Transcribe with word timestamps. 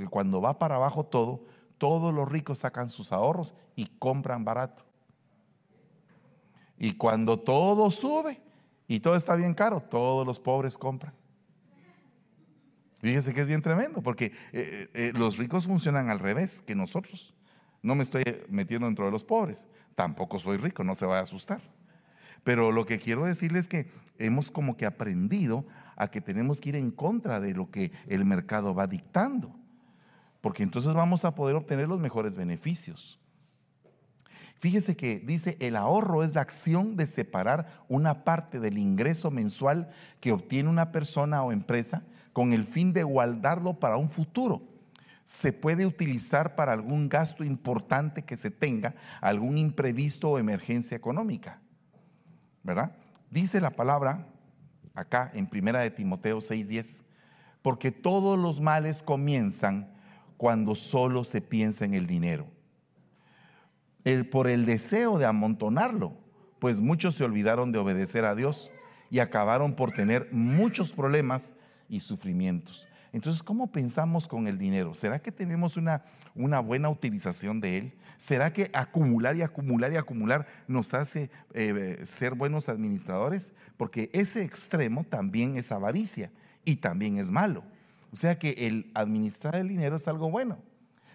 que 0.00 0.08
cuando 0.08 0.40
va 0.40 0.58
para 0.58 0.74
abajo 0.74 1.04
todo, 1.04 1.44
todos 1.78 2.12
los 2.12 2.28
ricos 2.28 2.58
sacan 2.58 2.90
sus 2.90 3.12
ahorros 3.12 3.54
y 3.76 3.86
compran 3.98 4.44
barato. 4.44 4.84
Y 6.76 6.94
cuando 6.94 7.38
todo 7.38 7.90
sube 7.90 8.40
y 8.88 9.00
todo 9.00 9.14
está 9.14 9.36
bien 9.36 9.54
caro, 9.54 9.80
todos 9.80 10.26
los 10.26 10.40
pobres 10.40 10.76
compran. 10.76 11.14
Fíjese 13.00 13.32
que 13.32 13.40
es 13.40 13.48
bien 13.48 13.62
tremendo, 13.62 14.02
porque 14.02 14.26
eh, 14.26 14.32
eh, 14.52 14.90
eh, 14.94 15.12
los 15.14 15.38
ricos 15.38 15.66
funcionan 15.66 16.10
al 16.10 16.18
revés 16.18 16.62
que 16.62 16.74
nosotros. 16.74 17.34
No 17.82 17.94
me 17.94 18.02
estoy 18.02 18.24
metiendo 18.48 18.86
dentro 18.86 19.06
de 19.06 19.10
los 19.10 19.24
pobres. 19.24 19.66
Tampoco 19.94 20.38
soy 20.38 20.58
rico, 20.58 20.84
no 20.84 20.94
se 20.94 21.06
va 21.06 21.18
a 21.18 21.22
asustar. 21.22 21.60
Pero 22.44 22.72
lo 22.72 22.84
que 22.84 22.98
quiero 22.98 23.24
decirles 23.24 23.64
es 23.64 23.68
que 23.68 23.90
hemos 24.18 24.50
como 24.50 24.76
que 24.76 24.86
aprendido 24.86 25.66
a 25.96 26.10
que 26.10 26.20
tenemos 26.20 26.60
que 26.60 26.70
ir 26.70 26.76
en 26.76 26.90
contra 26.90 27.40
de 27.40 27.54
lo 27.54 27.70
que 27.70 27.92
el 28.06 28.24
mercado 28.24 28.74
va 28.74 28.86
dictando. 28.86 29.54
Porque 30.40 30.62
entonces 30.62 30.94
vamos 30.94 31.24
a 31.24 31.34
poder 31.34 31.56
obtener 31.56 31.88
los 31.88 32.00
mejores 32.00 32.36
beneficios. 32.36 33.18
Fíjese 34.60 34.94
que 34.94 35.20
dice, 35.20 35.56
el 35.58 35.74
ahorro 35.74 36.22
es 36.22 36.34
la 36.34 36.42
acción 36.42 36.94
de 36.96 37.06
separar 37.06 37.82
una 37.88 38.24
parte 38.24 38.60
del 38.60 38.76
ingreso 38.76 39.30
mensual 39.30 39.90
que 40.20 40.32
obtiene 40.32 40.68
una 40.68 40.92
persona 40.92 41.42
o 41.42 41.50
empresa 41.50 42.02
con 42.34 42.52
el 42.52 42.64
fin 42.64 42.92
de 42.92 43.02
guardarlo 43.02 43.80
para 43.80 43.96
un 43.96 44.10
futuro. 44.10 44.62
Se 45.24 45.54
puede 45.54 45.86
utilizar 45.86 46.56
para 46.56 46.72
algún 46.72 47.08
gasto 47.08 47.42
importante 47.42 48.22
que 48.22 48.36
se 48.36 48.50
tenga, 48.50 48.94
algún 49.22 49.56
imprevisto 49.56 50.30
o 50.30 50.38
emergencia 50.38 50.96
económica. 50.96 51.60
¿Verdad? 52.62 52.92
Dice 53.30 53.62
la 53.62 53.70
palabra 53.70 54.26
acá 54.94 55.30
en 55.34 55.46
Primera 55.46 55.80
de 55.80 55.90
Timoteo 55.90 56.40
6:10, 56.40 57.04
porque 57.62 57.92
todos 57.92 58.38
los 58.38 58.60
males 58.60 59.02
comienzan 59.02 59.94
cuando 60.40 60.74
solo 60.74 61.24
se 61.24 61.42
piensa 61.42 61.84
en 61.84 61.92
el 61.92 62.06
dinero. 62.06 62.46
El, 64.04 64.26
por 64.26 64.48
el 64.48 64.64
deseo 64.64 65.18
de 65.18 65.26
amontonarlo, 65.26 66.16
pues 66.58 66.80
muchos 66.80 67.16
se 67.16 67.24
olvidaron 67.24 67.72
de 67.72 67.78
obedecer 67.78 68.24
a 68.24 68.34
Dios 68.34 68.70
y 69.10 69.18
acabaron 69.18 69.74
por 69.74 69.92
tener 69.92 70.30
muchos 70.32 70.94
problemas 70.94 71.52
y 71.90 72.00
sufrimientos. 72.00 72.88
Entonces, 73.12 73.42
¿cómo 73.42 73.70
pensamos 73.70 74.26
con 74.26 74.46
el 74.46 74.56
dinero? 74.56 74.94
¿Será 74.94 75.18
que 75.18 75.30
tenemos 75.30 75.76
una, 75.76 76.04
buena 76.34 76.88
utilización 76.88 77.60
de 77.60 77.76
él? 77.76 77.92
¿Será 78.16 78.50
que 78.50 78.70
acumular 78.72 79.36
y 79.36 79.42
acumular 79.42 79.92
y 79.92 79.96
acumular 79.96 80.46
nos 80.66 80.94
hace 80.94 81.30
eh, 81.52 82.00
ser 82.06 82.34
buenos 82.34 82.70
administradores? 82.70 83.52
Porque 83.76 84.08
ese 84.14 84.42
extremo 84.42 85.04
también 85.04 85.58
es 85.58 85.70
avaricia 85.70 86.32
y 86.64 86.76
también 86.76 87.18
es 87.18 87.28
malo. 87.28 87.62
O 88.12 88.16
sea 88.16 88.38
que 88.38 88.50
el 88.66 88.90
administrar 88.94 89.56
el 89.56 89.68
dinero 89.68 89.96
es 89.96 90.08
algo 90.08 90.30
bueno. 90.30 90.58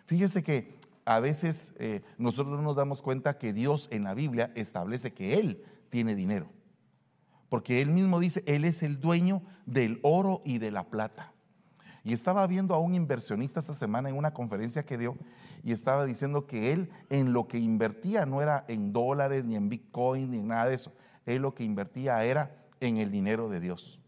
Fíjese 0.06 0.44
que 0.44 0.76
a 1.06 1.20
veces 1.20 1.74
eh, 1.78 2.02
nosotros 2.18 2.58
no 2.58 2.64
nos 2.64 2.76
damos 2.76 3.02
cuenta 3.02 3.38
que 3.38 3.54
Dios 3.54 3.88
en 3.92 4.04
la 4.04 4.14
Biblia 4.14 4.52
establece 4.56 5.14
que 5.14 5.36
Él 5.36 5.64
tiene 5.90 6.16
dinero. 6.16 6.50
Porque 7.50 7.82
Él 7.82 7.90
mismo 7.90 8.20
dice, 8.20 8.44
Él 8.48 8.66
es 8.66 8.84
el 8.84 9.00
dueño 9.00 9.42
del 9.66 10.00
oro 10.04 10.42
y 10.46 10.58
de 10.58 10.72
la 10.72 10.90
plata. 10.90 11.34
Y 12.04 12.14
estaba 12.14 12.46
viendo 12.46 12.76
a 12.76 12.80
un 12.80 12.94
inversionista 12.94 13.59
esta 13.59 13.74
semana 13.74 14.09
en 14.09 14.16
una 14.16 14.32
conferencia 14.32 14.86
que 14.86 14.98
dio 14.98 15.18
y 15.64 15.72
estaba 15.72 16.06
diciendo 16.06 16.46
que 16.46 16.72
él 16.72 16.92
en 17.09 17.34
lo 17.34 17.48
que 17.48 17.58
invertía 17.58 18.28
no 18.28 18.44
era 18.44 18.64
en 18.68 18.94
dólares, 18.94 19.44
ni 19.44 19.56
en 19.56 19.70
bitcoin, 19.70 20.30
ni 20.30 20.38
en 20.38 20.50
nada 20.50 20.68
de 20.68 20.76
eso. 20.76 20.94
Él 21.26 21.42
lo 21.42 21.56
que 21.56 21.64
invertía 21.64 22.24
era 22.24 22.56
en 22.80 22.98
el 22.98 23.09
dinero 23.09 23.50
de 23.50 23.59
Dios. 23.59 24.00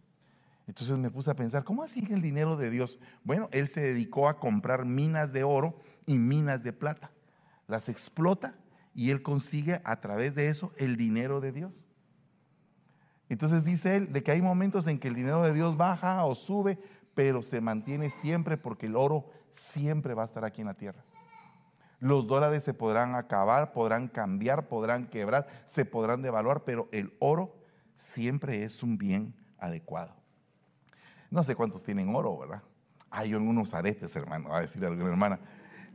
Entonces 0.68 0.98
me 0.98 1.10
puse 1.10 1.32
a 1.32 1.36
pensar, 1.36 1.64
¿cómo 1.64 1.82
así 1.82 2.06
el 2.10 2.22
dinero 2.22 2.58
de 2.58 2.70
Dios? 2.70 3.00
Bueno, 3.24 3.48
él 3.52 3.70
se 3.70 3.82
dedicó 3.82 4.28
a 4.28 4.40
comprar 4.40 4.86
minas 4.86 5.32
de 5.32 5.44
oro 5.44 5.80
y 6.06 6.20
minas 6.20 6.62
de 6.62 6.74
plata. 6.74 7.10
Las 7.68 7.88
explota 7.88 8.54
y 8.94 9.12
él 9.12 9.24
consigue 9.24 9.82
a 9.86 10.02
través 10.02 10.36
de 10.36 10.50
eso 10.50 10.74
el 10.78 10.98
dinero 10.98 11.40
de 11.40 11.54
Dios. 11.54 11.74
Entonces 13.30 13.64
dice 13.64 13.96
él 13.96 14.12
de 14.12 14.24
que 14.24 14.32
hay 14.32 14.42
momentos 14.42 14.88
en 14.88 15.00
que 15.00 15.08
el 15.08 15.16
dinero 15.16 15.42
de 15.42 15.54
Dios 15.54 15.78
baja 15.78 16.24
o 16.26 16.36
sube, 16.36 16.78
pero 17.14 17.42
se 17.44 17.62
mantiene 17.62 18.10
siempre 18.10 18.58
porque 18.58 18.88
el 18.88 18.96
oro 18.96 19.30
siempre 19.52 20.14
va 20.14 20.24
a 20.24 20.26
estar 20.26 20.44
aquí 20.44 20.62
en 20.62 20.68
la 20.68 20.74
tierra. 20.74 21.04
Los 22.00 22.28
dólares 22.28 22.64
se 22.64 22.74
podrán 22.74 23.16
acabar, 23.16 23.72
podrán 23.72 24.08
cambiar, 24.08 24.68
podrán 24.68 25.08
quebrar, 25.08 25.48
se 25.66 25.86
podrán 25.86 26.22
devaluar, 26.22 26.64
pero 26.64 26.90
el 26.92 27.16
oro 27.20 27.56
siempre 27.96 28.64
es 28.64 28.84
un 28.84 28.98
bien 28.98 29.34
adecuado. 29.58 30.27
No 31.30 31.44
sé 31.44 31.56
cuántos 31.56 31.84
tienen 31.84 32.14
oro, 32.14 32.38
¿verdad? 32.38 32.62
Hay 33.10 33.34
en 33.34 33.48
unos 33.48 33.74
aretes, 33.74 34.16
hermano, 34.16 34.50
va 34.50 34.60
a 34.60 34.62
decir 34.62 34.84
alguna 34.86 35.10
hermana. 35.10 35.40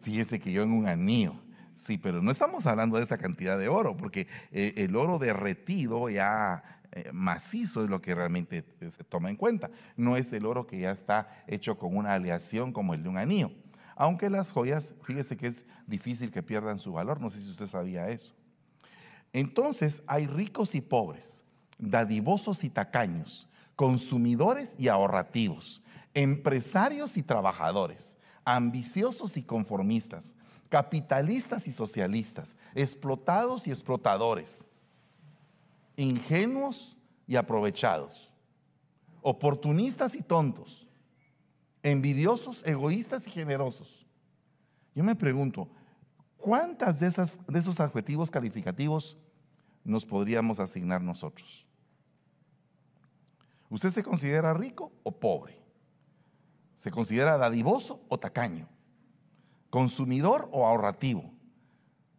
Fíjese 0.02 0.40
que 0.40 0.52
yo 0.52 0.62
en 0.62 0.72
un 0.72 0.86
anillo. 0.86 1.34
Sí, 1.74 1.98
pero 1.98 2.22
no 2.22 2.30
estamos 2.30 2.66
hablando 2.66 2.96
de 2.96 3.02
esa 3.02 3.18
cantidad 3.18 3.58
de 3.58 3.68
oro, 3.68 3.96
porque 3.96 4.28
eh, 4.50 4.74
el 4.76 4.94
oro 4.94 5.18
derretido 5.18 6.08
ya 6.08 6.62
eh, 6.92 7.10
macizo 7.12 7.82
es 7.82 7.90
lo 7.90 8.02
que 8.02 8.14
realmente 8.14 8.64
eh, 8.80 8.90
se 8.90 9.04
toma 9.04 9.30
en 9.30 9.36
cuenta. 9.36 9.70
No 9.96 10.16
es 10.16 10.32
el 10.32 10.44
oro 10.44 10.66
que 10.66 10.78
ya 10.78 10.90
está 10.90 11.42
hecho 11.46 11.78
con 11.78 11.96
una 11.96 12.12
aleación 12.12 12.72
como 12.72 12.94
el 12.94 13.02
de 13.02 13.08
un 13.08 13.16
anillo. 13.16 13.50
Aunque 13.96 14.30
las 14.30 14.52
joyas, 14.52 14.94
fíjese 15.02 15.36
que 15.36 15.46
es 15.46 15.64
difícil 15.86 16.30
que 16.30 16.42
pierdan 16.42 16.78
su 16.78 16.92
valor, 16.92 17.20
no 17.20 17.30
sé 17.30 17.40
si 17.40 17.50
usted 17.50 17.66
sabía 17.66 18.08
eso. 18.08 18.34
Entonces 19.32 20.02
hay 20.06 20.26
ricos 20.26 20.74
y 20.74 20.80
pobres, 20.80 21.42
dadivosos 21.78 22.64
y 22.64 22.70
tacaños, 22.70 23.48
consumidores 23.76 24.74
y 24.78 24.88
ahorrativos, 24.88 25.82
empresarios 26.14 27.16
y 27.16 27.22
trabajadores, 27.22 28.16
ambiciosos 28.44 29.36
y 29.36 29.42
conformistas, 29.42 30.34
capitalistas 30.68 31.68
y 31.68 31.72
socialistas, 31.72 32.56
explotados 32.74 33.66
y 33.66 33.70
explotadores 33.70 34.68
ingenuos 35.96 36.96
y 37.26 37.36
aprovechados, 37.36 38.32
oportunistas 39.20 40.14
y 40.14 40.22
tontos, 40.22 40.86
envidiosos, 41.82 42.62
egoístas 42.66 43.26
y 43.26 43.30
generosos. 43.30 44.06
Yo 44.94 45.04
me 45.04 45.14
pregunto, 45.14 45.68
¿cuántas 46.36 47.00
de, 47.00 47.10
de 47.10 47.58
esos 47.58 47.80
adjetivos 47.80 48.30
calificativos 48.30 49.16
nos 49.84 50.04
podríamos 50.04 50.60
asignar 50.60 51.02
nosotros? 51.02 51.66
¿Usted 53.72 53.88
se 53.88 54.02
considera 54.02 54.52
rico 54.52 54.92
o 55.02 55.18
pobre? 55.18 55.58
¿Se 56.74 56.90
considera 56.90 57.38
dadivoso 57.38 58.04
o 58.10 58.18
tacaño? 58.18 58.68
¿Consumidor 59.70 60.46
o 60.52 60.66
ahorrativo? 60.66 61.32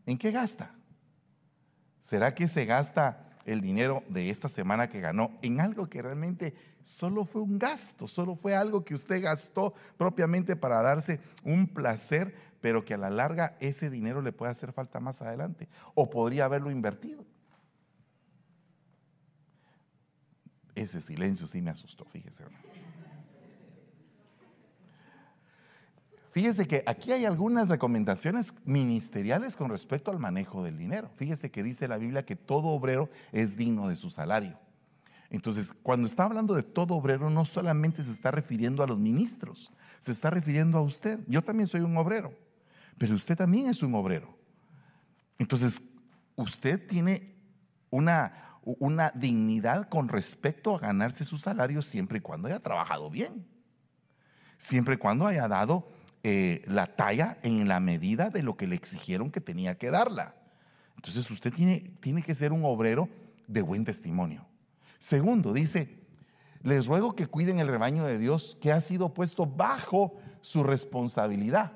¿En 0.07 0.17
qué 0.17 0.31
gasta? 0.31 0.73
¿Será 2.01 2.33
que 2.33 2.47
se 2.47 2.65
gasta 2.65 3.37
el 3.45 3.61
dinero 3.61 4.01
de 4.09 4.31
esta 4.31 4.49
semana 4.49 4.89
que 4.89 4.99
ganó 4.99 5.29
en 5.43 5.61
algo 5.61 5.87
que 5.87 6.01
realmente 6.01 6.55
solo 6.83 7.23
fue 7.23 7.43
un 7.43 7.59
gasto, 7.59 8.07
solo 8.07 8.35
fue 8.35 8.55
algo 8.55 8.83
que 8.83 8.95
usted 8.95 9.21
gastó 9.21 9.75
propiamente 9.95 10.55
para 10.55 10.81
darse 10.81 11.19
un 11.43 11.67
placer, 11.67 12.33
pero 12.61 12.83
que 12.83 12.95
a 12.95 12.97
la 12.97 13.11
larga 13.11 13.57
ese 13.59 13.91
dinero 13.91 14.23
le 14.23 14.31
puede 14.31 14.51
hacer 14.51 14.73
falta 14.73 14.99
más 14.99 15.21
adelante 15.21 15.69
o 15.93 16.09
podría 16.09 16.45
haberlo 16.45 16.71
invertido. 16.71 17.23
Ese 20.75 21.01
silencio 21.01 21.47
sí 21.47 21.61
me 21.61 21.71
asustó, 21.71 22.05
fíjese. 22.05 22.43
Fíjese 26.31 26.67
que 26.67 26.83
aquí 26.87 27.11
hay 27.11 27.25
algunas 27.25 27.69
recomendaciones 27.69 28.55
ministeriales 28.65 29.55
con 29.55 29.69
respecto 29.69 30.09
al 30.09 30.17
manejo 30.17 30.63
del 30.63 30.79
dinero. 30.79 31.11
Fíjese 31.15 31.51
que 31.51 31.61
dice 31.61 31.87
la 31.87 31.97
Biblia 31.97 32.25
que 32.25 32.35
todo 32.35 32.69
obrero 32.69 33.11
es 33.31 33.55
digno 33.55 33.87
de 33.87 33.95
su 33.95 34.09
salario. 34.09 34.59
Entonces, 35.29 35.73
cuando 35.83 36.07
está 36.07 36.23
hablando 36.23 36.55
de 36.55 36.63
todo 36.63 36.95
obrero, 36.95 37.29
no 37.29 37.45
solamente 37.45 38.03
se 38.03 38.11
está 38.11 38.31
refiriendo 38.31 38.83
a 38.83 38.87
los 38.87 38.97
ministros, 38.97 39.71
se 39.99 40.11
está 40.11 40.31
refiriendo 40.31 40.79
a 40.79 40.81
usted. 40.81 41.19
Yo 41.27 41.43
también 41.43 41.67
soy 41.67 41.81
un 41.81 41.95
obrero, 41.97 42.33
pero 42.97 43.13
usted 43.13 43.35
también 43.35 43.67
es 43.67 43.83
un 43.83 43.93
obrero. 43.93 44.35
Entonces, 45.37 45.81
usted 46.35 46.87
tiene 46.87 47.35
una, 47.89 48.42
una 48.63 49.11
dignidad 49.15 49.89
con 49.89 50.07
respecto 50.07 50.75
a 50.75 50.79
ganarse 50.79 51.25
su 51.25 51.37
salario 51.37 51.81
siempre 51.81 52.19
y 52.19 52.21
cuando 52.21 52.47
haya 52.47 52.59
trabajado 52.59 53.09
bien, 53.09 53.45
siempre 54.57 54.95
y 54.95 54.97
cuando 54.97 55.27
haya 55.27 55.47
dado 55.47 55.89
eh, 56.23 56.63
la 56.67 56.87
talla 56.95 57.37
en 57.43 57.67
la 57.67 57.79
medida 57.79 58.29
de 58.29 58.43
lo 58.43 58.55
que 58.55 58.67
le 58.67 58.75
exigieron 58.75 59.31
que 59.31 59.41
tenía 59.41 59.77
que 59.77 59.91
darla. 59.91 60.35
Entonces 60.95 61.29
usted 61.29 61.53
tiene, 61.53 61.91
tiene 61.99 62.21
que 62.21 62.35
ser 62.35 62.53
un 62.53 62.63
obrero 62.63 63.09
de 63.47 63.61
buen 63.61 63.83
testimonio. 63.83 64.45
Segundo, 64.99 65.51
dice, 65.51 65.99
les 66.61 66.87
ruego 66.87 67.13
que 67.13 67.27
cuiden 67.27 67.59
el 67.59 67.67
rebaño 67.67 68.05
de 68.05 68.17
Dios 68.17 68.57
que 68.61 68.71
ha 68.71 68.79
sido 68.79 69.13
puesto 69.13 69.45
bajo 69.45 70.15
su 70.39 70.63
responsabilidad. 70.63 71.73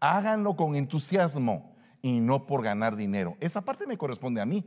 Háganlo 0.00 0.56
con 0.56 0.76
entusiasmo 0.76 1.76
y 2.00 2.20
no 2.20 2.46
por 2.46 2.62
ganar 2.62 2.96
dinero. 2.96 3.36
Esa 3.40 3.60
parte 3.60 3.86
me 3.86 3.98
corresponde 3.98 4.40
a 4.40 4.46
mí, 4.46 4.64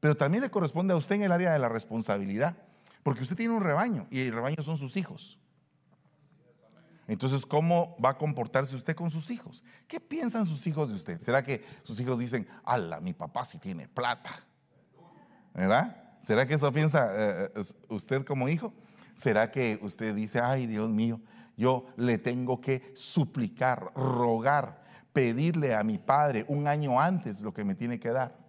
pero 0.00 0.16
también 0.16 0.42
le 0.42 0.50
corresponde 0.50 0.92
a 0.94 0.96
usted 0.96 1.16
en 1.16 1.22
el 1.22 1.32
área 1.32 1.52
de 1.52 1.58
la 1.58 1.68
responsabilidad, 1.68 2.56
porque 3.02 3.22
usted 3.22 3.36
tiene 3.36 3.54
un 3.54 3.62
rebaño 3.62 4.06
y 4.10 4.20
el 4.20 4.32
rebaño 4.32 4.62
son 4.62 4.76
sus 4.76 4.96
hijos. 4.96 5.38
Entonces, 7.08 7.46
¿cómo 7.46 7.96
va 8.04 8.10
a 8.10 8.18
comportarse 8.18 8.74
usted 8.74 8.96
con 8.96 9.10
sus 9.10 9.30
hijos? 9.30 9.64
¿Qué 9.86 10.00
piensan 10.00 10.44
sus 10.44 10.66
hijos 10.66 10.88
de 10.88 10.96
usted? 10.96 11.20
¿Será 11.20 11.42
que 11.44 11.64
sus 11.84 12.00
hijos 12.00 12.18
dicen, 12.18 12.48
ala, 12.64 12.98
mi 13.00 13.12
papá 13.12 13.44
sí 13.44 13.58
tiene 13.58 13.86
plata? 13.86 14.30
¿Verdad? 15.54 15.96
¿Será 16.22 16.46
que 16.46 16.54
eso 16.54 16.72
piensa 16.72 17.12
eh, 17.14 17.52
eh, 17.54 17.62
usted 17.88 18.24
como 18.24 18.48
hijo? 18.48 18.72
¿Será 19.14 19.52
que 19.52 19.78
usted 19.82 20.14
dice, 20.14 20.40
ay 20.40 20.66
Dios 20.66 20.90
mío, 20.90 21.20
yo 21.56 21.86
le 21.96 22.18
tengo 22.18 22.60
que 22.60 22.92
suplicar, 22.94 23.92
rogar, 23.94 24.82
pedirle 25.12 25.74
a 25.74 25.84
mi 25.84 25.98
padre 25.98 26.44
un 26.48 26.66
año 26.66 27.00
antes 27.00 27.40
lo 27.40 27.54
que 27.54 27.64
me 27.64 27.76
tiene 27.76 28.00
que 28.00 28.10
dar? 28.10 28.45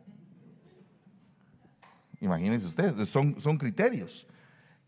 Imagínense 2.22 2.68
ustedes, 2.68 3.10
son, 3.10 3.40
son 3.40 3.58
criterios 3.58 4.28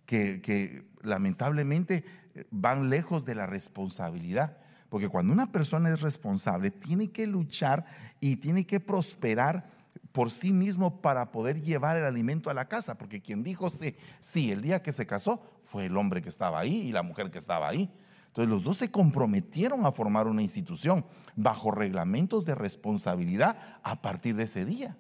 que, 0.05 0.41
que 0.41 0.85
lamentablemente 1.01 2.03
van 2.51 2.89
lejos 2.89 3.25
de 3.25 3.35
la 3.35 3.47
responsabilidad. 3.47 4.57
Porque 4.89 5.07
cuando 5.07 5.33
una 5.33 5.51
persona 5.51 5.89
es 5.89 6.01
responsable, 6.01 6.71
tiene 6.71 7.11
que 7.11 7.27
luchar 7.27 7.85
y 8.19 8.37
tiene 8.37 8.65
que 8.65 8.79
prosperar 8.79 9.69
por 10.11 10.31
sí 10.31 10.51
mismo 10.51 11.01
para 11.01 11.31
poder 11.31 11.61
llevar 11.61 11.97
el 11.97 12.05
alimento 12.05 12.49
a 12.49 12.53
la 12.53 12.67
casa. 12.67 12.97
Porque 12.97 13.21
quien 13.21 13.43
dijo 13.43 13.69
sí, 13.69 13.95
sí, 14.19 14.51
el 14.51 14.61
día 14.61 14.81
que 14.81 14.91
se 14.91 15.05
casó 15.05 15.43
fue 15.65 15.85
el 15.85 15.95
hombre 15.95 16.21
que 16.21 16.29
estaba 16.29 16.59
ahí 16.59 16.87
y 16.87 16.91
la 16.91 17.03
mujer 17.03 17.29
que 17.29 17.37
estaba 17.37 17.69
ahí. 17.69 17.91
Entonces 18.27 18.49
los 18.49 18.63
dos 18.63 18.77
se 18.77 18.91
comprometieron 18.91 19.85
a 19.85 19.91
formar 19.91 20.27
una 20.27 20.41
institución 20.41 21.05
bajo 21.35 21.71
reglamentos 21.71 22.45
de 22.45 22.55
responsabilidad 22.55 23.79
a 23.83 24.01
partir 24.01 24.35
de 24.35 24.43
ese 24.43 24.65
día. 24.65 24.97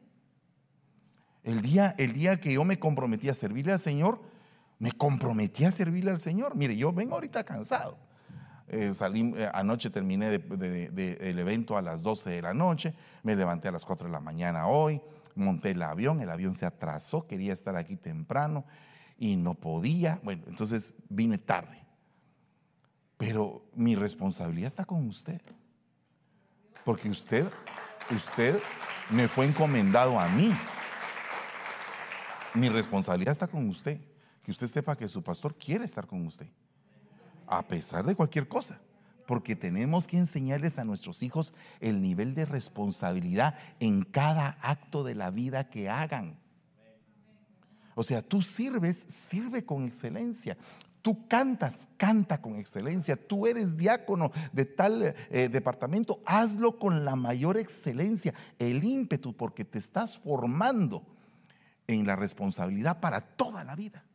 El 1.49 1.63
día, 1.63 1.95
el 1.97 2.13
día 2.13 2.39
que 2.39 2.53
yo 2.53 2.63
me 2.63 2.77
comprometí 2.77 3.27
a 3.27 3.33
servirle 3.33 3.73
al 3.73 3.79
Señor, 3.79 4.21
me 4.77 4.91
comprometí 4.91 5.65
a 5.65 5.71
servirle 5.71 6.11
al 6.11 6.19
Señor. 6.19 6.55
Mire, 6.55 6.77
yo 6.77 6.93
vengo 6.93 7.15
ahorita 7.15 7.43
cansado. 7.43 7.97
Eh, 8.67 8.93
salí, 8.93 9.33
eh, 9.35 9.49
anoche 9.51 9.89
terminé 9.89 10.29
de, 10.29 11.17
el 11.19 11.39
evento 11.39 11.75
a 11.75 11.81
las 11.81 12.03
12 12.03 12.29
de 12.29 12.41
la 12.43 12.53
noche, 12.53 12.93
me 13.23 13.35
levanté 13.35 13.67
a 13.67 13.71
las 13.71 13.83
4 13.83 14.05
de 14.05 14.11
la 14.11 14.19
mañana 14.19 14.67
hoy, 14.67 15.01
monté 15.33 15.71
el 15.71 15.81
avión, 15.81 16.21
el 16.21 16.29
avión 16.29 16.53
se 16.53 16.67
atrasó, 16.67 17.25
quería 17.25 17.53
estar 17.53 17.75
aquí 17.75 17.95
temprano 17.95 18.63
y 19.17 19.35
no 19.35 19.55
podía. 19.55 20.19
Bueno, 20.21 20.43
entonces 20.45 20.93
vine 21.09 21.39
tarde. 21.39 21.83
Pero 23.17 23.65
mi 23.73 23.95
responsabilidad 23.95 24.67
está 24.67 24.85
con 24.85 25.07
usted. 25.07 25.41
Porque 26.85 27.09
usted, 27.09 27.47
usted 28.15 28.61
me 29.09 29.27
fue 29.27 29.47
encomendado 29.47 30.19
a 30.19 30.27
mí. 30.27 30.53
Mi 32.59 32.67
responsabilidad 32.67 33.31
está 33.31 33.47
con 33.47 33.69
usted 33.69 34.01
que 34.43 34.51
usted 34.51 34.67
sepa 34.67 34.97
que 34.97 35.07
su 35.07 35.23
pastor 35.23 35.55
quiere 35.55 35.85
estar 35.85 36.05
con 36.05 36.27
usted, 36.27 36.47
a 37.47 37.65
pesar 37.65 38.05
de 38.05 38.15
cualquier 38.15 38.49
cosa, 38.49 38.81
porque 39.25 39.55
tenemos 39.55 40.05
que 40.05 40.17
enseñarles 40.17 40.77
a 40.77 40.83
nuestros 40.83 41.23
hijos 41.23 41.53
el 41.79 42.01
nivel 42.01 42.35
de 42.35 42.45
responsabilidad 42.45 43.55
en 43.79 44.03
cada 44.03 44.57
acto 44.61 45.05
de 45.05 45.15
la 45.15 45.29
vida 45.31 45.69
que 45.69 45.89
hagan. 45.89 46.37
O 47.95 48.03
sea, 48.03 48.21
tú 48.21 48.41
sirves, 48.41 49.05
sirve 49.07 49.63
con 49.63 49.85
excelencia. 49.85 50.57
Tú 51.01 51.29
cantas, 51.29 51.87
canta 51.95 52.41
con 52.41 52.57
excelencia. 52.57 53.15
Tú 53.15 53.47
eres 53.47 53.77
diácono 53.77 54.33
de 54.51 54.65
tal 54.65 55.15
eh, 55.29 55.47
departamento, 55.47 56.19
hazlo 56.25 56.77
con 56.77 57.05
la 57.05 57.15
mayor 57.15 57.57
excelencia, 57.57 58.33
el 58.57 58.83
ímpetu, 58.83 59.33
porque 59.33 59.63
te 59.63 59.79
estás 59.79 60.17
formando 60.17 61.05
en 61.89 62.05
la 62.05 62.15
responsabilidad 62.15 62.99
para 62.99 63.21
toda 63.21 63.63
la 63.63 63.75
vida. 63.75 64.05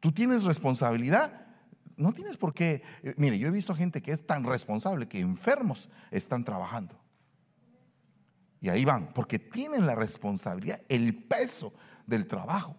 Tú 0.00 0.12
tienes 0.12 0.44
responsabilidad. 0.44 1.46
No 1.96 2.12
tienes 2.12 2.36
por 2.36 2.54
qué. 2.54 2.82
Eh, 3.02 3.14
mire, 3.18 3.38
yo 3.38 3.48
he 3.48 3.50
visto 3.50 3.74
gente 3.74 4.00
que 4.00 4.12
es 4.12 4.26
tan 4.26 4.44
responsable 4.44 5.08
que 5.08 5.20
enfermos 5.20 5.90
están 6.10 6.44
trabajando. 6.44 6.98
Y 8.60 8.70
ahí 8.70 8.84
van, 8.84 9.12
porque 9.12 9.38
tienen 9.38 9.86
la 9.86 9.94
responsabilidad, 9.94 10.80
el 10.88 11.14
peso 11.14 11.74
del 12.06 12.26
trabajo. 12.26 12.76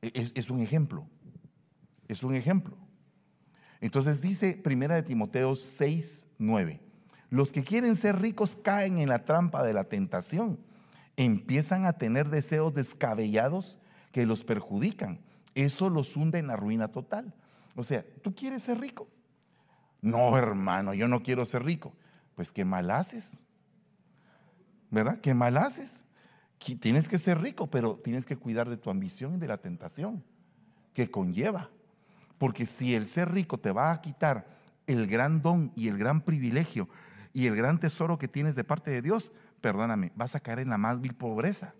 E, 0.00 0.32
es, 0.34 0.48
un 0.48 0.60
ejemplo. 0.60 1.06
Es 2.08 2.22
un 2.22 2.34
ejemplo. 2.34 2.78
Entonces 3.80 4.22
dice 4.22 4.56
Primera 4.56 4.94
de 4.94 5.02
Timoteo 5.02 5.54
6, 5.54 6.26
9. 6.38 6.80
Los 7.28 7.52
que 7.52 7.62
quieren 7.62 7.94
ser 7.94 8.20
ricos 8.20 8.56
caen 8.56 8.98
en 8.98 9.10
la 9.10 9.24
trampa 9.24 9.62
de 9.62 9.74
la 9.74 9.84
tentación. 9.84 10.58
Empiezan 11.16 11.86
a 11.86 11.94
tener 11.94 12.30
deseos 12.30 12.74
descabellados 12.74 13.78
que 14.12 14.26
los 14.26 14.44
perjudican 14.44 15.20
eso 15.54 15.90
los 15.90 16.16
hunde 16.16 16.38
en 16.38 16.46
la 16.46 16.56
ruina 16.56 16.88
total. 16.88 17.32
O 17.76 17.82
sea, 17.82 18.04
¿tú 18.22 18.34
quieres 18.34 18.62
ser 18.62 18.80
rico? 18.80 19.08
No, 20.00 20.36
hermano, 20.36 20.94
yo 20.94 21.08
no 21.08 21.22
quiero 21.22 21.44
ser 21.44 21.64
rico. 21.64 21.94
Pues 22.34 22.52
qué 22.52 22.64
mal 22.64 22.90
haces. 22.90 23.42
¿Verdad? 24.90 25.20
¿Qué 25.20 25.34
mal 25.34 25.56
haces? 25.56 26.04
Tienes 26.80 27.08
que 27.08 27.18
ser 27.18 27.40
rico, 27.40 27.68
pero 27.70 27.96
tienes 27.96 28.26
que 28.26 28.36
cuidar 28.36 28.68
de 28.68 28.76
tu 28.76 28.90
ambición 28.90 29.34
y 29.34 29.38
de 29.38 29.48
la 29.48 29.58
tentación 29.58 30.22
que 30.94 31.10
conlleva. 31.10 31.70
Porque 32.38 32.66
si 32.66 32.94
el 32.94 33.06
ser 33.06 33.30
rico 33.30 33.58
te 33.58 33.72
va 33.72 33.92
a 33.92 34.00
quitar 34.00 34.46
el 34.86 35.06
gran 35.06 35.42
don 35.42 35.72
y 35.76 35.88
el 35.88 35.98
gran 35.98 36.22
privilegio 36.22 36.88
y 37.32 37.46
el 37.46 37.56
gran 37.56 37.78
tesoro 37.78 38.18
que 38.18 38.28
tienes 38.28 38.56
de 38.56 38.64
parte 38.64 38.90
de 38.90 39.02
Dios, 39.02 39.30
perdóname, 39.60 40.12
vas 40.14 40.34
a 40.34 40.40
caer 40.40 40.60
en 40.60 40.70
la 40.70 40.78
más 40.78 41.00
vil 41.00 41.14
pobreza. 41.14 41.74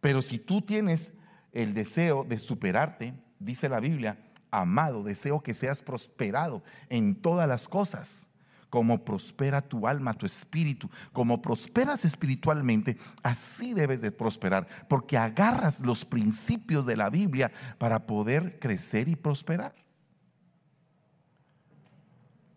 Pero 0.00 0.22
si 0.22 0.38
tú 0.38 0.62
tienes 0.62 1.12
el 1.52 1.74
deseo 1.74 2.24
de 2.24 2.38
superarte, 2.38 3.14
dice 3.38 3.68
la 3.68 3.80
Biblia, 3.80 4.18
amado, 4.50 5.02
deseo 5.02 5.42
que 5.42 5.54
seas 5.54 5.82
prosperado 5.82 6.62
en 6.88 7.14
todas 7.14 7.48
las 7.48 7.68
cosas, 7.68 8.28
como 8.70 9.04
prospera 9.04 9.62
tu 9.62 9.88
alma, 9.88 10.14
tu 10.14 10.26
espíritu, 10.26 10.90
como 11.12 11.40
prosperas 11.40 12.04
espiritualmente, 12.04 12.98
así 13.22 13.72
debes 13.72 14.00
de 14.00 14.12
prosperar, 14.12 14.66
porque 14.88 15.16
agarras 15.16 15.80
los 15.80 16.04
principios 16.04 16.84
de 16.84 16.96
la 16.96 17.10
Biblia 17.10 17.50
para 17.78 18.06
poder 18.06 18.58
crecer 18.58 19.08
y 19.08 19.16
prosperar. 19.16 19.74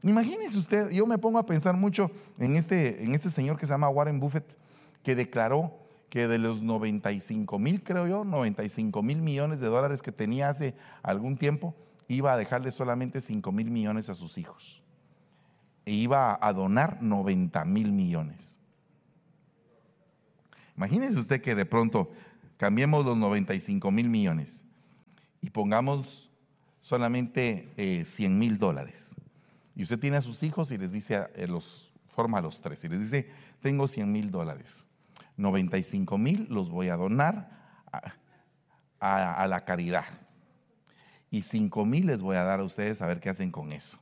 Imagínese 0.03 0.57
usted, 0.57 0.89
yo 0.89 1.05
me 1.05 1.17
pongo 1.17 1.37
a 1.37 1.45
pensar 1.45 1.77
mucho 1.77 2.09
en 2.39 2.55
este, 2.55 3.03
en 3.03 3.13
este 3.13 3.29
señor 3.29 3.57
que 3.57 3.67
se 3.67 3.73
llama 3.73 3.89
Warren 3.89 4.19
Buffett, 4.19 4.45
que 5.03 5.15
declaró 5.15 5.77
que 6.09 6.27
de 6.27 6.39
los 6.39 6.61
95 6.61 7.59
mil, 7.59 7.83
creo 7.83 8.07
yo, 8.07 8.25
95 8.25 9.01
mil 9.03 9.21
millones 9.21 9.59
de 9.59 9.67
dólares 9.67 10.01
que 10.01 10.11
tenía 10.11 10.49
hace 10.49 10.75
algún 11.03 11.37
tiempo, 11.37 11.75
iba 12.07 12.33
a 12.33 12.37
dejarle 12.37 12.71
solamente 12.71 13.21
5 13.21 13.51
mil 13.51 13.71
millones 13.71 14.09
a 14.09 14.15
sus 14.15 14.37
hijos. 14.37 14.83
E 15.85 15.93
iba 15.93 16.37
a 16.41 16.53
donar 16.53 17.01
90 17.01 17.63
mil 17.65 17.91
millones. 17.91 18.59
Imagínese 20.75 21.19
usted 21.19 21.41
que 21.41 21.55
de 21.55 21.65
pronto 21.65 22.11
cambiemos 22.57 23.05
los 23.05 23.17
95 23.17 23.91
mil 23.91 24.09
millones 24.09 24.63
y 25.41 25.49
pongamos 25.49 26.29
solamente 26.81 28.03
100 28.03 28.31
eh, 28.31 28.35
mil 28.35 28.57
dólares. 28.57 29.15
Y 29.75 29.83
usted 29.83 29.99
tiene 29.99 30.17
a 30.17 30.21
sus 30.21 30.43
hijos 30.43 30.71
y 30.71 30.77
les 30.77 30.91
dice, 30.91 31.27
eh, 31.35 31.47
los 31.47 31.91
forma 32.07 32.39
a 32.39 32.41
los 32.41 32.59
tres, 32.59 32.83
y 32.83 32.89
les 32.89 32.99
dice, 32.99 33.31
tengo 33.61 33.87
100 33.87 34.11
mil 34.11 34.31
dólares 34.31 34.85
95 35.37 36.17
mil 36.17 36.47
los 36.49 36.69
voy 36.69 36.89
a 36.89 36.97
donar 36.97 37.49
a, 38.99 39.47
la 39.47 39.65
caridad. 39.65 40.05
Y 41.29 41.41
5 41.41 41.85
mil 41.85 42.05
les 42.05 42.21
voy 42.21 42.35
a 42.35 42.43
dar 42.43 42.59
a 42.59 42.63
ustedes 42.63 43.01
a 43.01 43.07
ver 43.07 43.19
qué 43.19 43.29
hacen 43.29 43.51
con 43.51 43.71
eso. 43.71 43.99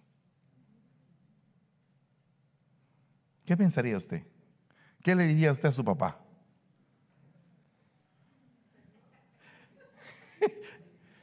¿Qué 3.45 3.55
pensaría 3.55 3.97
usted? 3.97 4.23
¿Qué 5.01 5.15
le 5.15 5.25
diría 5.25 5.51
usted 5.51 5.69
a 5.69 5.71
su 5.71 5.83
papá? 5.83 6.19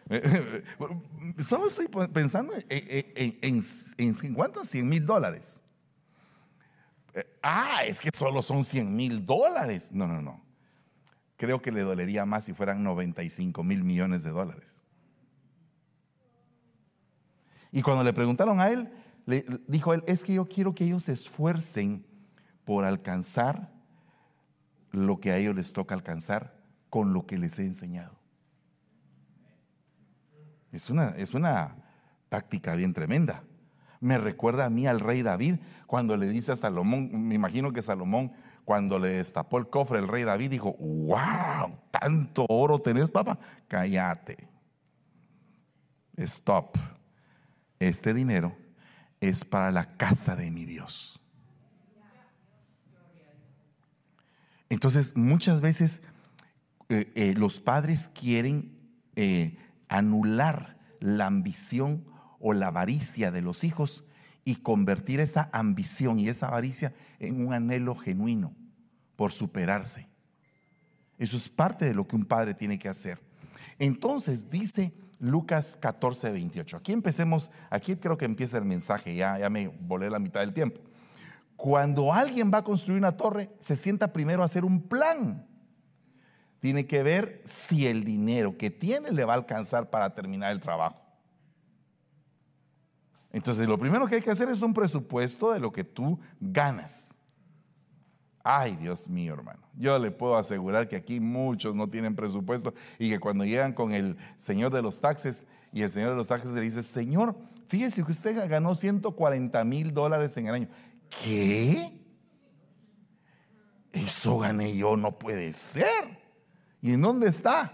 Solo 1.42 1.68
estoy 1.68 1.88
pensando 2.12 2.54
en, 2.54 2.64
en, 2.68 3.64
en, 3.98 4.14
en 4.16 4.34
¿cuántos? 4.34 4.68
100 4.68 4.88
mil 4.88 5.04
dólares 5.04 5.62
ah, 7.42 7.84
es 7.86 8.00
que 8.00 8.10
solo 8.14 8.42
son 8.42 8.64
100 8.64 8.94
mil 8.94 9.24
dólares. 9.24 9.90
No, 9.92 10.06
no, 10.06 10.20
no. 10.20 10.40
Creo 11.36 11.60
que 11.60 11.72
le 11.72 11.82
dolería 11.82 12.24
más 12.24 12.44
si 12.44 12.52
fueran 12.52 12.82
95 12.82 13.62
mil 13.62 13.84
millones 13.84 14.22
de 14.22 14.30
dólares. 14.30 14.80
Y 17.72 17.82
cuando 17.82 18.04
le 18.04 18.12
preguntaron 18.12 18.60
a 18.60 18.70
él, 18.70 18.90
le 19.26 19.44
dijo 19.66 19.92
él, 19.92 20.02
es 20.06 20.22
que 20.22 20.34
yo 20.34 20.46
quiero 20.46 20.74
que 20.74 20.84
ellos 20.84 21.04
se 21.04 21.12
esfuercen 21.12 22.06
por 22.64 22.84
alcanzar 22.84 23.70
lo 24.92 25.20
que 25.20 25.30
a 25.30 25.36
ellos 25.36 25.54
les 25.54 25.72
toca 25.72 25.94
alcanzar 25.94 26.56
con 26.88 27.12
lo 27.12 27.26
que 27.26 27.36
les 27.38 27.58
he 27.58 27.64
enseñado. 27.64 28.16
Es 30.76 30.90
una, 30.90 31.08
es 31.16 31.34
una 31.34 31.74
táctica 32.28 32.74
bien 32.74 32.92
tremenda 32.92 33.42
me 34.00 34.18
recuerda 34.18 34.66
a 34.66 34.70
mí 34.70 34.86
al 34.86 35.00
rey 35.00 35.22
David 35.22 35.56
cuando 35.86 36.16
le 36.16 36.28
dice 36.28 36.52
a 36.52 36.56
Salomón, 36.56 37.28
me 37.28 37.34
imagino 37.34 37.72
que 37.72 37.82
Salomón 37.82 38.32
cuando 38.64 38.98
le 38.98 39.08
destapó 39.08 39.58
el 39.58 39.68
cofre, 39.68 39.98
el 39.98 40.08
rey 40.08 40.24
David 40.24 40.50
dijo, 40.50 40.72
wow, 40.74 41.78
tanto 41.90 42.46
oro 42.48 42.80
tenés, 42.80 43.10
papá, 43.10 43.38
cállate. 43.68 44.48
stop, 46.16 46.76
este 47.78 48.12
dinero 48.12 48.56
es 49.20 49.44
para 49.44 49.70
la 49.70 49.96
casa 49.96 50.34
de 50.34 50.50
mi 50.50 50.64
Dios. 50.64 51.20
Entonces, 54.68 55.16
muchas 55.16 55.60
veces 55.60 56.00
eh, 56.88 57.12
eh, 57.14 57.34
los 57.36 57.60
padres 57.60 58.10
quieren 58.14 58.76
eh, 59.14 59.56
anular 59.88 60.76
la 61.00 61.26
ambición 61.26 62.04
o 62.40 62.52
la 62.52 62.68
avaricia 62.68 63.30
de 63.30 63.42
los 63.42 63.64
hijos 63.64 64.04
y 64.44 64.56
convertir 64.56 65.20
esa 65.20 65.50
ambición 65.52 66.18
y 66.18 66.28
esa 66.28 66.48
avaricia 66.48 66.94
en 67.18 67.44
un 67.44 67.52
anhelo 67.52 67.94
genuino 67.96 68.54
por 69.16 69.32
superarse. 69.32 70.08
Eso 71.18 71.36
es 71.36 71.48
parte 71.48 71.84
de 71.84 71.94
lo 71.94 72.06
que 72.06 72.16
un 72.16 72.24
padre 72.24 72.54
tiene 72.54 72.78
que 72.78 72.88
hacer. 72.88 73.20
Entonces 73.78 74.50
dice 74.50 74.92
Lucas 75.18 75.76
14, 75.80 76.30
28. 76.30 76.76
Aquí 76.76 76.92
empecemos, 76.92 77.50
aquí 77.70 77.96
creo 77.96 78.16
que 78.16 78.26
empieza 78.26 78.58
el 78.58 78.64
mensaje, 78.64 79.14
ya, 79.14 79.38
ya 79.38 79.50
me 79.50 79.68
volé 79.68 80.10
la 80.10 80.18
mitad 80.18 80.40
del 80.40 80.52
tiempo. 80.52 80.80
Cuando 81.56 82.12
alguien 82.12 82.50
va 82.52 82.58
a 82.58 82.64
construir 82.64 82.98
una 82.98 83.16
torre, 83.16 83.50
se 83.58 83.76
sienta 83.76 84.12
primero 84.12 84.42
a 84.42 84.46
hacer 84.46 84.64
un 84.64 84.82
plan. 84.82 85.46
Tiene 86.66 86.88
que 86.88 87.04
ver 87.04 87.42
si 87.44 87.86
el 87.86 88.02
dinero 88.02 88.58
que 88.58 88.70
tiene 88.70 89.12
le 89.12 89.24
va 89.24 89.34
a 89.34 89.36
alcanzar 89.36 89.88
para 89.88 90.16
terminar 90.16 90.50
el 90.50 90.58
trabajo. 90.58 91.00
Entonces, 93.30 93.68
lo 93.68 93.78
primero 93.78 94.08
que 94.08 94.16
hay 94.16 94.20
que 94.20 94.32
hacer 94.32 94.48
es 94.48 94.60
un 94.62 94.74
presupuesto 94.74 95.52
de 95.52 95.60
lo 95.60 95.70
que 95.70 95.84
tú 95.84 96.18
ganas. 96.40 97.14
Ay, 98.42 98.74
Dios 98.74 99.08
mío, 99.08 99.34
hermano. 99.34 99.60
Yo 99.76 99.96
le 100.00 100.10
puedo 100.10 100.36
asegurar 100.36 100.88
que 100.88 100.96
aquí 100.96 101.20
muchos 101.20 101.76
no 101.76 101.88
tienen 101.88 102.16
presupuesto 102.16 102.74
y 102.98 103.10
que 103.10 103.20
cuando 103.20 103.44
llegan 103.44 103.72
con 103.72 103.92
el 103.92 104.16
señor 104.36 104.72
de 104.72 104.82
los 104.82 104.98
taxes 104.98 105.44
y 105.72 105.82
el 105.82 105.92
señor 105.92 106.10
de 106.10 106.16
los 106.16 106.26
taxes 106.26 106.50
le 106.50 106.62
dice, 106.62 106.82
Señor, 106.82 107.36
fíjese 107.68 108.02
que 108.02 108.10
usted 108.10 108.50
ganó 108.50 108.74
140 108.74 109.62
mil 109.62 109.94
dólares 109.94 110.36
en 110.36 110.48
el 110.48 110.54
año. 110.56 110.68
¿Qué? 111.22 111.92
Eso 113.92 114.38
gané 114.38 114.76
yo, 114.76 114.96
no 114.96 115.16
puede 115.16 115.52
ser. 115.52 116.25
¿Y 116.86 116.92
en 116.92 117.02
dónde 117.02 117.26
está? 117.26 117.72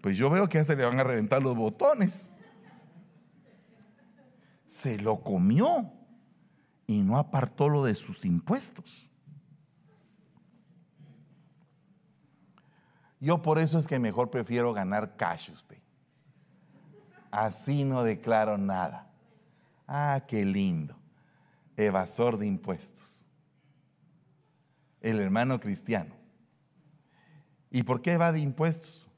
Pues 0.00 0.16
yo 0.16 0.30
veo 0.30 0.48
que 0.48 0.56
ya 0.56 0.64
se 0.64 0.74
le 0.74 0.86
van 0.86 0.98
a 0.98 1.04
reventar 1.04 1.42
los 1.42 1.54
botones. 1.54 2.30
Se 4.70 4.96
lo 4.96 5.20
comió 5.20 5.92
y 6.86 7.02
no 7.02 7.18
apartó 7.18 7.68
lo 7.68 7.84
de 7.84 7.94
sus 7.94 8.24
impuestos. 8.24 9.06
Yo 13.20 13.42
por 13.42 13.58
eso 13.58 13.78
es 13.78 13.86
que 13.86 13.98
mejor 13.98 14.30
prefiero 14.30 14.72
ganar 14.72 15.14
cash 15.14 15.50
usted. 15.50 15.76
Así 17.30 17.84
no 17.84 18.02
declaro 18.02 18.56
nada. 18.56 19.10
Ah, 19.86 20.22
qué 20.26 20.46
lindo. 20.46 20.96
Evasor 21.76 22.38
de 22.38 22.46
impuestos. 22.46 23.17
El 25.00 25.20
hermano 25.20 25.60
cristiano. 25.60 26.14
¿Y 27.70 27.82
por 27.82 28.02
qué 28.02 28.16
va 28.16 28.32
de 28.32 28.40
impuestos? 28.40 29.08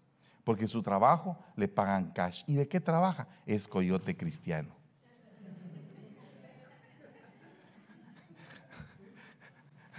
Porque 0.45 0.67
su 0.67 0.83
trabajo 0.83 1.39
le 1.57 1.69
pagan 1.69 2.13
cash. 2.13 2.43
¿Y 2.47 2.55
de 2.55 2.69
qué 2.69 2.81
trabaja? 2.81 3.29
Es 3.47 3.69
coyote 3.69 4.17
cristiano. 4.17 4.75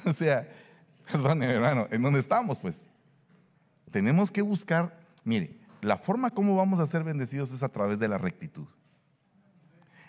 O 0.04 0.14
sea, 0.14 0.50
perdón, 1.12 1.44
hermano, 1.44 1.88
¿en 1.92 2.02
dónde 2.02 2.20
estamos 2.20 2.58
pues? 2.58 2.88
Tenemos 3.92 4.32
que 4.32 4.42
buscar, 4.42 4.98
mire, 5.24 5.60
la 5.82 5.98
forma 5.98 6.32
como 6.32 6.56
vamos 6.56 6.80
a 6.80 6.88
ser 6.88 7.04
bendecidos 7.04 7.52
es 7.52 7.62
a 7.62 7.70
través 7.70 8.00
de 8.00 8.08
la 8.08 8.18
rectitud. 8.18 8.68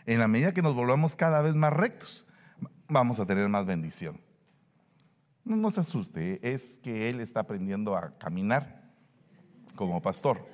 En 0.06 0.18
la 0.18 0.28
medida 0.28 0.52
que 0.52 0.62
nos 0.62 0.74
volvamos 0.74 1.14
cada 1.14 1.42
vez 1.42 1.54
más 1.54 1.72
rectos, 1.72 2.26
vamos 2.88 3.20
a 3.20 3.26
tener 3.26 3.48
más 3.48 3.66
bendición. 3.66 4.20
No 5.44 5.56
nos 5.56 5.76
asuste, 5.78 6.38
es 6.42 6.78
que 6.78 7.08
Él 7.08 7.20
está 7.20 7.40
aprendiendo 7.40 7.96
a 7.96 8.16
caminar 8.18 8.82
como 9.74 10.00
pastor. 10.00 10.46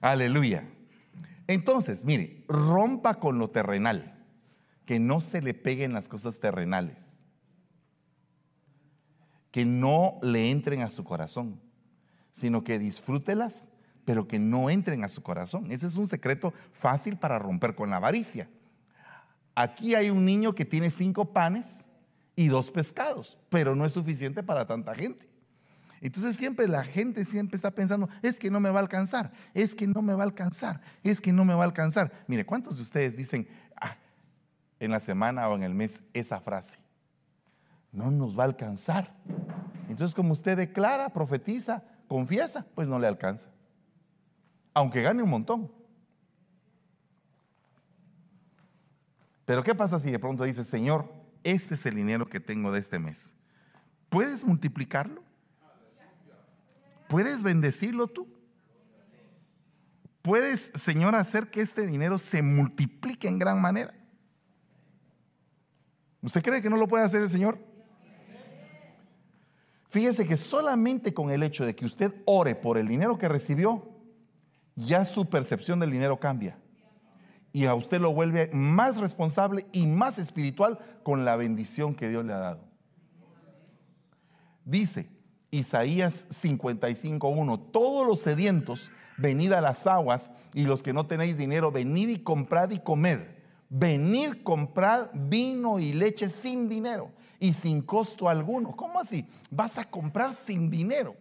Aleluya. 0.00 0.68
Entonces, 1.46 2.04
mire, 2.04 2.44
rompa 2.48 3.20
con 3.20 3.38
lo 3.38 3.50
terrenal 3.50 4.16
que 4.86 4.98
no 4.98 5.20
se 5.20 5.40
le 5.40 5.54
peguen 5.54 5.92
las 5.92 6.08
cosas 6.08 6.40
terrenales, 6.40 6.96
que 9.52 9.64
no 9.64 10.18
le 10.22 10.50
entren 10.50 10.82
a 10.82 10.88
su 10.88 11.04
corazón, 11.04 11.60
sino 12.32 12.64
que 12.64 12.78
disfrútelas, 12.78 13.68
pero 14.04 14.26
que 14.26 14.38
no 14.38 14.70
entren 14.70 15.04
a 15.04 15.08
su 15.08 15.22
corazón. 15.22 15.70
Ese 15.70 15.86
es 15.86 15.96
un 15.96 16.08
secreto 16.08 16.52
fácil 16.72 17.16
para 17.16 17.38
romper 17.38 17.74
con 17.76 17.90
la 17.90 17.96
avaricia. 17.96 18.48
Aquí 19.54 19.94
hay 19.94 20.10
un 20.10 20.24
niño 20.24 20.54
que 20.54 20.64
tiene 20.64 20.90
cinco 20.90 21.32
panes 21.32 21.79
y 22.40 22.48
dos 22.48 22.70
pescados, 22.70 23.36
pero 23.50 23.74
no 23.74 23.84
es 23.84 23.92
suficiente 23.92 24.42
para 24.42 24.66
tanta 24.66 24.94
gente. 24.94 25.28
Entonces 26.00 26.36
siempre 26.36 26.66
la 26.66 26.84
gente 26.84 27.26
siempre 27.26 27.56
está 27.56 27.70
pensando, 27.70 28.08
es 28.22 28.38
que 28.38 28.50
no 28.50 28.60
me 28.60 28.70
va 28.70 28.78
a 28.78 28.82
alcanzar, 28.82 29.30
es 29.52 29.74
que 29.74 29.86
no 29.86 30.00
me 30.00 30.14
va 30.14 30.20
a 30.20 30.24
alcanzar, 30.24 30.80
es 31.02 31.20
que 31.20 31.34
no 31.34 31.44
me 31.44 31.52
va 31.52 31.64
a 31.64 31.66
alcanzar. 31.66 32.10
Mire, 32.26 32.46
¿cuántos 32.46 32.76
de 32.76 32.82
ustedes 32.82 33.14
dicen, 33.14 33.46
en 34.80 34.90
la 34.90 34.98
semana 34.98 35.46
o 35.50 35.54
en 35.54 35.62
el 35.62 35.74
mes 35.74 36.02
esa 36.14 36.40
frase. 36.40 36.78
No 37.92 38.10
nos 38.10 38.36
va 38.36 38.44
a 38.44 38.46
alcanzar. 38.46 39.14
Entonces, 39.90 40.14
como 40.14 40.32
usted 40.32 40.56
declara, 40.56 41.10
profetiza, 41.10 41.84
confiesa, 42.08 42.64
pues 42.74 42.88
no 42.88 42.98
le 42.98 43.06
alcanza. 43.06 43.48
Aunque 44.72 45.02
gane 45.02 45.22
un 45.22 45.28
montón. 45.28 45.70
Pero 49.44 49.62
¿qué 49.62 49.74
pasa 49.74 50.00
si 50.00 50.10
de 50.10 50.18
pronto 50.18 50.44
dice, 50.44 50.64
Señor, 50.64 51.19
este 51.44 51.74
es 51.74 51.86
el 51.86 51.94
dinero 51.94 52.28
que 52.28 52.40
tengo 52.40 52.72
de 52.72 52.80
este 52.80 52.98
mes? 52.98 53.32
¿Puedes 54.08 54.44
multiplicarlo? 54.44 55.22
¿Puedes 57.08 57.42
bendecirlo 57.42 58.06
tú? 58.06 58.28
¿Puedes, 60.22 60.70
Señor, 60.74 61.14
hacer 61.14 61.50
que 61.50 61.62
este 61.62 61.86
dinero 61.86 62.18
se 62.18 62.42
multiplique 62.42 63.26
en 63.26 63.38
gran 63.38 63.60
manera? 63.60 63.94
¿Usted 66.22 66.42
cree 66.42 66.60
que 66.60 66.68
no 66.68 66.76
lo 66.76 66.86
puede 66.86 67.04
hacer 67.04 67.22
el 67.22 67.30
Señor? 67.30 67.58
Fíjese 69.88 70.26
que 70.26 70.36
solamente 70.36 71.12
con 71.12 71.30
el 71.30 71.42
hecho 71.42 71.64
de 71.64 71.74
que 71.74 71.84
usted 71.84 72.14
ore 72.26 72.54
por 72.54 72.78
el 72.78 72.86
dinero 72.86 73.18
que 73.18 73.28
recibió, 73.28 73.88
ya 74.76 75.04
su 75.04 75.28
percepción 75.28 75.80
del 75.80 75.90
dinero 75.90 76.20
cambia. 76.20 76.56
Y 77.52 77.66
a 77.66 77.74
usted 77.74 78.00
lo 78.00 78.12
vuelve 78.12 78.50
más 78.52 78.96
responsable 78.98 79.66
y 79.72 79.86
más 79.86 80.18
espiritual 80.18 80.78
con 81.02 81.24
la 81.24 81.36
bendición 81.36 81.94
que 81.94 82.08
Dios 82.08 82.24
le 82.24 82.32
ha 82.32 82.38
dado. 82.38 82.60
Dice 84.64 85.08
Isaías 85.50 86.28
55.1, 86.28 87.70
todos 87.72 88.06
los 88.06 88.20
sedientos, 88.20 88.90
venid 89.16 89.52
a 89.52 89.60
las 89.60 89.86
aguas, 89.86 90.30
y 90.54 90.64
los 90.64 90.82
que 90.82 90.92
no 90.92 91.06
tenéis 91.06 91.36
dinero, 91.36 91.72
venid 91.72 92.08
y 92.08 92.18
comprad 92.22 92.70
y 92.70 92.78
comed 92.78 93.20
venir 93.70 94.42
comprar 94.42 95.10
vino 95.14 95.78
y 95.78 95.92
leche 95.92 96.28
sin 96.28 96.68
dinero 96.68 97.12
y 97.38 97.54
sin 97.54 97.80
costo 97.80 98.28
alguno. 98.28 98.76
¿Cómo 98.76 99.00
así? 99.00 99.26
Vas 99.50 99.78
a 99.78 99.84
comprar 99.84 100.36
sin 100.36 100.68
dinero. 100.68 101.16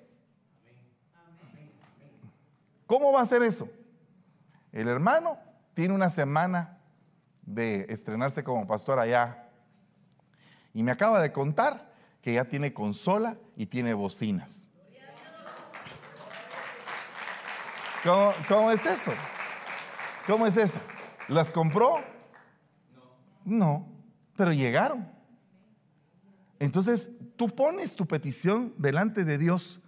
¿Cómo 2.88 3.13
va 3.13 3.21
a 3.21 3.25
ser 3.27 3.43
eso? 3.43 3.69
El 4.71 4.88
hermano 4.88 5.38
tiene 5.79 5.95
una 5.95 6.09
semana 6.09 6.77
de 7.41 7.86
estrenarse 7.88 8.43
como 8.43 8.67
pastor 8.67 9.00
allá 9.00 9.48
y 10.74 10.83
me 10.83 10.91
acaba 10.91 11.21
de 11.21 11.31
contar 11.31 11.93
que 12.21 12.33
ya 12.33 12.43
tiene 12.43 12.74
consola 12.74 13.38
y 13.55 13.65
tiene 13.65 13.93
bocinas. 13.93 14.69
¿Cómo, 18.03 18.33
cómo 18.50 18.71
es 18.71 18.86
eso? 18.86 19.13
¿Cómo 20.27 20.48
es 20.48 20.57
eso? 20.57 20.81
¿Las 21.29 21.50
compró? 21.50 22.03
No, 23.45 23.88
pero 24.36 24.51
llegaron. 24.51 25.09
Entonces, 26.59 27.09
tú 27.38 27.48
pones 27.48 27.95
tu 27.95 28.05
petición 28.05 28.74
delante 28.77 29.24
de 29.24 29.38
Dios 29.38 29.79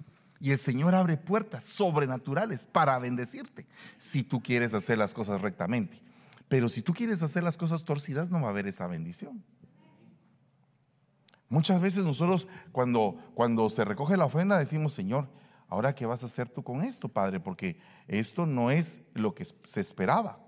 y 0.42 0.52
el 0.52 0.58
Señor 0.58 0.96
abre 0.96 1.18
puertas 1.18 1.64
sobrenaturales 1.64 2.66
para 2.66 2.98
bendecirte, 2.98 3.68
si 4.00 4.24
tú 4.24 4.42
quieres 4.42 4.74
hacer 4.74 4.98
las 4.98 5.14
cosas 5.14 5.40
rectamente. 5.40 6.02
Pero 6.48 6.68
si 6.68 6.82
tú 6.82 6.94
quieres 6.94 7.22
hacer 7.22 7.44
las 7.44 7.58
cosas 7.58 7.86
torcidas, 7.86 8.32
no 8.32 8.42
va 8.42 8.48
a 8.48 8.50
haber 8.50 8.66
esa 8.66 8.88
bendición. 8.88 9.44
Muchas 11.48 11.80
veces 11.80 12.04
nosotros 12.04 12.48
cuando, 12.72 13.20
cuando 13.36 13.70
se 13.70 13.86
recoge 13.86 14.18
la 14.18 14.26
ofrenda 14.26 14.58
decimos, 14.58 14.94
Señor, 14.94 15.30
ahora 15.70 15.94
qué 15.94 16.08
vas 16.08 16.24
a 16.24 16.26
hacer 16.26 16.50
tú 16.50 16.64
con 16.64 16.82
esto, 16.82 17.08
Padre, 17.08 17.40
porque 17.40 17.80
esto 18.08 18.48
no 18.48 18.72
es 18.72 19.04
lo 19.14 19.36
que 19.36 19.46
se 19.46 19.80
esperaba. 19.80 20.40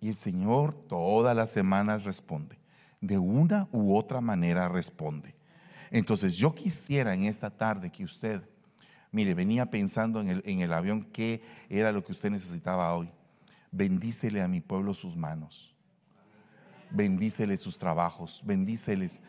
Y 0.00 0.10
el 0.10 0.16
Señor 0.16 0.74
todas 0.86 1.34
las 1.34 1.50
semanas 1.50 2.04
responde. 2.04 2.58
De 3.00 3.16
una 3.16 3.68
u 3.72 3.96
otra 3.96 4.20
manera 4.20 4.68
responde. 4.68 5.34
Entonces 5.90 6.36
yo 6.36 6.54
quisiera 6.54 7.14
en 7.14 7.24
esta 7.24 7.48
tarde 7.48 7.90
que 7.90 8.04
usted 8.04 8.42
Mire, 9.10 9.34
venía 9.34 9.66
pensando 9.66 10.20
en 10.20 10.28
el, 10.28 10.42
en 10.44 10.60
el 10.60 10.72
avión 10.72 11.04
qué 11.12 11.42
era 11.68 11.92
lo 11.92 12.04
que 12.04 12.12
usted 12.12 12.30
necesitaba 12.30 12.94
hoy. 12.94 13.10
Bendícele 13.70 14.42
a 14.42 14.48
mi 14.48 14.60
pueblo 14.60 14.94
sus 14.94 15.16
manos. 15.16 15.74
Bendícele 16.90 17.56
sus 17.58 17.78
trabajos. 17.78 18.42
Bendíceles 18.44 19.20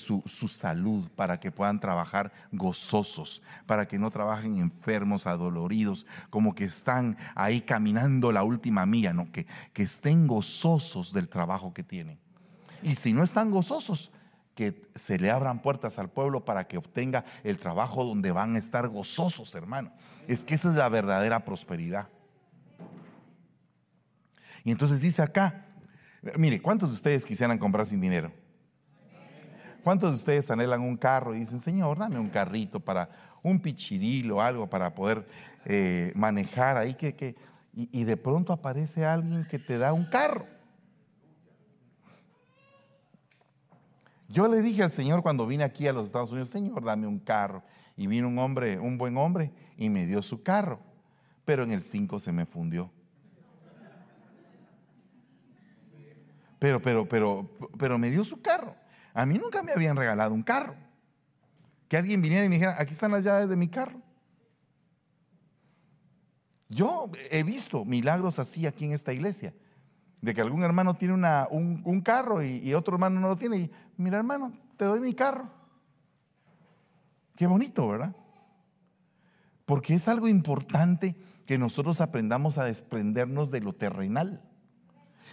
su, 0.00 0.22
su, 0.26 0.48
salud 0.48 1.08
para 1.14 1.38
que 1.38 1.50
puedan 1.50 1.80
trabajar 1.80 2.32
gozosos, 2.50 3.42
para 3.66 3.86
que 3.86 3.98
no 3.98 4.10
trabajen 4.10 4.56
enfermos, 4.56 5.26
adoloridos, 5.26 6.06
como 6.30 6.54
que 6.54 6.64
están 6.64 7.16
ahí 7.34 7.60
caminando 7.60 8.32
la 8.32 8.42
última 8.42 8.86
milla, 8.86 9.12
no, 9.12 9.30
que, 9.30 9.46
que 9.72 9.82
estén 9.82 10.26
gozosos 10.26 11.12
del 11.12 11.28
trabajo 11.28 11.72
que 11.74 11.82
tienen. 11.82 12.18
Y 12.82 12.96
si 12.96 13.12
no 13.12 13.22
están 13.22 13.50
gozosos, 13.50 14.10
que 14.54 14.88
se 14.94 15.18
le 15.18 15.30
abran 15.30 15.62
puertas 15.62 15.98
al 15.98 16.10
pueblo 16.10 16.44
para 16.44 16.68
que 16.68 16.78
obtenga 16.78 17.24
el 17.44 17.58
trabajo 17.58 18.04
donde 18.04 18.32
van 18.32 18.56
a 18.56 18.58
estar 18.58 18.88
gozosos, 18.88 19.54
hermano. 19.54 19.92
Es 20.28 20.44
que 20.44 20.54
esa 20.54 20.70
es 20.70 20.76
la 20.76 20.88
verdadera 20.88 21.44
prosperidad. 21.44 22.08
Y 24.64 24.70
entonces 24.70 25.00
dice 25.00 25.22
acá, 25.22 25.66
mire, 26.36 26.60
¿cuántos 26.60 26.90
de 26.90 26.94
ustedes 26.94 27.24
quisieran 27.24 27.58
comprar 27.58 27.86
sin 27.86 28.00
dinero? 28.00 28.32
¿Cuántos 29.82 30.10
de 30.10 30.16
ustedes 30.16 30.50
anhelan 30.50 30.80
un 30.80 30.96
carro 30.96 31.34
y 31.34 31.40
dicen, 31.40 31.58
Señor, 31.58 31.98
dame 31.98 32.18
un 32.18 32.28
carrito 32.28 32.78
para 32.78 33.08
un 33.42 33.58
pichirilo 33.58 34.36
o 34.36 34.40
algo 34.40 34.70
para 34.70 34.94
poder 34.94 35.26
eh, 35.64 36.12
manejar 36.14 36.76
ahí? 36.76 36.94
Que, 36.94 37.16
que, 37.16 37.34
y, 37.74 38.04
de 38.04 38.16
pronto 38.16 38.52
aparece 38.52 39.04
alguien 39.04 39.44
que 39.44 39.58
te 39.58 39.78
da 39.78 39.92
un 39.92 40.04
carro. 40.04 40.46
Yo 44.32 44.48
le 44.48 44.62
dije 44.62 44.82
al 44.82 44.90
Señor 44.90 45.22
cuando 45.22 45.46
vine 45.46 45.62
aquí 45.62 45.86
a 45.86 45.92
los 45.92 46.06
Estados 46.06 46.30
Unidos, 46.30 46.48
Señor, 46.48 46.82
dame 46.82 47.06
un 47.06 47.18
carro. 47.18 47.62
Y 47.98 48.06
vino 48.06 48.28
un 48.28 48.38
hombre, 48.38 48.78
un 48.78 48.96
buen 48.96 49.18
hombre, 49.18 49.52
y 49.76 49.90
me 49.90 50.06
dio 50.06 50.22
su 50.22 50.42
carro. 50.42 50.80
Pero 51.44 51.64
en 51.64 51.70
el 51.70 51.84
5 51.84 52.18
se 52.18 52.32
me 52.32 52.46
fundió. 52.46 52.90
Pero, 56.58 56.80
pero, 56.80 57.06
pero, 57.06 57.50
pero 57.78 57.98
me 57.98 58.10
dio 58.10 58.24
su 58.24 58.40
carro. 58.40 58.74
A 59.12 59.26
mí 59.26 59.36
nunca 59.36 59.62
me 59.62 59.72
habían 59.72 59.96
regalado 59.96 60.32
un 60.32 60.42
carro. 60.42 60.76
Que 61.86 61.98
alguien 61.98 62.22
viniera 62.22 62.46
y 62.46 62.48
me 62.48 62.54
dijera, 62.54 62.76
aquí 62.80 62.92
están 62.92 63.12
las 63.12 63.24
llaves 63.24 63.50
de 63.50 63.56
mi 63.56 63.68
carro. 63.68 64.00
Yo 66.70 67.10
he 67.30 67.42
visto 67.42 67.84
milagros 67.84 68.38
así 68.38 68.66
aquí 68.66 68.86
en 68.86 68.92
esta 68.92 69.12
iglesia, 69.12 69.52
de 70.22 70.34
que 70.34 70.40
algún 70.40 70.62
hermano 70.62 70.94
tiene 70.94 71.14
un, 71.14 72.00
carro 72.00 72.42
y, 72.42 72.72
otro 72.74 72.94
hermano 72.94 73.20
no 73.20 73.28
lo 73.28 73.36
tiene. 73.36 73.56
Y 73.58 73.70
mira 73.96 74.18
hermano, 74.18 74.52
te 74.76 74.84
doy 74.84 75.00
mi 75.00 75.14
carro. 75.14 75.50
Qué 77.36 77.46
bonito, 77.46 77.88
¿verdad? 77.88 78.14
Porque 79.66 79.94
es 79.94 80.06
algo 80.06 80.28
importante 80.28 81.16
que 81.44 81.58
nosotros 81.58 82.00
aprendamos 82.00 82.56
a 82.56 82.64
desprendernos 82.64 83.50
de 83.50 83.60
lo 83.60 83.72
terrenal. 83.72 84.40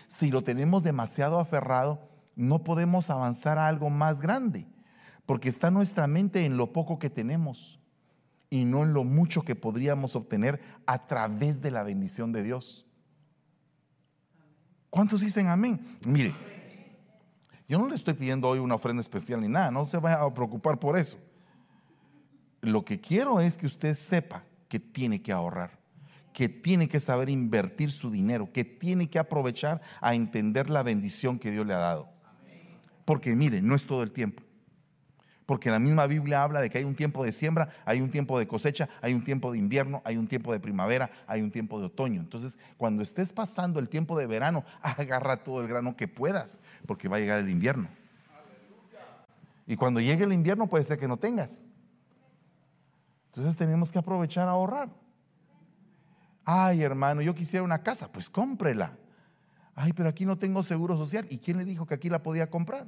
Si 0.07 0.31
lo 0.31 0.43
tenemos 0.43 0.81
demasiado 0.81 1.39
aferrado, 1.39 2.09
no 2.35 2.63
podemos 2.63 3.11
avanzar 3.11 3.59
a 3.59 3.67
algo 3.67 3.91
más 3.91 4.19
grande, 4.19 4.65
porque 5.27 5.49
está 5.49 5.69
nuestra 5.69 6.07
mente 6.07 6.45
en 6.45 6.57
lo 6.57 6.73
poco 6.73 6.97
que 6.97 7.11
tenemos 7.11 7.79
y 8.49 8.65
no 8.65 8.81
en 8.81 8.93
lo 8.93 9.03
mucho 9.03 9.43
que 9.43 9.55
podríamos 9.55 10.15
obtener 10.15 10.59
a 10.87 11.05
través 11.05 11.61
de 11.61 11.69
la 11.69 11.83
bendición 11.83 12.31
de 12.31 12.41
Dios. 12.41 12.88
¿Cuántos 14.89 15.21
dicen 15.21 15.47
amén? 15.47 15.79
Mire, 16.05 16.33
yo 17.67 17.77
no 17.77 17.87
le 17.87 17.95
estoy 17.95 18.15
pidiendo 18.15 18.47
hoy 18.47 18.59
una 18.59 18.75
ofrenda 18.75 19.01
especial 19.01 19.41
ni 19.41 19.47
nada, 19.47 19.69
no 19.69 19.87
se 19.87 19.97
vaya 19.97 20.21
a 20.21 20.33
preocupar 20.33 20.79
por 20.79 20.97
eso. 20.97 21.17
Lo 22.61 22.83
que 22.83 22.99
quiero 22.99 23.39
es 23.39 23.57
que 23.57 23.67
usted 23.67 23.95
sepa 23.95 24.43
que 24.67 24.79
tiene 24.79 25.21
que 25.21 25.31
ahorrar, 25.31 25.79
que 26.33 26.49
tiene 26.49 26.87
que 26.87 26.99
saber 26.99 27.29
invertir 27.29 27.91
su 27.91 28.09
dinero, 28.09 28.51
que 28.51 28.65
tiene 28.65 29.09
que 29.09 29.19
aprovechar 29.19 29.81
a 30.01 30.15
entender 30.15 30.69
la 30.69 30.83
bendición 30.83 31.39
que 31.39 31.51
Dios 31.51 31.65
le 31.65 31.73
ha 31.73 31.79
dado. 31.79 32.09
Porque 33.05 33.35
mire, 33.35 33.61
no 33.61 33.75
es 33.75 33.85
todo 33.85 34.03
el 34.03 34.11
tiempo. 34.11 34.43
Porque 35.49 35.71
la 35.71 35.79
misma 35.79 36.05
Biblia 36.05 36.43
habla 36.43 36.61
de 36.61 36.69
que 36.69 36.77
hay 36.77 36.83
un 36.83 36.93
tiempo 36.93 37.23
de 37.23 37.31
siembra, 37.31 37.69
hay 37.83 38.01
un 38.01 38.11
tiempo 38.11 38.37
de 38.37 38.47
cosecha, 38.47 38.87
hay 39.01 39.15
un 39.15 39.23
tiempo 39.23 39.51
de 39.51 39.57
invierno, 39.57 39.99
hay 40.05 40.15
un 40.15 40.27
tiempo 40.27 40.53
de 40.53 40.59
primavera, 40.59 41.09
hay 41.25 41.41
un 41.41 41.49
tiempo 41.49 41.79
de 41.79 41.87
otoño. 41.87 42.21
Entonces, 42.21 42.59
cuando 42.77 43.01
estés 43.01 43.33
pasando 43.33 43.79
el 43.79 43.89
tiempo 43.89 44.15
de 44.15 44.27
verano, 44.27 44.63
agarra 44.83 45.43
todo 45.43 45.61
el 45.61 45.67
grano 45.67 45.95
que 45.95 46.07
puedas, 46.07 46.59
porque 46.85 47.07
va 47.07 47.17
a 47.17 47.19
llegar 47.19 47.39
el 47.39 47.49
invierno. 47.49 47.87
Y 49.65 49.75
cuando 49.75 49.99
llegue 49.99 50.23
el 50.23 50.33
invierno 50.33 50.67
puede 50.67 50.83
ser 50.83 50.99
que 50.99 51.07
no 51.07 51.17
tengas. 51.17 51.65
Entonces 53.29 53.57
tenemos 53.57 53.91
que 53.91 53.97
aprovechar 53.97 54.47
a 54.47 54.51
ahorrar. 54.51 54.91
Ay, 56.45 56.83
hermano, 56.83 57.23
yo 57.23 57.33
quisiera 57.33 57.63
una 57.63 57.81
casa, 57.81 58.11
pues 58.11 58.29
cómprela. 58.29 58.95
Ay, 59.73 59.93
pero 59.93 60.09
aquí 60.09 60.27
no 60.27 60.37
tengo 60.37 60.61
seguro 60.61 60.95
social. 60.95 61.25
¿Y 61.31 61.39
quién 61.39 61.57
le 61.57 61.65
dijo 61.65 61.87
que 61.87 61.95
aquí 61.95 62.07
la 62.07 62.21
podía 62.21 62.51
comprar? 62.51 62.85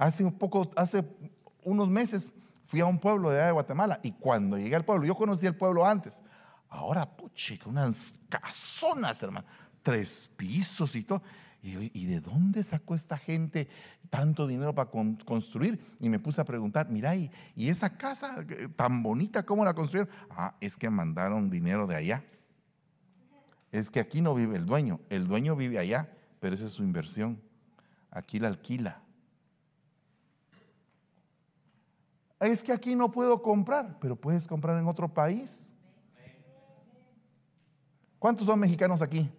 Hace 0.00 0.24
un 0.24 0.32
poco, 0.32 0.70
hace 0.76 1.04
unos 1.62 1.88
meses 1.88 2.32
fui 2.66 2.80
a 2.80 2.86
un 2.86 2.98
pueblo 2.98 3.30
de, 3.30 3.50
Guatemala 3.52 4.00
y 4.02 4.12
cuando 4.12 4.56
llegué 4.56 4.74
al 4.76 4.84
pueblo, 4.84 5.04
yo 5.04 5.14
conocí 5.14 5.46
el 5.46 5.54
pueblo 5.54 5.86
antes. 5.86 6.20
Ahora, 6.68 7.04
puchica, 7.04 7.68
unas 7.68 8.14
casonas, 8.28 9.22
hermano, 9.22 9.46
tres 9.82 10.30
pisos 10.36 10.96
y 10.96 11.04
todo. 11.04 11.22
Y, 11.62 11.90
¿y 11.92 12.06
de 12.06 12.20
dónde 12.20 12.64
sacó 12.64 12.94
esta 12.94 13.18
gente 13.18 13.68
tanto 14.08 14.46
dinero 14.46 14.74
para 14.74 14.90
construir? 14.90 15.78
Y 16.00 16.08
me 16.08 16.18
puse 16.18 16.40
a 16.40 16.44
preguntar, 16.44 16.88
mira, 16.88 17.14
¿y, 17.14 17.30
¿y 17.54 17.68
esa 17.68 17.96
casa 17.96 18.44
eh, 18.48 18.68
tan 18.74 19.02
bonita, 19.02 19.44
cómo 19.44 19.64
la 19.64 19.74
construyeron? 19.74 20.12
Ah, 20.30 20.54
es 20.60 20.76
que 20.76 20.88
mandaron 20.88 21.50
dinero 21.50 21.86
de 21.86 21.96
allá 21.96 22.24
es 23.72 23.90
que 23.90 24.00
aquí 24.00 24.20
no 24.20 24.34
vive 24.34 24.56
el 24.56 24.66
dueño, 24.66 25.00
el 25.10 25.28
dueño 25.28 25.54
vive 25.54 25.78
allá, 25.78 26.10
pero 26.40 26.54
esa 26.54 26.66
es 26.66 26.72
su 26.72 26.82
inversión. 26.82 27.40
Aquí 28.10 28.40
la 28.40 28.48
alquila. 28.48 29.02
Es 32.40 32.62
que 32.62 32.72
aquí 32.72 32.94
no 32.94 33.10
puedo 33.10 33.42
comprar, 33.42 33.98
pero 34.00 34.16
puedes 34.16 34.46
comprar 34.46 34.78
en 34.78 34.86
otro 34.86 35.08
país. 35.08 35.68
¿Cuántos 38.18 38.46
son 38.46 38.58
mexicanos 38.58 39.02
aquí? 39.02 39.30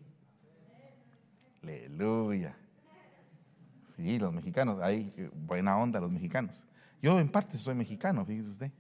Aleluya. 1.64 2.56
Sí, 3.96 4.18
los 4.18 4.34
mexicanos, 4.34 4.80
hay 4.82 5.14
buena 5.46 5.78
onda 5.78 6.00
los 6.00 6.12
mexicanos. 6.12 6.64
Yo 7.02 7.20
en 7.20 7.30
parte 7.30 7.58
soy 7.58 7.76
mexicano, 7.76 8.26
fíjese 8.26 8.50
usted 8.50 8.72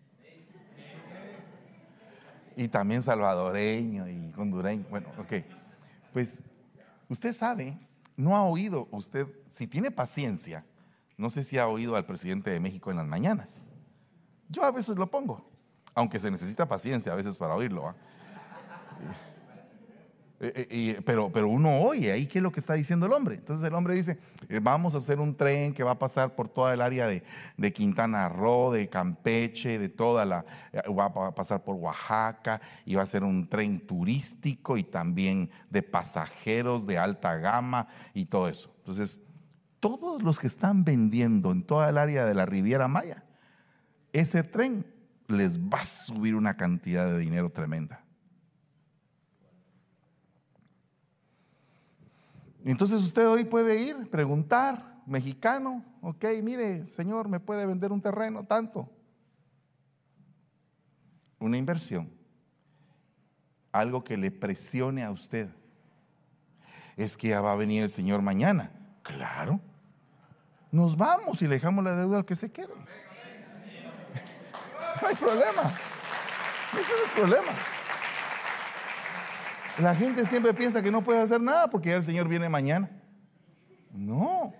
y 2.55 2.67
también 2.67 3.01
salvadoreño 3.01 4.07
y 4.07 4.33
hondureño. 4.37 4.85
Bueno, 4.89 5.09
ok. 5.17 5.43
Pues 6.13 6.41
usted 7.09 7.33
sabe, 7.33 7.77
no 8.15 8.35
ha 8.35 8.43
oído 8.43 8.87
usted, 8.91 9.27
si 9.51 9.67
tiene 9.67 9.91
paciencia, 9.91 10.65
no 11.17 11.29
sé 11.29 11.43
si 11.43 11.57
ha 11.57 11.67
oído 11.67 11.95
al 11.95 12.05
presidente 12.05 12.51
de 12.51 12.59
México 12.59 12.91
en 12.91 12.97
las 12.97 13.07
mañanas. 13.07 13.67
Yo 14.51 14.63
a 14.63 14.71
veces 14.71 14.97
lo 14.97 15.09
pongo, 15.09 15.43
aunque 15.95 16.19
se 16.19 16.29
necesita 16.29 16.67
paciencia 16.67 17.13
a 17.13 17.15
veces 17.15 17.37
para 17.37 17.55
oírlo. 17.55 17.95
Eh, 20.43 20.67
eh, 20.71 21.01
pero, 21.05 21.31
pero 21.31 21.47
uno 21.47 21.81
oye 21.81 22.11
ahí 22.11 22.25
qué 22.25 22.39
es 22.39 22.43
lo 22.43 22.51
que 22.51 22.59
está 22.59 22.73
diciendo 22.73 23.05
el 23.05 23.13
hombre. 23.13 23.35
Entonces 23.35 23.67
el 23.67 23.75
hombre 23.75 23.93
dice, 23.93 24.17
eh, 24.49 24.59
vamos 24.59 24.95
a 24.95 24.97
hacer 24.97 25.19
un 25.19 25.35
tren 25.35 25.71
que 25.71 25.83
va 25.83 25.91
a 25.91 25.99
pasar 25.99 26.35
por 26.35 26.49
toda 26.49 26.73
el 26.73 26.81
área 26.81 27.05
de, 27.05 27.23
de, 27.57 27.71
Quintana 27.71 28.27
Roo, 28.27 28.71
de 28.71 28.89
Campeche, 28.89 29.77
de 29.77 29.87
toda 29.87 30.25
la, 30.25 30.43
va 30.89 31.27
a 31.27 31.35
pasar 31.35 31.63
por 31.63 31.75
Oaxaca 31.75 32.59
y 32.85 32.95
va 32.95 33.03
a 33.03 33.05
ser 33.05 33.23
un 33.23 33.47
tren 33.47 33.85
turístico 33.85 34.77
y 34.77 34.83
también 34.83 35.51
de 35.69 35.83
pasajeros 35.83 36.87
de 36.87 36.97
alta 36.97 37.37
gama 37.37 37.87
y 38.15 38.25
todo 38.25 38.47
eso. 38.47 38.73
Entonces, 38.79 39.21
todos 39.79 40.23
los 40.23 40.39
que 40.39 40.47
están 40.47 40.83
vendiendo 40.83 41.51
en 41.51 41.61
toda 41.61 41.87
el 41.87 41.99
área 41.99 42.25
de 42.25 42.33
la 42.33 42.47
Riviera 42.47 42.87
Maya, 42.87 43.23
ese 44.13 44.43
tren 44.43 44.85
les 45.27 45.59
va 45.59 45.79
a 45.79 45.85
subir 45.85 46.35
una 46.35 46.57
cantidad 46.57 47.05
de 47.05 47.19
dinero 47.19 47.49
tremenda. 47.49 48.03
Entonces 52.63 53.01
usted 53.01 53.27
hoy 53.27 53.43
puede 53.45 53.81
ir, 53.81 54.09
preguntar, 54.09 55.01
mexicano, 55.05 55.83
ok, 56.01 56.25
mire, 56.43 56.85
señor, 56.85 57.27
¿me 57.27 57.39
puede 57.39 57.65
vender 57.65 57.91
un 57.91 58.01
terreno 58.01 58.45
tanto? 58.45 58.89
Una 61.39 61.57
inversión, 61.57 62.11
algo 63.71 64.03
que 64.03 64.15
le 64.15 64.29
presione 64.29 65.03
a 65.03 65.11
usted. 65.11 65.49
Es 66.97 67.17
que 67.17 67.29
ya 67.29 67.41
va 67.41 67.53
a 67.53 67.55
venir 67.55 67.81
el 67.81 67.89
Señor 67.89 68.21
mañana. 68.21 68.71
Claro. 69.01 69.59
Nos 70.71 70.95
vamos 70.95 71.41
y 71.41 71.47
le 71.47 71.55
dejamos 71.55 71.83
la 71.83 71.95
deuda 71.95 72.17
al 72.17 72.25
que 72.25 72.35
se 72.35 72.51
quede. 72.51 72.73
No 75.01 75.07
hay 75.07 75.15
problema. 75.15 75.73
Ese 76.73 76.93
es 76.93 77.09
el 77.09 77.11
problema. 77.15 77.53
La 79.79 79.95
gente 79.95 80.25
siempre 80.25 80.53
piensa 80.53 80.81
que 80.81 80.91
no 80.91 81.03
puede 81.03 81.21
hacer 81.21 81.41
nada 81.41 81.69
porque 81.69 81.89
ya 81.89 81.95
el 81.95 82.03
Señor 82.03 82.27
viene 82.27 82.49
mañana. 82.49 82.89
No, 83.91 84.53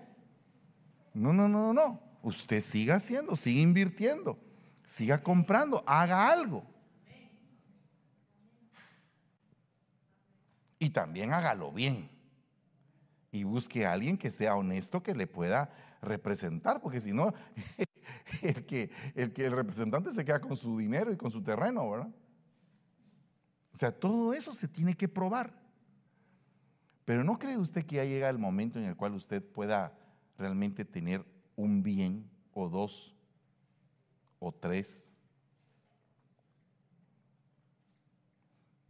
no, 1.14 1.32
no, 1.32 1.48
no, 1.48 1.72
no. 1.72 2.00
Usted 2.22 2.60
siga 2.60 2.96
haciendo, 2.96 3.36
siga 3.36 3.60
invirtiendo. 3.60 4.38
Siga 4.86 5.22
comprando, 5.22 5.82
haga 5.86 6.30
algo. 6.30 6.64
Y 10.78 10.90
también 10.90 11.32
hágalo 11.32 11.72
bien. 11.72 12.10
Y 13.30 13.44
busque 13.44 13.86
a 13.86 13.92
alguien 13.92 14.18
que 14.18 14.30
sea 14.30 14.56
honesto, 14.56 15.02
que 15.02 15.14
le 15.14 15.26
pueda 15.26 15.70
representar, 16.02 16.80
porque 16.80 17.00
si 17.00 17.12
no, 17.12 17.32
el 18.42 18.64
que, 18.64 18.90
el 19.14 19.32
que 19.32 19.46
el 19.46 19.52
representante 19.52 20.12
se 20.12 20.24
queda 20.24 20.40
con 20.40 20.56
su 20.56 20.78
dinero 20.78 21.12
y 21.12 21.16
con 21.16 21.30
su 21.30 21.42
terreno, 21.42 21.90
¿verdad? 21.90 22.10
O 23.72 23.76
sea, 23.76 23.92
todo 23.92 24.34
eso 24.34 24.54
se 24.54 24.68
tiene 24.68 24.94
que 24.94 25.08
probar. 25.08 25.60
Pero 27.04 27.24
¿no 27.24 27.38
cree 27.38 27.58
usted 27.58 27.84
que 27.84 27.96
ya 27.96 28.04
llega 28.04 28.28
el 28.28 28.38
momento 28.38 28.78
en 28.78 28.84
el 28.84 28.96
cual 28.96 29.14
usted 29.14 29.42
pueda 29.42 29.92
realmente 30.38 30.84
tener 30.84 31.24
un 31.56 31.82
bien 31.82 32.30
o 32.52 32.68
dos 32.68 33.14
o 34.38 34.52
tres 34.52 35.08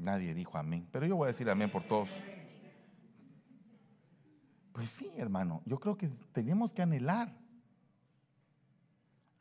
Nadie 0.03 0.35
dijo 0.35 0.59
amén, 0.59 0.89
pero 0.91 1.07
yo 1.07 1.15
voy 1.15 1.27
a 1.27 1.29
decir 1.29 1.49
amén 1.49 1.71
por 1.71 1.85
todos. 1.85 2.09
Pues 4.73 4.91
sí, 4.91 5.09
hermano, 5.17 5.63
yo 5.65 5.79
creo 5.79 5.97
que 5.97 6.09
tenemos 6.33 6.75
que 6.75 6.83
anhelar. 6.83 7.33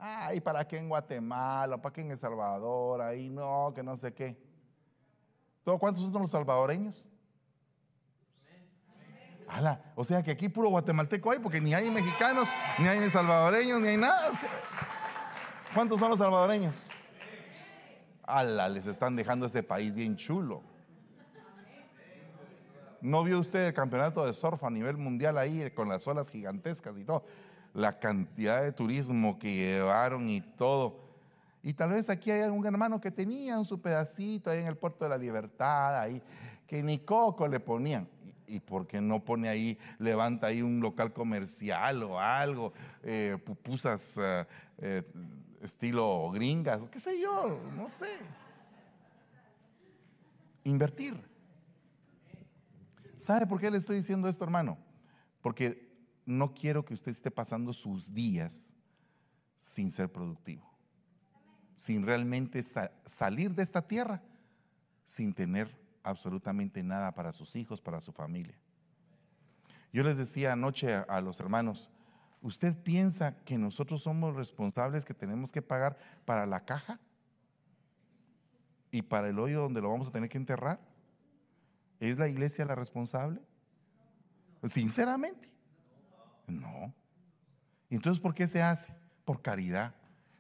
Ay, 0.04 0.42
¿para 0.42 0.68
qué 0.68 0.80
en 0.80 0.90
Guatemala? 0.90 1.80
¿Para 1.80 1.94
qué 1.94 2.02
en 2.02 2.10
El 2.10 2.18
Salvador? 2.18 3.04
Ahí 3.04 3.30
no, 3.30 3.72
que 3.76 3.84
no 3.84 3.96
sé 3.96 4.12
qué. 4.12 4.36
¿Cuántos 5.64 6.12
son 6.12 6.24
los 6.24 6.32
salvadoreños? 6.32 7.06
Ala, 9.48 9.94
o 9.96 10.04
sea 10.04 10.24
que 10.24 10.32
aquí 10.32 10.50
puro 10.50 10.70
guatemalteco 10.70 11.30
hay, 11.30 11.38
porque 11.38 11.62
ni 11.62 11.76
hay 11.76 11.92
mexicanos, 11.92 12.48
ni 12.80 12.88
hay 12.88 13.08
salvadoreños, 13.12 13.80
ni 13.80 13.90
hay 13.90 13.98
nada. 13.98 14.32
¿Cuántos 15.76 16.00
son 16.00 16.10
los 16.10 16.18
salvadoreños? 16.18 16.76
ala, 18.26 18.70
les 18.70 18.88
están 18.88 19.16
dejando 19.16 19.46
ese 19.46 19.62
país 19.62 19.94
bien 19.94 20.16
chulo. 20.16 20.64
¿No 23.02 23.24
vio 23.24 23.40
usted 23.40 23.68
el 23.68 23.74
campeonato 23.74 24.26
de 24.26 24.34
surf 24.34 24.64
a 24.64 24.70
nivel 24.72 24.98
mundial 24.98 25.38
ahí 25.38 25.70
con 25.72 25.90
las 25.90 26.08
olas 26.08 26.32
gigantescas 26.32 26.98
y 26.98 27.04
todo? 27.04 27.24
La 27.73 27.99
cantidad 27.99 28.62
de 28.62 28.71
turismo 28.71 29.39
que 29.39 29.53
llevaron 29.55 30.29
y 30.29 30.41
todo. 30.41 31.01
Y 31.63 31.73
tal 31.73 31.91
vez 31.91 32.10
aquí 32.10 32.31
hay 32.31 32.49
un 32.49 32.65
hermano 32.65 32.99
que 32.99 33.12
tenía 33.12 33.63
su 33.63 33.79
pedacito 33.79 34.49
ahí 34.49 34.62
en 34.62 34.67
el 34.67 34.75
puerto 34.75 35.05
de 35.05 35.10
la 35.10 35.17
libertad, 35.17 35.99
ahí, 35.99 36.21
que 36.65 36.81
ni 36.81 36.99
coco 36.99 37.47
le 37.47 37.60
ponían. 37.60 38.07
¿Y, 38.47 38.60
por 38.60 38.86
qué 38.86 38.99
no 38.99 39.23
pone 39.23 39.47
ahí, 39.47 39.77
levanta 39.97 40.47
ahí 40.47 40.62
un 40.62 40.81
local 40.81 41.13
comercial 41.13 42.03
o 42.03 42.19
algo, 42.19 42.73
eh, 43.01 43.38
pupusas 43.45 44.15
eh, 44.17 44.45
eh, 44.79 45.03
estilo 45.62 46.31
gringas, 46.31 46.84
qué 46.91 46.99
sé 46.99 47.21
yo, 47.21 47.60
no 47.77 47.88
sé. 47.88 48.17
Invertir. 50.65 51.15
¿Sabe 53.17 53.45
por 53.45 53.60
qué 53.60 53.71
le 53.71 53.77
estoy 53.77 53.97
diciendo 53.97 54.27
esto, 54.27 54.43
hermano? 54.43 54.77
Porque 55.41 55.90
no 56.38 56.54
quiero 56.54 56.86
que 56.86 56.94
usted 56.94 57.12
esté 57.12 57.32
pasando 57.32 57.74
sus 57.74 58.13
días 58.13 58.74
sin 59.58 59.91
ser 59.91 60.12
productivo, 60.12 60.70
sin 61.76 62.06
realmente 62.06 62.63
salir 63.06 63.54
de 63.54 63.63
esta 63.63 63.82
tierra 63.88 64.22
sin 65.06 65.34
tener 65.34 65.70
absolutamente 66.04 66.82
nada 66.84 67.13
para 67.13 67.34
sus 67.34 67.56
hijos, 67.56 67.82
para 67.82 68.00
su 68.00 68.12
familia. 68.12 68.58
Yo 69.91 70.04
les 70.04 70.17
decía 70.17 70.54
anoche 70.54 70.94
a 70.94 71.20
los 71.22 71.39
hermanos, 71.39 71.91
¿Usted 72.41 72.76
piensa 72.76 73.36
que 73.46 73.58
nosotros 73.58 74.02
somos 74.02 74.36
responsables 74.36 75.06
que 75.06 75.13
tenemos 75.13 75.52
que 75.52 75.62
pagar 75.62 75.98
para 76.26 76.48
la 76.48 76.65
caja? 76.65 77.00
¿Y 78.89 79.04
para 79.04 79.30
el 79.30 79.38
hoyo 79.38 79.62
donde 79.62 79.80
lo 79.80 79.91
vamos 79.91 80.08
a 80.08 80.12
tener 80.12 80.28
que 80.28 80.39
enterrar? 80.39 80.80
¿Es 82.00 82.17
la 82.17 82.28
iglesia 82.28 82.65
la 82.65 82.74
responsable? 82.74 83.41
Sinceramente. 84.70 85.52
No. 86.52 86.94
Entonces, 87.90 88.22
¿por 88.22 88.34
qué 88.34 88.48
se 88.48 88.62
hace? 88.62 88.94
Por 89.26 89.42
caridad. 89.42 89.96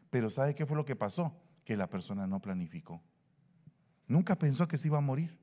Pero 0.09 0.29
¿sabe 0.29 0.55
qué 0.55 0.65
fue 0.65 0.75
lo 0.75 0.85
que 0.85 0.95
pasó? 0.95 1.33
Que 1.65 1.77
la 1.77 1.87
persona 1.87 2.27
no 2.27 2.39
planificó. 2.39 3.01
Nunca 4.07 4.37
pensó 4.37 4.67
que 4.67 4.77
se 4.77 4.87
iba 4.87 4.97
a 4.97 5.01
morir. 5.01 5.37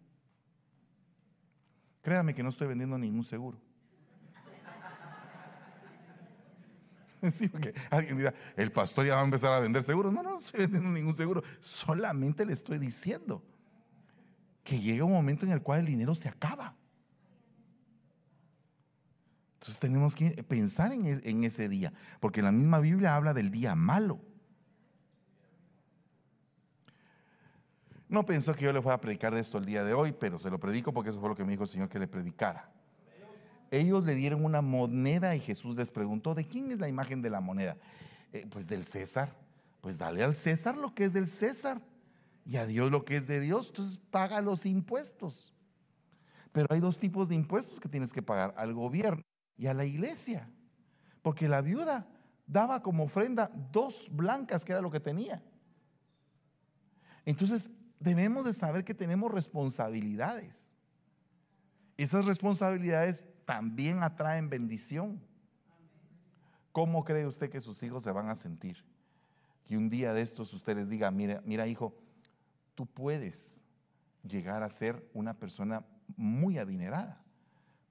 Créame 2.03 2.35
que 2.35 2.43
no 2.43 2.51
estoy 2.51 2.69
vendiendo 2.69 2.99
ningún 2.99 3.25
seguro. 3.25 3.59
Sí, 7.33 7.51
alguien 7.91 8.17
dirá, 8.17 8.33
el 8.57 8.71
pastor 8.71 9.05
ya 9.05 9.17
va 9.17 9.23
a 9.23 9.25
empezar 9.25 9.51
a 9.51 9.59
vender 9.59 9.83
seguros. 9.83 10.13
No, 10.13 10.23
no 10.23 10.39
estoy 10.39 10.61
vendiendo 10.61 10.89
ningún 10.91 11.17
seguro. 11.17 11.43
Solamente 11.61 12.47
le 12.47 12.53
estoy 12.53 12.79
diciendo 12.79 13.43
que 14.63 14.79
llega 14.79 15.05
un 15.05 15.11
momento 15.11 15.45
en 15.45 15.51
el 15.51 15.61
cual 15.61 15.81
el 15.81 15.87
dinero 15.87 16.15
se 16.15 16.29
acaba. 16.29 16.77
Entonces 19.61 19.81
tenemos 19.81 20.15
que 20.15 20.31
pensar 20.45 20.93
en, 20.93 21.45
ese 21.45 21.69
día, 21.69 21.93
porque 22.21 22.43
la 22.43 22.53
misma 22.53 22.81
Biblia 22.81 23.15
habla 23.15 23.35
del 23.35 23.51
día 23.51 23.75
malo. 23.75 24.21
No 28.09 28.25
pensó 28.25 28.55
que 28.55 28.65
yo 28.65 28.73
le 28.73 28.81
fuera 28.81 28.97
a 28.97 29.01
predicar 29.01 29.35
de 29.35 29.41
esto 29.41 29.59
el 29.59 29.67
día 29.67 29.85
de 29.85 29.93
hoy, 29.93 30.13
pero 30.19 30.39
se 30.39 30.49
lo 30.49 30.59
predico 30.59 30.93
porque 30.93 31.11
eso 31.11 31.21
fue 31.21 31.29
lo 31.29 31.35
que 31.35 31.45
me 31.45 31.51
dijo 31.51 31.65
el 31.65 31.69
Señor 31.69 31.89
que 31.89 31.99
le 31.99 32.07
predicara 32.07 32.71
ellos 33.71 34.05
le 34.05 34.15
dieron 34.15 34.45
una 34.45 34.63
moneda 34.63 35.35
y 35.35 35.41
Jesús 35.41 35.77
les 35.77 35.91
preguntó, 35.91 36.35
¿de 36.35 36.47
quién 36.47 36.71
es 36.71 36.79
la 36.79 36.89
imagen 36.89 37.23
de 37.23 37.31
la 37.31 37.41
moneda? 37.41 37.77
Eh, 38.33 38.47
pues 38.51 38.67
del 38.67 38.85
César. 38.85 39.35
Pues 39.81 39.99
dale 39.99 40.23
al 40.23 40.35
César 40.35 40.77
lo 40.77 40.95
que 40.95 41.05
es 41.05 41.13
del 41.13 41.29
César 41.29 41.81
y 42.45 42.57
a 42.57 42.67
Dios 42.67 42.91
lo 42.91 43.05
que 43.05 43.17
es 43.17 43.27
de 43.27 43.41
Dios. 43.41 43.69
Entonces 43.69 43.99
paga 44.11 44.41
los 44.41 44.67
impuestos. 44.67 45.55
Pero 46.53 46.67
hay 46.71 46.81
dos 46.81 46.99
tipos 46.99 47.29
de 47.29 47.35
impuestos 47.35 47.79
que 47.79 47.89
tienes 47.89 48.13
que 48.13 48.23
pagar, 48.23 48.55
al 48.57 48.73
gobierno 48.73 49.23
y 49.59 49.67
a 49.67 49.75
la 49.75 49.85
iglesia. 49.85 50.49
Porque 51.21 51.49
la 51.49 51.61
viuda 51.61 52.07
daba 52.47 52.81
como 52.81 53.05
ofrenda 53.05 53.51
dos 53.73 54.09
blancas, 54.11 54.65
que 54.65 54.73
era 54.73 54.81
lo 54.81 54.91
que 54.91 55.01
tenía. 55.01 55.43
Entonces 57.27 57.71
debemos 58.01 58.45
de 58.47 58.55
saber 58.55 58.85
que 58.85 58.95
tenemos 58.95 59.31
responsabilidades. 59.31 60.77
Esas 61.99 62.25
responsabilidades 62.25 63.25
también 63.45 64.03
atraen 64.03 64.49
bendición. 64.49 65.21
¿Cómo 66.73 67.05
cree 67.05 67.27
usted 67.27 67.51
que 67.51 67.61
sus 67.61 67.83
hijos 67.83 68.05
se 68.05 68.13
van 68.13 68.29
a 68.29 68.37
sentir? 68.37 68.85
Que 69.67 69.77
un 69.77 69.91
día 69.91 70.15
de 70.15 70.23
estos 70.23 70.55
usted 70.55 70.77
les 70.77 70.89
diga, 70.89 71.11
mira, 71.11 71.43
mira 71.45 71.67
hijo, 71.67 71.95
tú 72.75 72.87
puedes 72.87 73.63
llegar 74.23 74.63
a 74.63 74.71
ser 74.71 75.07
una 75.13 75.35
persona 75.35 75.85
muy 76.17 76.59
adinerada, 76.59 77.21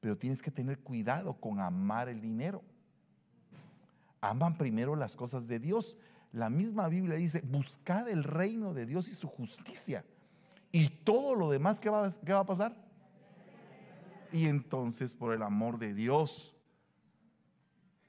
pero 0.07 0.17
tienes 0.17 0.41
que 0.41 0.51
tener 0.51 0.79
cuidado 0.79 1.33
con 1.33 1.59
amar 1.59 2.07
el 2.07 2.21
dinero. 2.21 2.63
Aman 4.21 4.57
primero 4.57 4.95
las 4.95 5.17
cosas 5.17 5.49
de 5.49 5.59
Dios. 5.59 5.97
La 6.31 6.49
misma 6.49 6.87
Biblia 6.87 7.17
dice, 7.17 7.41
buscad 7.41 8.07
el 8.07 8.23
reino 8.23 8.73
de 8.73 8.85
Dios 8.85 9.09
y 9.09 9.11
su 9.15 9.27
justicia. 9.27 10.05
Y 10.71 10.87
todo 10.87 11.35
lo 11.35 11.51
demás, 11.51 11.81
¿qué 11.81 11.89
va, 11.89 12.09
qué 12.25 12.31
va 12.31 12.39
a 12.39 12.45
pasar? 12.45 12.73
Y 14.31 14.45
entonces, 14.47 15.13
por 15.13 15.33
el 15.33 15.43
amor 15.43 15.77
de 15.77 15.93
Dios, 15.93 16.55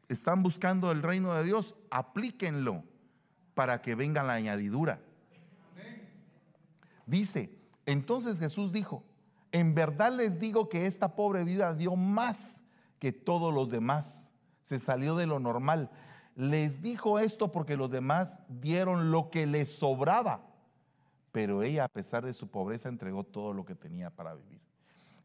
están 0.09 0.45
buscando 0.45 0.93
el 0.93 1.03
reino 1.03 1.35
de 1.35 1.43
Dios, 1.43 1.75
aplíquenlo 1.91 2.85
para 3.55 3.83
que 3.83 3.97
venga 3.97 4.23
la 4.23 4.35
añadidura. 4.35 5.01
Dice, 7.07 7.59
entonces 7.87 8.39
Jesús 8.39 8.73
dijo, 8.73 9.03
en 9.53 9.75
verdad 9.75 10.13
les 10.13 10.39
digo 10.39 10.69
que 10.69 10.87
esta 10.87 11.15
pobre 11.15 11.45
vida 11.45 11.75
dio 11.75 11.97
más 11.97 12.65
que 12.99 13.13
todos 13.13 13.53
los 13.53 13.71
demás. 13.71 14.31
Se 14.63 14.79
salió 14.79 15.17
de 15.17 15.27
lo 15.27 15.41
normal. 15.41 15.91
Les 16.35 16.83
dijo 16.83 17.19
esto 17.19 17.51
porque 17.51 17.77
los 17.77 17.91
demás 17.91 18.41
dieron 18.49 19.11
lo 19.11 19.31
que 19.31 19.47
les 19.47 19.71
sobraba, 19.71 20.47
pero 21.33 21.63
ella 21.63 21.85
a 21.85 21.89
pesar 21.89 22.25
de 22.25 22.35
su 22.35 22.49
pobreza 22.49 22.89
entregó 22.89 23.25
todo 23.25 23.53
lo 23.53 23.65
que 23.65 23.75
tenía 23.75 24.11
para 24.11 24.35
vivir 24.35 24.61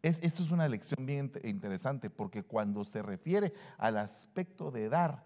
esto 0.03 0.43
es 0.43 0.51
una 0.51 0.67
lección 0.67 1.05
bien 1.05 1.31
interesante 1.45 2.09
porque 2.09 2.43
cuando 2.43 2.83
se 2.83 3.01
refiere 3.01 3.53
al 3.77 3.97
aspecto 3.97 4.69
de 4.69 4.89
dar, 4.89 5.23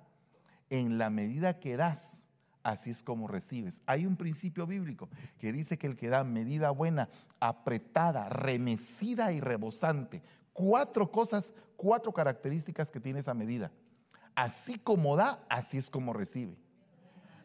en 0.69 0.99
la 0.99 1.09
medida 1.09 1.59
que 1.59 1.77
das, 1.77 2.26
así 2.67 2.89
es 2.89 3.01
como 3.01 3.29
recibes. 3.29 3.81
Hay 3.85 4.05
un 4.05 4.17
principio 4.17 4.67
bíblico 4.67 5.07
que 5.39 5.53
dice 5.53 5.77
que 5.77 5.87
el 5.87 5.95
que 5.95 6.09
da 6.09 6.25
medida 6.25 6.69
buena, 6.71 7.09
apretada, 7.39 8.27
remecida 8.27 9.31
y 9.31 9.39
rebosante, 9.39 10.21
cuatro 10.51 11.09
cosas, 11.09 11.53
cuatro 11.77 12.11
características 12.11 12.91
que 12.91 12.99
tiene 12.99 13.19
esa 13.19 13.33
medida. 13.33 13.71
Así 14.35 14.77
como 14.77 15.15
da, 15.15 15.45
así 15.49 15.77
es 15.77 15.89
como 15.89 16.11
recibe. 16.11 16.57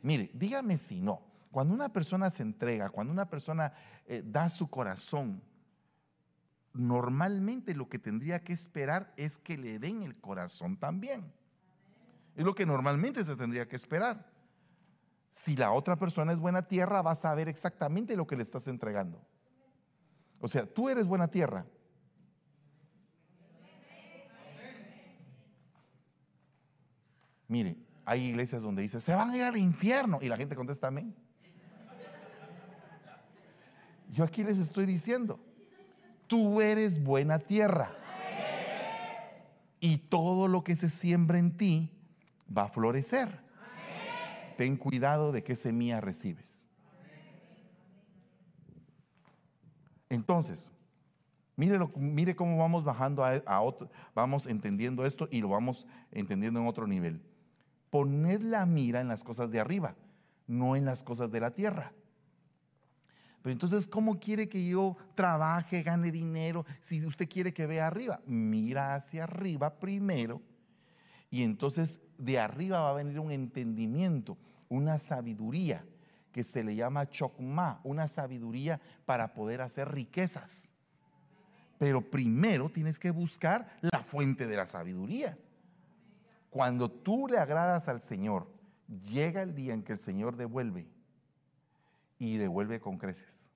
Mire, 0.03 0.29
dígame 0.35 0.77
si 0.77 1.01
no. 1.01 1.23
Cuando 1.53 1.73
una 1.73 1.93
persona 1.93 2.31
se 2.31 2.43
entrega, 2.43 2.91
cuando 2.91 3.13
una 3.13 3.31
persona 3.31 3.73
eh, 4.07 4.25
da 4.27 4.49
su 4.49 4.69
corazón, 4.69 5.41
normalmente 6.73 7.77
lo 7.77 7.89
que 7.89 8.01
tendría 8.01 8.43
que 8.43 8.55
esperar 8.55 9.13
es 9.17 9.39
que 9.39 9.57
le 9.57 9.79
den 9.79 10.03
el 10.03 10.21
corazón 10.21 10.77
también. 10.77 11.33
Es 12.35 12.45
lo 12.45 12.57
que 12.57 12.67
normalmente 12.67 13.23
se 13.23 13.37
tendría 13.37 13.69
que 13.69 13.77
esperar. 13.77 14.32
Si 15.33 15.57
la 15.57 15.73
otra 15.73 15.97
persona 15.97 16.31
es 16.31 16.39
buena 16.39 16.69
tierra, 16.69 17.01
vas 17.01 17.19
a 17.19 17.23
saber 17.23 17.49
exactamente 17.49 18.15
lo 18.17 18.27
que 18.27 18.37
le 18.37 18.43
estás 18.43 18.69
entregando. 18.69 19.19
O 20.39 20.47
sea, 20.47 20.67
tú 20.67 20.91
eres 20.91 21.07
buena 21.07 21.27
tierra. 21.27 21.65
Mire, 27.49 27.77
hay 28.05 28.27
iglesias 28.27 28.63
donde 28.63 28.83
dice, 28.83 29.01
se 29.01 29.15
van 29.15 29.31
a 29.31 29.37
ir 29.37 29.43
al 29.43 29.57
infierno. 29.57 30.19
Y 30.21 30.29
la 30.29 30.37
gente 30.37 30.55
contesta 30.55 30.89
amén. 30.89 31.15
Yo 34.11 34.25
aquí 34.25 34.45
les 34.45 34.59
estoy 34.59 34.85
diciendo, 34.85 35.41
tú 36.27 36.61
eres 36.61 37.03
buena 37.03 37.39
tierra. 37.39 37.91
Y 39.81 39.97
todo 39.97 40.47
lo 40.47 40.63
que 40.63 40.77
se 40.77 40.91
siembra 40.91 41.39
en 41.39 41.57
ti 41.57 41.91
va 42.55 42.65
a 42.65 42.69
florecer. 42.69 43.41
Ten 44.57 44.77
cuidado 44.77 45.33
de 45.33 45.43
qué 45.43 45.57
semilla 45.57 46.01
recibes. 46.01 46.63
Entonces, 50.09 50.71
mire, 51.57 51.79
mire 51.97 52.37
cómo 52.37 52.59
vamos 52.59 52.85
bajando 52.85 53.25
a, 53.25 53.61
otro, 53.63 53.91
vamos 54.15 54.47
entendiendo 54.47 55.07
esto 55.07 55.27
y 55.31 55.41
lo 55.41 55.49
vamos 55.49 55.87
entendiendo 56.11 56.61
en 56.61 56.67
otro 56.67 56.87
nivel. 56.87 57.23
Poned 57.89 58.43
la 58.43 58.67
mira 58.67 59.01
en 59.01 59.09
las 59.09 59.25
cosas 59.25 59.51
de 59.51 59.61
arriba, 59.61 59.95
no 60.47 60.77
en 60.77 60.85
las 60.85 61.03
cosas 61.03 61.31
de 61.31 61.41
la 61.41 61.53
tierra. 61.53 61.93
Pero 63.43 63.53
entonces, 63.53 63.89
¿cómo 63.89 64.21
quiere 64.21 64.49
que 64.49 64.65
yo 64.67 64.97
trabaje, 65.15 65.83
gane 65.83 66.13
dinero? 66.13 66.65
Si 66.83 67.05
usted 67.05 67.29
quiere 67.29 67.53
que 67.53 67.67
vea 67.67 67.87
arriba, 67.87 68.21
mira 68.27 68.95
hacia 68.95 69.25
arriba 69.25 69.79
primero. 69.81 70.41
Y 71.31 71.43
entonces 71.43 72.01
de 72.23 72.39
arriba 72.39 72.81
va 72.81 72.91
a 72.91 72.95
venir 72.95 73.19
un 73.19 73.33
entendimiento, 73.33 74.39
una 74.69 74.99
sabiduría 74.99 75.85
que 76.31 76.45
se 76.45 76.63
le 76.63 76.77
llama 76.77 77.11
chokma, 77.11 77.81
una 77.83 78.07
sabiduría 78.07 78.81
para 79.05 79.35
poder 79.35 79.61
hacer 79.61 79.91
riquezas. 79.91 80.73
Pero 81.79 82.01
primero 82.01 82.71
tienes 82.71 83.01
que 83.01 83.11
buscar 83.11 83.77
la 83.81 84.05
fuente 84.05 84.47
de 84.47 84.57
la 84.57 84.67
sabiduría. 84.67 85.37
Cuando 86.49 86.91
tú 86.91 87.27
le 87.27 87.39
agradas 87.39 87.89
al 87.89 88.01
Señor, 88.01 88.47
llega 89.03 89.43
el 89.43 89.55
día 89.57 89.75
en 89.75 89.83
que 89.83 89.93
el 89.93 89.99
Señor 89.99 90.37
devuelve 90.37 90.87
y 92.21 92.37
devuelve 92.37 92.79
con 92.79 92.99
creces. 92.99 93.49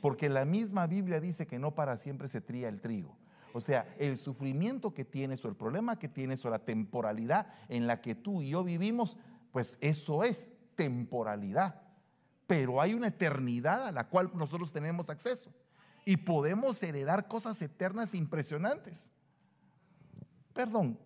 Porque 0.00 0.30
la 0.30 0.46
misma 0.46 0.86
Biblia 0.86 1.20
dice 1.20 1.46
que 1.46 1.58
no 1.58 1.74
para 1.74 1.98
siempre 1.98 2.28
se 2.28 2.40
tría 2.40 2.68
el 2.70 2.80
trigo. 2.80 3.14
O 3.56 3.60
sea, 3.60 3.94
el 4.00 4.18
sufrimiento 4.18 4.92
que 4.92 5.04
tienes 5.04 5.44
o 5.44 5.48
el 5.48 5.54
problema 5.54 5.96
que 5.96 6.08
tienes 6.08 6.44
o 6.44 6.50
la 6.50 6.58
temporalidad 6.58 7.46
en 7.68 7.86
la 7.86 8.00
que 8.00 8.16
tú 8.16 8.42
y 8.42 8.48
yo 8.48 8.64
vivimos, 8.64 9.16
pues 9.52 9.78
eso 9.80 10.24
es 10.24 10.52
temporalidad. 10.74 11.80
Pero 12.48 12.80
hay 12.80 12.94
una 12.94 13.06
eternidad 13.06 13.86
a 13.86 13.92
la 13.92 14.08
cual 14.08 14.32
nosotros 14.34 14.72
tenemos 14.72 15.08
acceso. 15.08 15.54
Y 16.04 16.16
podemos 16.16 16.82
heredar 16.82 17.28
cosas 17.28 17.62
eternas 17.62 18.12
impresionantes. 18.16 19.12
Perdón, 20.52 20.98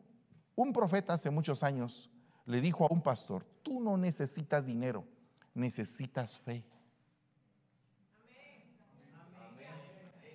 un 0.56 0.72
profeta 0.72 1.12
hace 1.12 1.28
muchos 1.28 1.62
años 1.62 2.10
le 2.46 2.62
dijo 2.62 2.86
a 2.86 2.88
un 2.90 3.02
pastor, 3.02 3.44
tú 3.62 3.78
no 3.78 3.98
necesitas 3.98 4.64
dinero, 4.64 5.04
necesitas 5.52 6.38
fe. 6.38 6.64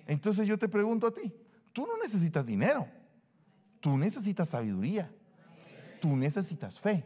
Entonces 0.06 0.46
yo 0.46 0.56
te 0.56 0.68
pregunto 0.68 1.08
a 1.08 1.12
ti, 1.12 1.34
tú 1.74 1.86
no 1.86 1.98
necesitas 1.98 2.46
dinero, 2.46 2.88
tú 3.80 3.98
necesitas 3.98 4.48
sabiduría, 4.48 5.12
tú 6.00 6.16
necesitas 6.16 6.78
fe, 6.78 7.04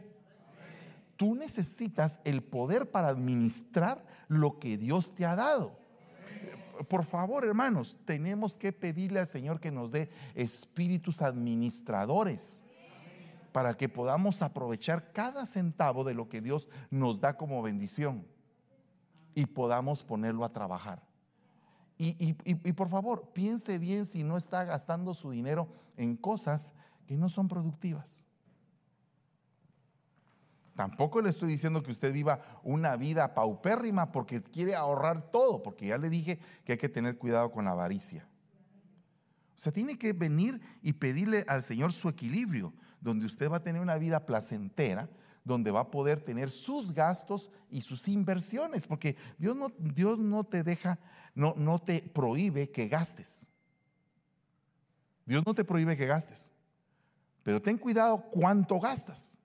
tú 1.17 1.35
necesitas 1.35 2.19
el 2.23 2.41
poder 2.41 2.89
para 2.89 3.09
administrar 3.09 4.05
lo 4.29 4.59
que 4.59 4.77
Dios 4.77 5.13
te 5.13 5.25
ha 5.25 5.35
dado. 5.35 5.77
Por 6.87 7.03
favor, 7.03 7.43
hermanos, 7.43 7.97
tenemos 8.05 8.55
que 8.55 8.71
pedirle 8.71 9.19
al 9.19 9.27
Señor 9.27 9.59
que 9.59 9.71
nos 9.71 9.91
dé 9.91 10.09
espíritus 10.35 11.21
administradores 11.21 12.63
para 13.51 13.73
que 13.73 13.89
podamos 13.89 14.41
aprovechar 14.41 15.11
cada 15.11 15.45
centavo 15.45 16.03
de 16.03 16.13
lo 16.13 16.29
que 16.29 16.39
Dios 16.39 16.69
nos 16.91 17.19
da 17.19 17.35
como 17.35 17.61
bendición 17.61 18.25
y 19.33 19.47
podamos 19.47 20.03
ponerlo 20.03 20.45
a 20.45 20.53
trabajar. 20.53 21.08
Y, 22.01 22.71
por 22.73 22.87
favor, 22.87 23.31
piense 23.33 23.77
bien 23.77 24.05
si 24.05 24.23
no 24.23 24.37
está 24.37 24.63
gastando 24.63 25.13
su 25.13 25.31
dinero 25.31 25.67
en 25.97 26.15
cosas 26.15 26.73
que 27.05 27.17
no 27.17 27.27
son 27.27 27.49
productivas. 27.49 28.23
Tampoco 30.75 31.21
le 31.21 31.29
estoy 31.29 31.49
diciendo 31.49 31.83
que 31.83 31.91
usted 31.91 32.13
viva 32.13 32.41
una 32.63 32.95
vida 32.95 33.33
paupérrima 33.33 34.13
porque 34.13 34.41
quiere 34.41 34.75
ahorrar 34.75 35.29
todo, 35.29 35.61
porque 35.61 35.87
ya 35.87 35.97
le 35.97 36.09
dije 36.09 36.39
que 36.63 36.71
hay 36.71 36.77
que 36.77 36.87
tener 36.87 37.17
cuidado 37.17 37.51
con 37.51 37.65
la 37.65 37.71
avaricia. 37.71 38.25
O 39.57 39.59
sea, 39.59 39.73
tiene 39.73 39.97
que 39.97 40.13
venir 40.13 40.61
y 40.81 40.93
pedirle 40.93 41.43
al 41.49 41.63
Señor 41.63 41.91
su 41.91 42.07
equilibrio 42.07 42.73
donde 43.01 43.25
usted 43.25 43.51
va 43.51 43.57
a 43.57 43.63
tener 43.63 43.81
una 43.81 43.97
vida 43.97 44.25
placentera, 44.25 45.09
donde 45.43 45.71
va 45.71 45.81
a 45.81 45.91
poder 45.91 46.21
tener 46.21 46.51
sus 46.51 46.93
gastos 46.93 47.49
y 47.69 47.81
sus 47.81 48.07
inversiones, 48.07 48.85
porque 48.85 49.15
Dios 49.37 49.55
no, 49.55 49.71
Dios 49.77 50.17
no 50.19 50.43
te 50.43 50.63
deja, 50.63 50.99
no, 51.35 51.53
no 51.57 51.79
te 51.79 52.01
prohíbe 52.01 52.69
que 52.69 52.87
gastes. 52.87 53.47
Dios 55.25 55.45
no 55.45 55.53
te 55.53 55.63
prohíbe 55.63 55.95
que 55.95 56.07
gastes, 56.07 56.49
pero 57.43 57.61
ten 57.61 57.77
cuidado 57.77 58.21
cuánto 58.31 58.79
gastas. 58.79 59.37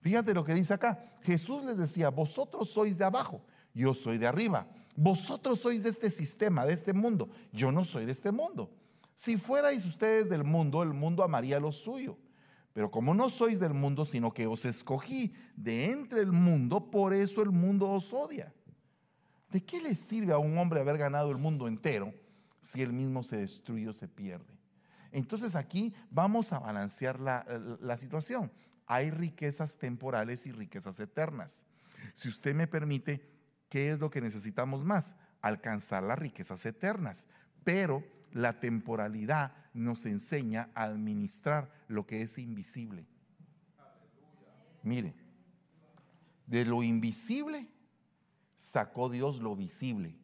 Fíjate 0.00 0.34
lo 0.34 0.44
que 0.44 0.54
dice 0.54 0.74
acá. 0.74 1.12
Jesús 1.22 1.62
les 1.64 1.78
decía, 1.78 2.08
vosotros 2.08 2.70
sois 2.70 2.98
de 2.98 3.04
abajo, 3.04 3.40
yo 3.72 3.94
soy 3.94 4.18
de 4.18 4.26
arriba. 4.26 4.66
Vosotros 4.96 5.60
sois 5.60 5.82
de 5.84 5.90
este 5.90 6.10
sistema, 6.10 6.66
de 6.66 6.74
este 6.74 6.92
mundo. 6.92 7.30
Yo 7.52 7.72
no 7.72 7.84
soy 7.84 8.04
de 8.04 8.12
este 8.12 8.30
mundo. 8.32 8.70
Si 9.14 9.36
fuerais 9.36 9.84
ustedes 9.84 10.28
del 10.28 10.44
mundo, 10.44 10.82
el 10.82 10.92
mundo 10.92 11.22
amaría 11.22 11.60
lo 11.60 11.72
suyo. 11.72 12.18
Pero 12.72 12.90
como 12.90 13.14
no 13.14 13.28
sois 13.28 13.60
del 13.60 13.74
mundo, 13.74 14.04
sino 14.04 14.32
que 14.32 14.46
os 14.46 14.64
escogí 14.64 15.34
de 15.56 15.90
entre 15.90 16.20
el 16.20 16.32
mundo, 16.32 16.90
por 16.90 17.12
eso 17.12 17.42
el 17.42 17.50
mundo 17.50 17.90
os 17.90 18.12
odia. 18.12 18.52
¿De 19.50 19.62
qué 19.62 19.80
le 19.82 19.94
sirve 19.94 20.32
a 20.32 20.38
un 20.38 20.56
hombre 20.56 20.80
haber 20.80 20.96
ganado 20.96 21.30
el 21.30 21.36
mundo 21.36 21.68
entero 21.68 22.14
si 22.62 22.80
él 22.80 22.92
mismo 22.92 23.22
se 23.22 23.36
destruye 23.36 23.88
o 23.88 23.92
se 23.92 24.08
pierde? 24.08 24.52
Entonces 25.10 25.54
aquí 25.54 25.94
vamos 26.10 26.54
a 26.54 26.58
balancear 26.58 27.20
la, 27.20 27.98
situación. 27.98 28.50
Hay 28.86 29.10
riquezas 29.10 29.76
temporales 29.76 30.46
y 30.46 30.52
riquezas 30.52 30.98
eternas. 30.98 31.66
Si 32.14 32.30
usted 32.30 32.54
me 32.54 32.66
permite, 32.66 33.28
¿qué 33.68 33.92
es 33.92 34.00
lo 34.00 34.10
que 34.10 34.22
necesitamos 34.22 34.82
más? 34.82 35.14
Alcanzar 35.42 36.02
las 36.02 36.18
riquezas 36.18 36.64
eternas. 36.64 37.26
Pero 37.62 38.02
la 38.32 38.60
temporalidad 38.60 39.54
nos 39.74 40.06
enseña 40.06 40.70
a 40.74 40.84
administrar 40.84 41.70
lo 41.88 42.06
que 42.06 42.22
es 42.22 42.38
invisible. 42.38 43.06
Mire, 44.82 45.14
de 46.46 46.64
lo 46.64 46.82
invisible 46.82 47.68
sacó 48.56 49.08
Dios 49.08 49.40
lo 49.40 49.56
visible. 49.56 50.14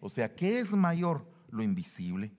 O 0.00 0.08
sea, 0.08 0.34
¿qué 0.34 0.58
es 0.58 0.72
mayor? 0.72 1.26
Lo 1.50 1.62
invisible. 1.62 2.32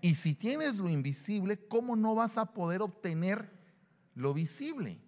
Y 0.00 0.14
si 0.14 0.34
tienes 0.34 0.78
lo 0.78 0.88
invisible, 0.88 1.66
¿cómo 1.68 1.96
no 1.96 2.14
vas 2.14 2.36
a 2.38 2.52
poder 2.52 2.82
obtener 2.82 3.50
lo 4.14 4.34
visible? 4.34 4.98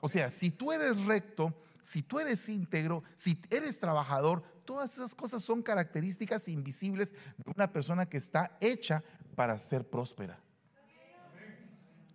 O 0.00 0.08
sea, 0.08 0.30
si 0.30 0.50
tú 0.50 0.72
eres 0.72 1.04
recto, 1.04 1.54
si 1.82 2.02
tú 2.02 2.18
eres 2.18 2.48
íntegro, 2.48 3.02
si 3.16 3.40
eres 3.50 3.78
trabajador, 3.78 4.42
todas 4.64 4.92
esas 4.94 5.14
cosas 5.14 5.42
son 5.42 5.62
características 5.62 6.48
invisibles 6.48 7.12
de 7.12 7.52
una 7.54 7.72
persona 7.72 8.06
que 8.06 8.16
está 8.16 8.56
hecha 8.60 9.02
para 9.34 9.58
ser 9.58 9.88
próspera. 9.88 10.38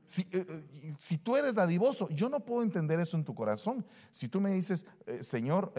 Si, 0.09 0.23
eh, 0.31 0.63
eh, 1.11 1.17
tú 1.21 1.37
eres 1.37 1.53
dadivoso, 1.53 2.09
yo 2.09 2.29
no 2.29 2.39
puedo 2.39 2.63
entender 2.63 2.99
eso 2.99 3.15
en 3.15 3.23
tu 3.23 3.35
corazón. 3.35 3.85
Si 4.11 4.27
tú 4.27 4.41
me 4.41 4.51
dices, 4.51 4.83
eh, 5.05 5.23
Señor, 5.23 5.71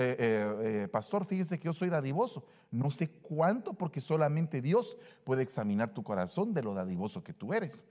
pastor, 0.92 1.26
fíjese 1.26 1.58
que 1.58 1.64
yo 1.64 1.72
soy 1.72 1.88
dadivoso, 1.88 2.46
no 2.70 2.92
sé 2.92 3.10
cuánto 3.10 3.74
porque 3.74 4.00
solamente 4.00 4.62
Dios 4.62 4.96
puede 5.24 5.42
examinar 5.42 5.92
tu 5.92 6.04
corazón 6.04 6.54
de 6.54 6.62
lo 6.62 6.74
dadivoso 6.74 7.24
que 7.24 7.32
tú 7.32 7.52
eres. 7.52 7.84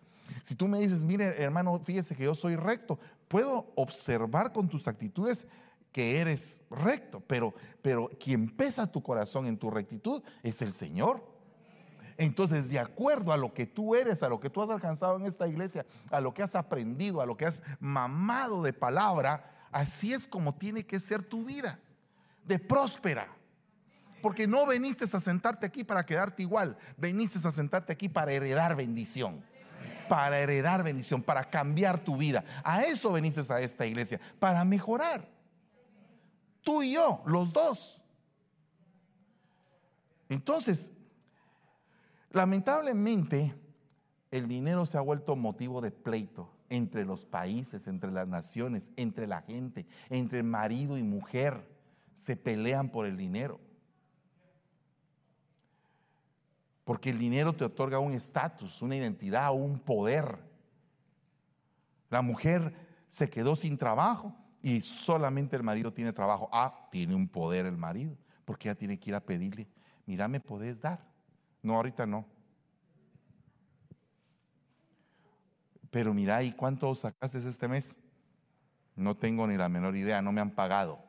Si 0.44 0.56
tú 0.56 0.70
me 0.70 0.80
dices, 0.80 1.04
mire 1.04 1.44
hermano, 1.44 1.78
fíjese 1.84 2.15
que 2.15 2.24
yo 2.24 2.36
soy 2.36 2.56
recto, 2.56 3.00
puedo 3.28 3.74
observar 3.76 4.54
con 4.54 4.70
tus 4.70 4.88
actitudes 4.88 5.46
que 5.91 6.19
eres 6.21 6.62
recto, 6.69 7.21
pero, 7.21 7.54
pero 7.82 8.10
quien 8.19 8.49
pesa 8.49 8.91
tu 8.91 9.02
corazón 9.02 9.47
en 9.47 9.58
tu 9.58 9.71
rectitud 9.71 10.21
es 10.43 10.62
el 10.62 10.73
Señor. 10.73 11.23
Entonces, 12.17 12.69
de 12.69 12.80
acuerdo 12.80 13.32
a 13.32 13.38
lo 13.38 13.54
que 13.54 13.65
tú 13.65 13.95
eres, 13.95 14.21
a 14.23 14.30
lo 14.30 14.39
que 14.39 14.49
tú 14.49 14.62
has 14.62 14.69
alcanzado 14.69 15.15
en 15.15 15.25
esta 15.25 15.47
iglesia, 15.47 15.86
a 16.12 16.19
lo 16.19 16.34
que 16.34 16.43
has 16.43 16.54
aprendido, 16.54 17.21
a 17.21 17.25
lo 17.25 17.38
que 17.38 17.45
has 17.45 17.63
mamado 17.80 18.62
de 18.62 18.73
palabra, 18.73 19.67
así 19.71 20.12
es 20.12 20.28
como 20.28 20.54
tiene 20.56 20.86
que 20.86 20.99
ser 20.99 21.23
tu 21.23 21.45
vida, 21.45 21.80
de 22.45 22.60
próspera. 22.60 23.30
Porque 24.21 24.47
no 24.47 24.65
veniste 24.65 25.06
a 25.06 25.19
sentarte 25.21 25.65
aquí 25.65 25.86
para 25.86 26.06
quedarte 26.06 26.41
igual, 26.41 26.78
veniste 26.97 27.39
a 27.47 27.52
sentarte 27.52 27.93
aquí 27.93 28.10
para 28.10 28.34
heredar 28.34 28.75
bendición. 28.75 29.41
para 30.10 30.39
heredar 30.39 30.84
bendición, 30.84 31.21
para 31.21 31.52
cambiar 31.52 31.99
tu 31.99 32.17
vida. 32.17 32.43
A 32.63 32.82
eso 32.82 33.12
veniste 33.12 33.41
a 33.54 33.62
esta 33.62 33.86
iglesia, 33.86 34.19
para 34.39 34.65
mejorar. 34.65 35.38
Tú 36.70 36.84
y 36.84 36.94
yo, 36.94 37.24
los 37.26 37.52
dos. 37.52 38.00
Entonces, 40.30 40.92
lamentablemente, 42.30 43.56
el 44.30 44.48
dinero 44.48 44.86
se 44.86 45.00
ha 45.00 45.02
vuelto 45.02 45.36
motivo 45.36 45.82
de 45.82 45.90
pleito 45.90 46.48
entre 46.70 47.06
los 47.06 47.26
países, 47.26 47.88
entre 47.88 48.12
las 48.12 48.28
naciones, 48.28 48.88
entre 48.98 49.26
la 49.26 49.42
gente, 49.42 49.88
entre 50.12 50.44
marido 50.44 50.96
y 50.96 51.02
mujer. 51.02 51.68
Se 52.14 52.36
pelean 52.36 52.90
por 52.90 53.08
el 53.08 53.18
dinero. 53.18 53.60
Porque 56.84 57.10
el 57.10 57.18
dinero 57.18 57.54
te 57.54 57.64
otorga 57.64 57.98
un 57.98 58.14
estatus, 58.14 58.84
una 58.84 58.96
identidad, 58.96 59.56
un 59.56 59.80
poder. 59.80 60.38
La 62.12 62.22
mujer 62.22 62.76
se 63.10 63.28
quedó 63.28 63.56
sin 63.56 63.76
trabajo 63.76 64.36
y 64.62 64.82
solamente 64.82 65.56
el 65.56 65.63
marido 65.63 65.93
tiene 65.93 66.13
trabajo. 66.13 66.50
Ah, 66.52 66.88
tiene 66.91 67.15
un 67.15 67.28
poder 67.28 67.65
el 67.65 67.78
marido, 67.78 68.17
porque 68.45 68.67
ya 68.67 68.76
tiene 68.76 69.00
que 69.00 69.12
ir 69.12 69.15
a 69.15 69.22
pedirle, 69.22 69.67
mira, 70.06 70.28
¿me 70.28 70.39
podés 70.39 70.82
dar? 70.82 71.00
No, 71.62 71.76
ahorita 71.76 72.06
no. 72.06 72.26
Pero 75.91 76.13
mira, 76.13 76.43
¿y 76.43 76.52
cuánto 76.52 76.93
sacaste 76.93 77.39
este 77.39 77.67
mes? 77.67 77.98
No 78.95 79.15
tengo 79.15 79.48
ni 79.48 79.58
la 79.58 79.69
menor 79.69 79.95
idea, 79.95 80.22
no 80.22 80.32
me 80.32 80.41
han 80.41 80.52
pagado. 80.52 81.04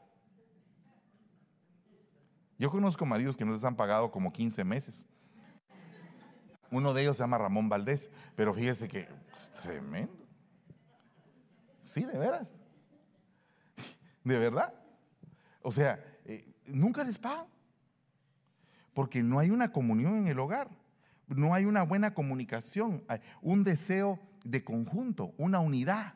Yo 2.59 2.71
conozco 2.71 3.05
maridos 3.07 3.37
que 3.37 3.45
no 3.45 3.53
les 3.53 3.65
han 3.65 3.77
pagado 3.77 4.11
como 4.11 4.33
15 4.33 4.65
meses. 4.65 5.07
Uno 6.71 6.95
de 6.95 7.03
ellos 7.03 7.17
se 7.17 7.23
llama 7.23 7.39
Ramón 7.39 7.69
Valdés, 7.69 8.11
pero 8.37 8.55
fíjese 8.55 8.87
que 8.87 9.09
es 9.33 9.51
tremendo. 9.63 10.13
Sí, 11.85 12.05
de 12.05 12.17
veras. 12.17 12.60
De 14.25 14.39
verdad. 14.39 14.75
O 15.63 15.73
sea, 15.73 16.03
eh, 16.25 16.47
nunca 16.67 17.05
les 17.05 17.19
pagan. 17.19 17.47
Porque 18.93 19.23
no 19.23 19.39
hay 19.39 19.51
una 19.51 19.73
comunión 19.73 20.17
en 20.17 20.29
el 20.29 20.39
hogar. 20.39 20.69
No 21.27 21.55
hay 21.55 21.65
una 21.65 21.85
buena 21.85 22.13
comunicación, 22.13 23.05
un 23.41 23.63
deseo 23.63 24.19
de 24.45 24.65
conjunto, 24.65 25.33
una 25.39 25.61
unidad. 25.61 26.15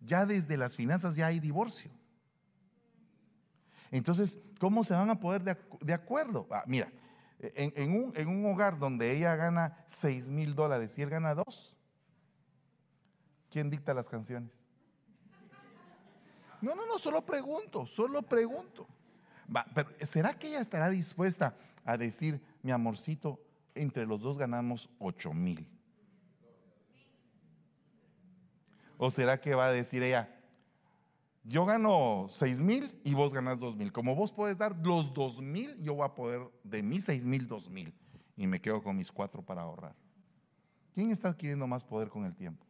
Ya 0.00 0.26
desde 0.26 0.56
las 0.56 0.76
finanzas 0.76 1.16
ya 1.16 1.26
hay 1.26 1.40
divorcio. 1.40 1.90
Entonces, 3.90 4.38
¿cómo 4.60 4.84
se 4.84 4.94
van 4.94 5.10
a 5.10 5.18
poder 5.18 5.42
de, 5.42 5.92
acuerdo? 5.92 6.46
Ah, 6.50 6.62
mira, 6.66 6.90
en, 7.40 7.92
un, 7.92 8.12
en, 8.16 8.28
un, 8.28 8.46
hogar 8.46 8.78
donde 8.78 9.10
ella 9.10 9.34
gana 9.34 9.84
6 9.88 10.30
mil 10.30 10.54
dólares 10.54 10.96
y 10.96 11.02
él 11.02 11.10
gana 11.10 11.34
2, 11.34 11.76
¿quién 13.50 13.70
dicta 13.70 13.92
las 13.92 14.08
canciones? 14.08 14.61
No, 16.62 16.76
no, 16.76 16.86
no, 16.86 16.98
solo 16.98 17.26
pregunto, 17.26 17.86
solo 17.86 18.22
pregunto. 18.22 18.86
¿será 20.06 20.38
que 20.38 20.48
ella 20.48 20.60
estará 20.60 20.88
dispuesta 20.88 21.56
a 21.84 21.96
decir, 21.98 22.40
mi 22.62 22.70
amorcito, 22.70 23.40
entre 23.74 24.06
los 24.06 24.20
dos 24.20 24.38
ganamos 24.38 24.88
8 24.98 25.34
mil? 25.34 25.66
¿O 28.96 29.10
será 29.10 29.40
que 29.40 29.54
va 29.56 29.66
a 29.66 29.72
decir 29.72 30.04
ella, 30.04 30.32
yo 31.42 31.64
gano 31.66 32.28
6 32.32 32.62
mil 32.62 33.00
y 33.02 33.14
vos 33.14 33.34
ganas 33.34 33.58
2 33.58 33.76
mil? 33.76 33.92
Como 33.92 34.14
vos 34.14 34.30
puedes 34.30 34.56
dar 34.56 34.76
los 34.86 35.12
2 35.12 35.42
mil, 35.42 35.76
yo 35.82 35.94
voy 35.94 36.06
a 36.06 36.14
poder 36.14 36.42
de 36.62 36.84
mis 36.84 37.04
6 37.04 37.26
mil, 37.26 37.48
2 37.48 37.68
mil. 37.68 37.92
Y 38.36 38.46
me 38.46 38.60
quedo 38.60 38.80
con 38.82 38.96
mis 38.96 39.10
cuatro 39.10 39.42
para 39.42 39.62
ahorrar. 39.62 39.94
¿Quién 40.94 41.10
está 41.10 41.28
adquiriendo 41.28 41.66
más 41.66 41.82
poder 41.82 42.08
con 42.08 42.24
el 42.24 42.34
tiempo? 42.34 42.64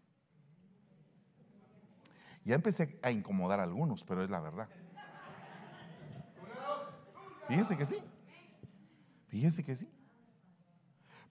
Ya 2.45 2.55
empecé 2.55 2.99
a 3.03 3.11
incomodar 3.11 3.61
a 3.61 3.65
algunos, 3.65 4.05
pero 4.05 4.25
es 4.25 4.31
la 4.31 4.41
verdad. 4.41 4.69
Fíjense 7.47 7.77
que 7.77 7.87
sí. 7.87 7.97
Fíjense 9.29 9.65
que 9.65 9.77
sí. 9.77 9.89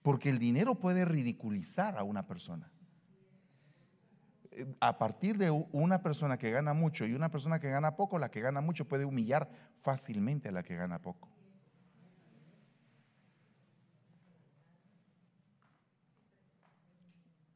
Porque 0.02 0.30
el 0.30 0.38
dinero 0.38 0.74
puede 0.74 1.04
ridiculizar 1.04 1.98
a 1.98 2.02
una 2.02 2.26
persona 2.26 2.72
a 4.80 4.98
partir 4.98 5.38
de 5.38 5.50
una 5.50 6.02
persona 6.02 6.38
que 6.38 6.50
gana 6.50 6.74
mucho 6.74 7.06
y 7.06 7.14
una 7.14 7.30
persona 7.30 7.60
que 7.60 7.70
gana 7.70 7.96
poco, 7.96 8.18
la 8.18 8.30
que 8.30 8.40
gana 8.40 8.60
mucho 8.60 8.86
puede 8.86 9.04
humillar 9.04 9.50
fácilmente 9.82 10.48
a 10.48 10.52
la 10.52 10.62
que 10.62 10.76
gana 10.76 11.00
poco. 11.00 11.28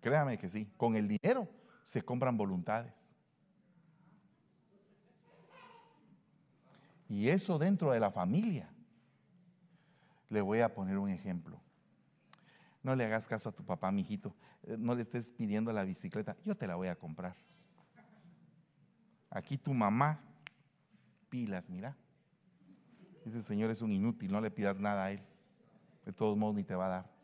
Créame 0.01 0.39
que 0.39 0.49
sí, 0.49 0.73
con 0.77 0.97
el 0.97 1.09
dinero 1.09 1.49
se 1.85 2.03
compran 2.03 2.37
voluntades. 2.37 3.16
Y 7.09 7.29
eso 7.29 7.59
dentro 7.59 7.93
de 7.93 8.01
la 8.01 8.11
familia. 8.11 8.69
Le 10.29 10.41
voy 10.41 10.61
a 10.61 10.75
poner 10.75 10.99
un 10.99 11.09
ejemplo. 11.09 11.61
No 12.83 12.95
le 12.95 13.05
hagas 13.05 13.27
caso 13.27 13.49
a 13.49 13.53
tu 13.53 13.65
papá, 13.65 13.91
mijito. 13.91 14.35
Eh, 14.65 14.77
no 14.79 14.95
le 14.95 15.03
estés 15.03 15.31
pidiendo 15.31 15.73
la 15.73 15.85
bicicleta. 15.85 16.37
Yo 16.45 16.57
te 16.57 16.67
la 16.67 16.77
voy 16.77 16.89
a 16.89 16.97
comprar. 16.97 17.37
Aquí 19.31 19.59
tu 19.59 19.75
mamá, 19.75 20.21
pilas, 21.29 21.69
mira. 21.69 21.97
Ese 23.25 23.43
señor 23.43 23.71
es 23.71 23.83
un 23.83 23.91
inútil, 23.91 24.31
no 24.31 24.41
le 24.41 24.51
pidas 24.51 24.79
nada 24.79 25.07
a 25.07 25.13
él. 25.13 25.21
De 26.05 26.13
todos 26.13 26.37
modos, 26.37 26.55
ni 26.55 26.63
te 26.63 26.75
va 26.75 26.87
a 26.87 26.89
dar. 26.89 27.17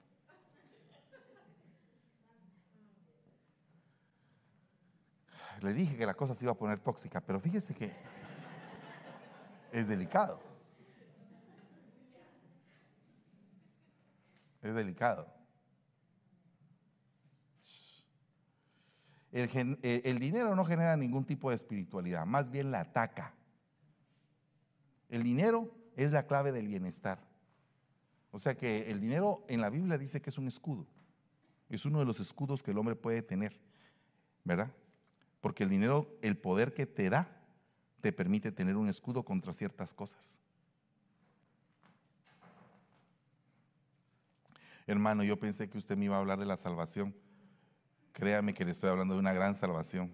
Le 5.61 5.73
dije 5.73 5.97
que 5.97 6.05
la 6.05 6.15
cosa 6.15 6.35
se 6.35 6.45
iba 6.45 6.53
a 6.53 6.57
poner 6.57 6.81
tóxica, 6.81 7.21
pero 7.21 7.39
fíjese 7.39 7.73
que 7.73 7.93
es 9.73 9.89
delicado. 9.89 10.41
Es 14.63 14.75
delicado. 14.75 15.27
Eh, 19.33 20.03
el, 20.05 20.19
dinero 20.19 20.55
no 20.55 20.65
genera 20.65 20.95
ningún 20.95 21.25
tipo 21.25 21.49
de 21.49 21.57
espiritualidad, 21.57 22.27
más 22.27 22.51
bien 22.51 22.71
la 22.71 22.81
ataca. 22.81 23.35
El 25.09 25.23
dinero 25.23 25.71
es 25.97 26.13
la 26.13 26.27
clave 26.27 26.53
del 26.53 26.69
bienestar. 26.69 27.19
O 28.31 28.39
sea 28.39 28.57
que 28.57 28.91
el 28.91 29.01
dinero 29.01 29.45
en 29.49 29.63
la 29.63 29.71
Biblia 29.71 29.97
dice 29.97 30.21
que 30.21 30.31
es 30.31 30.39
un 30.39 30.49
escudo. 30.49 30.87
Es 31.71 31.87
uno 31.87 31.99
de 31.99 32.05
los 32.05 32.21
escudos 32.21 32.63
que 32.63 32.71
el 32.73 32.79
hombre 32.79 32.95
puede 32.95 33.23
tener, 33.23 33.59
¿verdad? 34.45 34.71
Porque 35.41 35.65
el 35.65 35.71
dinero, 35.71 36.15
el 36.21 36.37
poder 36.37 36.75
que 36.75 36.85
te 36.85 37.09
da, 37.09 37.42
te 38.03 38.13
permite 38.13 38.51
tener 38.51 38.77
un 38.77 38.89
escudo 38.89 39.23
contra 39.23 39.53
ciertas 39.53 39.95
cosas. 39.95 40.37
Hermano, 44.89 45.23
yo 45.23 45.39
pensé 45.39 45.71
que 45.71 45.79
usted 45.79 45.97
me 45.97 46.07
iba 46.07 46.17
a 46.17 46.19
hablar 46.19 46.41
de 46.41 46.45
la 46.45 46.57
salvación. 46.57 47.15
Créame 48.13 48.55
que 48.55 48.65
le 48.65 48.73
estoy 48.73 48.91
hablando 48.91 49.15
de 49.15 49.21
una 49.21 49.33
gran 49.33 49.55
salvación. 49.55 50.11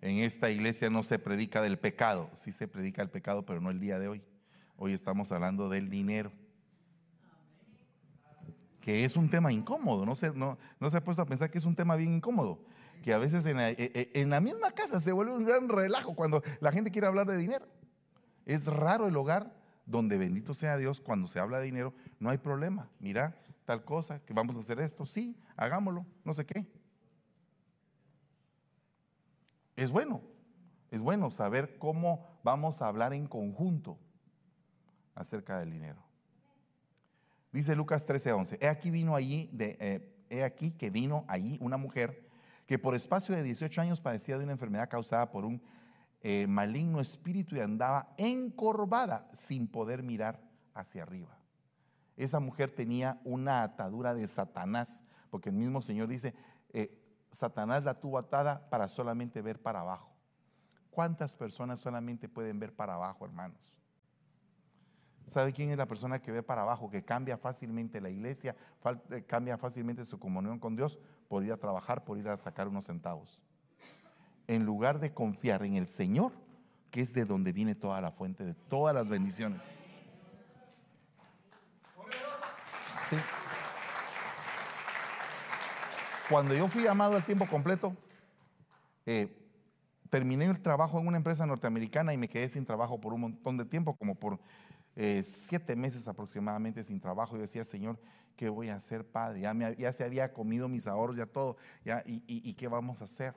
En 0.00 0.18
esta 0.18 0.50
iglesia 0.50 0.90
no 0.90 1.04
se 1.04 1.20
predica 1.20 1.62
del 1.62 1.78
pecado, 1.78 2.28
sí 2.34 2.50
se 2.50 2.66
predica 2.66 3.00
el 3.00 3.10
pecado, 3.10 3.46
pero 3.46 3.60
no 3.60 3.70
el 3.70 3.80
día 3.80 3.98
de 4.00 4.08
hoy. 4.08 4.22
Hoy 4.76 4.92
estamos 4.92 5.30
hablando 5.30 5.68
del 5.68 5.88
dinero, 5.88 6.32
que 8.80 9.04
es 9.04 9.16
un 9.16 9.28
tema 9.28 9.52
incómodo, 9.52 10.06
no 10.06 10.14
se, 10.14 10.32
no, 10.32 10.58
no 10.78 10.90
se 10.90 10.96
ha 10.96 11.04
puesto 11.04 11.22
a 11.22 11.26
pensar 11.26 11.50
que 11.50 11.58
es 11.58 11.64
un 11.64 11.74
tema 11.74 11.96
bien 11.96 12.14
incómodo, 12.14 12.60
que 13.02 13.12
a 13.12 13.18
veces 13.18 13.46
en 13.46 13.56
la, 13.56 13.70
e, 13.70 13.76
e, 13.78 14.10
en 14.14 14.30
la 14.30 14.40
misma 14.40 14.72
casa 14.72 15.00
se 15.00 15.12
vuelve 15.12 15.36
un 15.36 15.44
gran 15.44 15.68
relajo 15.68 16.14
cuando 16.14 16.42
la 16.60 16.72
gente 16.72 16.90
quiere 16.90 17.06
hablar 17.06 17.26
de 17.26 17.36
dinero. 17.36 17.66
Es 18.46 18.66
raro 18.66 19.06
el 19.06 19.16
hogar 19.16 19.52
donde 19.86 20.18
bendito 20.18 20.54
sea 20.54 20.76
Dios, 20.76 21.00
cuando 21.00 21.28
se 21.28 21.40
habla 21.40 21.58
de 21.58 21.64
dinero, 21.64 21.94
no 22.20 22.30
hay 22.30 22.38
problema. 22.38 22.90
Mira, 23.00 23.36
tal 23.64 23.84
cosa, 23.84 24.20
que 24.20 24.34
vamos 24.34 24.56
a 24.56 24.60
hacer 24.60 24.80
esto, 24.80 25.06
sí, 25.06 25.36
hagámoslo, 25.56 26.06
no 26.24 26.34
sé 26.34 26.44
qué. 26.44 26.66
Es 29.76 29.90
bueno, 29.90 30.20
es 30.90 31.00
bueno 31.00 31.30
saber 31.30 31.78
cómo 31.78 32.26
vamos 32.42 32.82
a 32.82 32.88
hablar 32.88 33.14
en 33.14 33.26
conjunto 33.26 33.98
acerca 35.14 35.58
del 35.58 35.70
dinero. 35.70 36.02
Dice 37.52 37.74
Lucas 37.74 38.06
13:11, 38.06 38.58
he 38.60 38.68
aquí 38.68 38.90
vino 38.90 39.16
allí, 39.16 39.50
eh, 39.58 40.26
he 40.28 40.44
aquí 40.44 40.72
que 40.72 40.90
vino 40.90 41.24
allí 41.28 41.58
una 41.60 41.78
mujer 41.78 42.27
que 42.68 42.78
por 42.78 42.94
espacio 42.94 43.34
de 43.34 43.42
18 43.42 43.80
años 43.80 43.98
padecía 43.98 44.36
de 44.36 44.44
una 44.44 44.52
enfermedad 44.52 44.90
causada 44.90 45.30
por 45.30 45.46
un 45.46 45.62
eh, 46.20 46.46
maligno 46.46 47.00
espíritu 47.00 47.56
y 47.56 47.60
andaba 47.60 48.12
encorvada 48.18 49.26
sin 49.32 49.66
poder 49.66 50.02
mirar 50.02 50.38
hacia 50.74 51.02
arriba. 51.02 51.34
Esa 52.14 52.40
mujer 52.40 52.70
tenía 52.70 53.22
una 53.24 53.62
atadura 53.62 54.12
de 54.12 54.28
Satanás, 54.28 55.02
porque 55.30 55.48
el 55.48 55.54
mismo 55.54 55.80
Señor 55.80 56.08
dice, 56.08 56.34
eh, 56.74 56.94
Satanás 57.32 57.84
la 57.84 57.98
tuvo 57.98 58.18
atada 58.18 58.68
para 58.68 58.88
solamente 58.88 59.40
ver 59.40 59.62
para 59.62 59.80
abajo. 59.80 60.12
¿Cuántas 60.90 61.36
personas 61.36 61.80
solamente 61.80 62.28
pueden 62.28 62.58
ver 62.58 62.76
para 62.76 62.96
abajo, 62.96 63.24
hermanos? 63.24 63.74
¿Sabe 65.26 65.54
quién 65.54 65.70
es 65.70 65.78
la 65.78 65.86
persona 65.86 66.20
que 66.20 66.32
ve 66.32 66.42
para 66.42 66.62
abajo, 66.62 66.90
que 66.90 67.02
cambia 67.02 67.38
fácilmente 67.38 67.98
la 68.02 68.10
iglesia, 68.10 68.54
eh, 69.10 69.24
cambia 69.24 69.56
fácilmente 69.56 70.04
su 70.04 70.18
comunión 70.18 70.58
con 70.58 70.76
Dios 70.76 70.98
por 71.28 71.44
ir 71.44 71.52
a 71.52 71.56
trabajar, 71.56 72.04
por 72.04 72.18
ir 72.18 72.28
a 72.28 72.36
sacar 72.36 72.68
unos 72.68 72.86
centavos? 72.86 73.42
En 74.46 74.64
lugar 74.64 74.98
de 74.98 75.12
confiar 75.12 75.62
en 75.62 75.76
el 75.76 75.86
Señor, 75.86 76.32
que 76.90 77.00
es 77.00 77.12
de 77.12 77.24
donde 77.24 77.52
viene 77.52 77.74
toda 77.74 78.00
la 78.00 78.10
fuente 78.10 78.44
de 78.44 78.54
todas 78.54 78.94
las 78.94 79.08
bendiciones. 79.08 79.60
Sí. 83.10 83.16
Cuando 86.28 86.54
yo 86.54 86.68
fui 86.68 86.82
llamado 86.82 87.16
al 87.16 87.24
tiempo 87.24 87.46
completo, 87.46 87.96
eh, 89.06 89.34
terminé 90.10 90.46
el 90.46 90.60
trabajo 90.60 90.98
en 90.98 91.06
una 91.06 91.16
empresa 91.16 91.46
norteamericana 91.46 92.12
y 92.12 92.18
me 92.18 92.28
quedé 92.28 92.48
sin 92.48 92.64
trabajo 92.64 93.00
por 93.00 93.12
un 93.12 93.22
montón 93.22 93.56
de 93.56 93.64
tiempo, 93.64 93.96
como 93.96 94.14
por 94.14 94.38
eh, 94.96 95.22
siete 95.24 95.76
meses 95.76 96.08
aproximadamente 96.08 96.84
sin 96.84 97.00
trabajo. 97.00 97.36
Yo 97.36 97.42
decía, 97.42 97.64
Señor, 97.64 97.98
¿qué 98.38 98.48
voy 98.48 98.68
a 98.68 98.76
hacer, 98.76 99.04
Padre? 99.04 99.40
Ya, 99.40 99.52
ya 99.72 99.92
se 99.92 100.04
había 100.04 100.32
comido 100.32 100.68
mis 100.68 100.86
ahorros, 100.86 101.16
ya 101.16 101.26
todo, 101.26 101.56
y, 102.06 102.54
qué 102.54 102.68
vamos 102.68 103.02
a 103.02 103.04
hacer? 103.04 103.34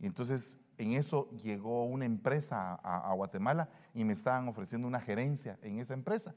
Y 0.00 0.06
entonces 0.06 0.58
en 0.78 0.92
eso 0.92 1.30
llegó 1.32 1.84
una 1.84 2.06
empresa 2.06 2.76
a, 2.82 3.12
Guatemala 3.12 3.68
y 3.94 4.04
me 4.04 4.14
estaban 4.14 4.48
ofreciendo 4.48 4.88
una 4.88 5.00
gerencia 5.00 5.58
en 5.60 5.78
esa 5.78 5.92
empresa. 5.92 6.34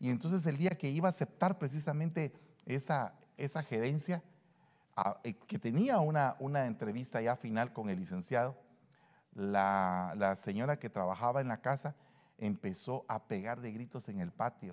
Y 0.00 0.10
entonces 0.10 0.44
el 0.46 0.56
día 0.56 0.70
que 0.70 0.90
iba 0.90 1.08
a 1.08 1.10
aceptar 1.10 1.58
precisamente 1.58 2.32
esa, 2.66 3.14
esa 3.36 3.62
gerencia, 3.62 4.24
eh, 5.22 5.34
que 5.34 5.60
tenía 5.60 6.00
una, 6.00 6.34
una 6.40 6.66
entrevista 6.66 7.22
ya 7.22 7.36
final 7.36 7.72
con 7.72 7.88
el 7.88 8.00
licenciado, 8.00 8.56
la, 9.32 10.12
la 10.16 10.34
señora 10.34 10.80
que 10.80 10.90
trabajaba 10.90 11.40
en 11.40 11.46
la 11.46 11.60
casa 11.60 11.94
empezó 12.38 13.04
a 13.06 13.22
pegar 13.28 13.60
de 13.60 13.70
gritos 13.70 14.08
en 14.08 14.18
el 14.18 14.32
patio 14.32 14.72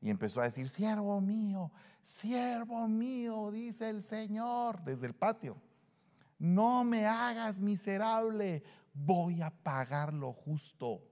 y 0.00 0.10
empezó 0.10 0.40
a 0.40 0.44
decir, 0.44 0.68
siervo 0.68 1.20
mío, 1.20 1.70
siervo 2.02 2.88
mío, 2.88 3.50
dice 3.50 3.90
el 3.90 4.02
Señor 4.02 4.82
desde 4.82 5.06
el 5.06 5.14
patio, 5.14 5.56
no 6.38 6.84
me 6.84 7.06
hagas 7.06 7.58
miserable, 7.58 8.62
voy 8.94 9.42
a 9.42 9.50
pagar 9.50 10.12
lo 10.12 10.32
justo. 10.32 11.02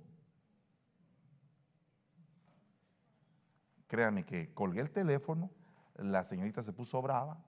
Créame 3.86 4.24
que 4.24 4.52
colgué 4.54 4.80
el 4.80 4.90
teléfono, 4.90 5.50
la 5.96 6.24
señorita 6.24 6.62
se 6.62 6.72
puso 6.72 7.00
brava 7.02 7.38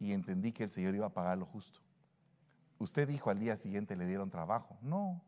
y 0.00 0.12
entendí 0.12 0.52
que 0.52 0.64
el 0.64 0.70
Señor 0.70 0.94
iba 0.94 1.06
a 1.06 1.12
pagar 1.12 1.36
lo 1.38 1.46
justo. 1.46 1.80
Usted 2.78 3.08
dijo 3.08 3.30
al 3.30 3.38
día 3.38 3.56
siguiente 3.56 3.96
le 3.96 4.06
dieron 4.06 4.30
trabajo. 4.30 4.78
No, 4.82 5.22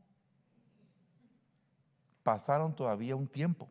pasaron 2.22 2.74
todavía 2.74 3.16
un 3.16 3.28
tiempo 3.28 3.68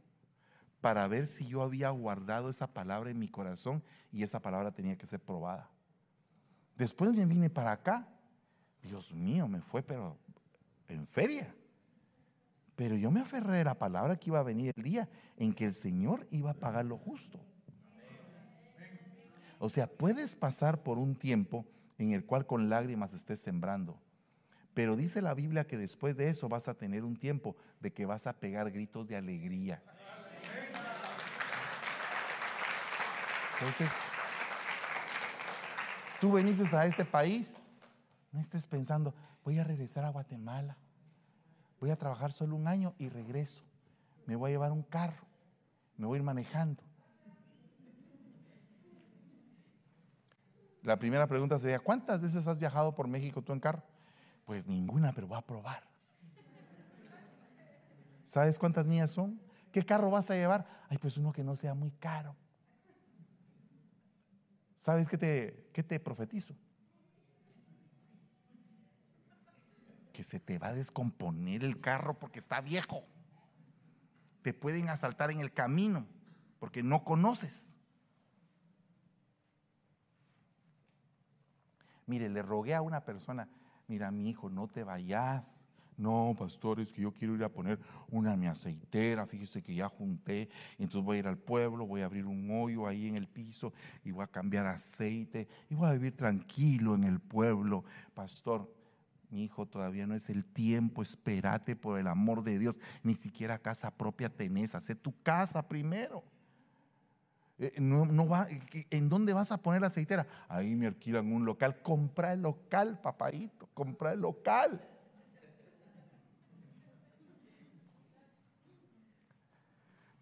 para 0.85 1.07
ver 1.07 1.25
si 1.25 1.47
yo 1.47 1.63
había 1.63 1.89
guardado 1.89 2.47
esa 2.47 2.67
palabra 2.67 3.09
en 3.09 3.17
mi 3.17 3.27
corazón 3.27 3.81
y 4.11 4.21
esa 4.21 4.39
palabra 4.39 4.69
tenía 4.69 4.95
que 4.95 5.07
ser 5.07 5.19
probada. 5.19 5.67
Después 6.77 7.11
me 7.11 7.25
vine 7.25 7.49
para 7.49 7.71
acá. 7.71 8.07
Dios 8.83 9.11
mío, 9.11 9.47
me 9.47 9.61
fue 9.61 9.81
pero 9.81 10.15
en 10.87 11.07
feria. 11.07 11.51
Pero 12.75 12.95
yo 12.97 13.09
me 13.09 13.21
aferré 13.21 13.61
a 13.61 13.63
la 13.63 13.79
palabra 13.79 14.15
que 14.15 14.29
iba 14.29 14.37
a 14.37 14.43
venir 14.43 14.73
el 14.77 14.83
día 14.83 15.09
en 15.37 15.55
que 15.55 15.65
el 15.65 15.73
Señor 15.73 16.27
iba 16.29 16.51
a 16.51 16.53
pagar 16.53 16.85
lo 16.85 16.99
justo. 16.99 17.39
O 19.57 19.71
sea, 19.71 19.87
puedes 19.87 20.35
pasar 20.35 20.83
por 20.83 20.99
un 20.99 21.15
tiempo 21.15 21.65
en 21.97 22.11
el 22.11 22.27
cual 22.27 22.45
con 22.45 22.69
lágrimas 22.69 23.15
estés 23.15 23.39
sembrando, 23.39 23.99
pero 24.75 24.95
dice 24.95 25.23
la 25.23 25.33
Biblia 25.33 25.65
que 25.65 25.79
después 25.79 26.15
de 26.15 26.29
eso 26.29 26.47
vas 26.47 26.67
a 26.67 26.75
tener 26.75 27.03
un 27.03 27.15
tiempo 27.15 27.55
de 27.79 27.91
que 27.91 28.05
vas 28.05 28.27
a 28.27 28.33
pegar 28.33 28.69
gritos 28.69 29.07
de 29.07 29.15
alegría. 29.15 29.81
Entonces, 33.59 33.91
tú 36.19 36.31
veniste 36.31 36.75
a 36.75 36.85
este 36.85 37.05
país, 37.05 37.67
no 38.31 38.39
estés 38.39 38.67
pensando, 38.67 39.13
voy 39.43 39.59
a 39.59 39.63
regresar 39.63 40.03
a 40.03 40.09
Guatemala, 40.09 40.75
voy 41.79 41.89
a 41.89 41.95
trabajar 41.95 42.33
solo 42.33 42.55
un 42.55 42.67
año 42.67 42.93
y 42.97 43.09
regreso. 43.09 43.63
Me 44.25 44.35
voy 44.35 44.51
a 44.51 44.53
llevar 44.53 44.71
un 44.71 44.83
carro, 44.83 45.23
me 45.97 46.05
voy 46.05 46.17
a 46.17 46.19
ir 46.19 46.23
manejando. 46.23 46.83
La 50.83 50.97
primera 50.97 51.25
pregunta 51.25 51.57
sería, 51.57 51.79
¿cuántas 51.79 52.21
veces 52.21 52.45
has 52.47 52.59
viajado 52.59 52.93
por 52.93 53.07
México 53.07 53.41
tú 53.41 53.53
en 53.53 53.59
carro? 53.59 53.81
Pues 54.45 54.67
ninguna, 54.67 55.13
pero 55.13 55.27
voy 55.27 55.37
a 55.37 55.41
probar. 55.41 55.83
¿Sabes 58.25 58.59
cuántas 58.59 58.85
niñas 58.85 59.11
son? 59.11 59.39
¿Qué 59.71 59.85
carro 59.85 60.11
vas 60.11 60.29
a 60.29 60.35
llevar? 60.35 60.67
Ay, 60.89 60.97
pues 60.97 61.17
uno 61.17 61.31
que 61.31 61.43
no 61.43 61.55
sea 61.55 61.73
muy 61.73 61.91
caro. 61.91 62.35
¿Sabes 64.85 65.09
qué 65.09 65.17
te, 65.17 65.67
qué 65.73 65.81
te 65.81 65.99
profetizo? 65.99 66.53
Que 70.13 70.23
se 70.23 70.39
te 70.39 70.59
va 70.59 70.67
a 70.67 70.73
descomponer 70.73 71.63
el 71.63 71.81
carro 71.81 72.19
porque 72.19 72.37
está 72.37 72.61
viejo. 72.61 73.03
Te 74.43 74.53
pueden 74.53 74.89
asaltar 74.89 75.31
en 75.31 75.39
el 75.39 75.51
camino 75.51 76.05
porque 76.59 76.83
no 76.83 77.03
conoces. 77.03 77.73
Mire, 82.05 82.29
le 82.29 82.43
rogué 82.43 82.75
a 82.75 82.83
una 82.83 83.05
persona, 83.05 83.49
mira 83.87 84.11
mi 84.11 84.29
hijo, 84.29 84.51
no 84.51 84.67
te 84.67 84.83
vayas. 84.83 85.59
No, 85.97 86.35
pastor, 86.37 86.81
es 86.81 86.91
que 86.91 87.01
yo 87.01 87.13
quiero 87.13 87.35
ir 87.35 87.43
a 87.43 87.49
poner 87.49 87.79
una 88.09 88.35
mi 88.35 88.47
aceitera, 88.47 89.25
fíjese 89.25 89.61
que 89.61 89.73
ya 89.73 89.87
junté, 89.87 90.49
entonces 90.77 91.03
voy 91.03 91.17
a 91.17 91.19
ir 91.19 91.27
al 91.27 91.37
pueblo, 91.37 91.87
voy 91.87 92.01
a 92.01 92.05
abrir 92.05 92.25
un 92.25 92.49
hoyo 92.51 92.85
ahí 92.85 93.07
en 93.07 93.15
el 93.15 93.27
piso 93.27 93.71
y 94.03 94.11
voy 94.11 94.23
a 94.23 94.27
cambiar 94.27 94.65
aceite 94.65 95.47
y 95.69 95.75
voy 95.75 95.87
a 95.87 95.93
vivir 95.93 96.15
tranquilo 96.17 96.95
en 96.95 97.05
el 97.05 97.21
pueblo. 97.21 97.85
Pastor, 98.13 98.69
mi 99.29 99.45
hijo, 99.45 99.65
todavía 99.65 100.05
no 100.05 100.15
es 100.15 100.29
el 100.29 100.43
tiempo, 100.43 101.01
espérate 101.01 101.77
por 101.77 101.97
el 101.97 102.07
amor 102.07 102.43
de 102.43 102.59
Dios, 102.59 102.77
ni 103.01 103.15
siquiera 103.15 103.57
casa 103.57 103.89
propia 103.89 104.29
tenés, 104.29 104.75
hace 104.75 104.95
tu 104.95 105.13
casa 105.23 105.65
primero. 105.65 106.23
Eh, 107.57 107.73
no, 107.79 108.05
no 108.05 108.27
va, 108.27 108.49
¿En 108.89 109.07
dónde 109.07 109.31
vas 109.31 109.51
a 109.51 109.57
poner 109.57 109.79
la 109.79 109.87
aceitera? 109.87 110.27
Ahí 110.49 110.75
me 110.75 110.87
alquilan 110.87 111.31
un 111.31 111.45
local. 111.45 111.81
Compra 111.81 112.33
el 112.33 112.41
local, 112.41 112.99
papadito, 113.01 113.69
compra 113.73 114.11
el 114.11 114.19
local. 114.19 114.81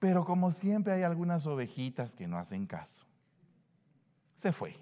Pero 0.03 0.25
como 0.25 0.51
siempre 0.51 0.91
hay 0.91 1.03
algunas 1.03 1.47
ovejitas 1.47 2.13
que 2.13 2.27
no 2.27 2.37
hacen 2.37 2.67
caso. 2.67 3.05
Se 4.35 4.51
fue. 4.51 4.75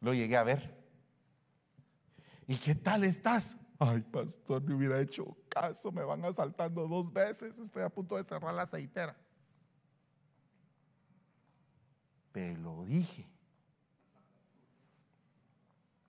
Lo 0.00 0.12
llegué 0.12 0.36
a 0.36 0.42
ver. 0.42 0.76
¿Y 2.48 2.56
qué 2.56 2.74
tal 2.74 3.04
estás? 3.04 3.56
Ay, 3.78 4.00
pastor, 4.00 4.64
me 4.64 4.74
hubiera 4.74 5.00
hecho 5.00 5.36
caso, 5.48 5.92
me 5.92 6.02
van 6.02 6.24
asaltando 6.24 6.88
dos 6.88 7.12
veces, 7.12 7.56
estoy 7.60 7.84
a 7.84 7.88
punto 7.88 8.16
de 8.16 8.24
cerrar 8.24 8.52
la 8.52 8.62
aceitera. 8.62 9.16
Te 12.32 12.56
lo 12.56 12.84
dije. 12.84 13.28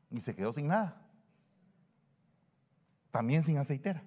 Y 0.09 0.21
se 0.21 0.35
quedó 0.35 0.53
sin 0.53 0.69
nada. 0.69 0.99
También 3.11 3.43
sin 3.43 3.59
aceitera. 3.59 4.01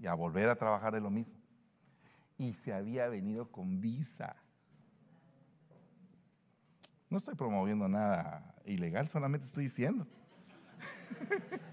Y 0.00 0.06
a 0.06 0.14
volver 0.14 0.48
a 0.48 0.56
trabajar 0.56 0.94
de 0.94 1.02
lo 1.02 1.10
mismo. 1.10 1.45
Y 2.38 2.52
se 2.54 2.72
había 2.72 3.08
venido 3.08 3.50
con 3.50 3.80
visa. 3.80 4.36
No 7.08 7.18
estoy 7.18 7.34
promoviendo 7.34 7.88
nada 7.88 8.54
ilegal, 8.64 9.08
solamente 9.08 9.46
estoy 9.46 9.64
diciendo. 9.64 10.06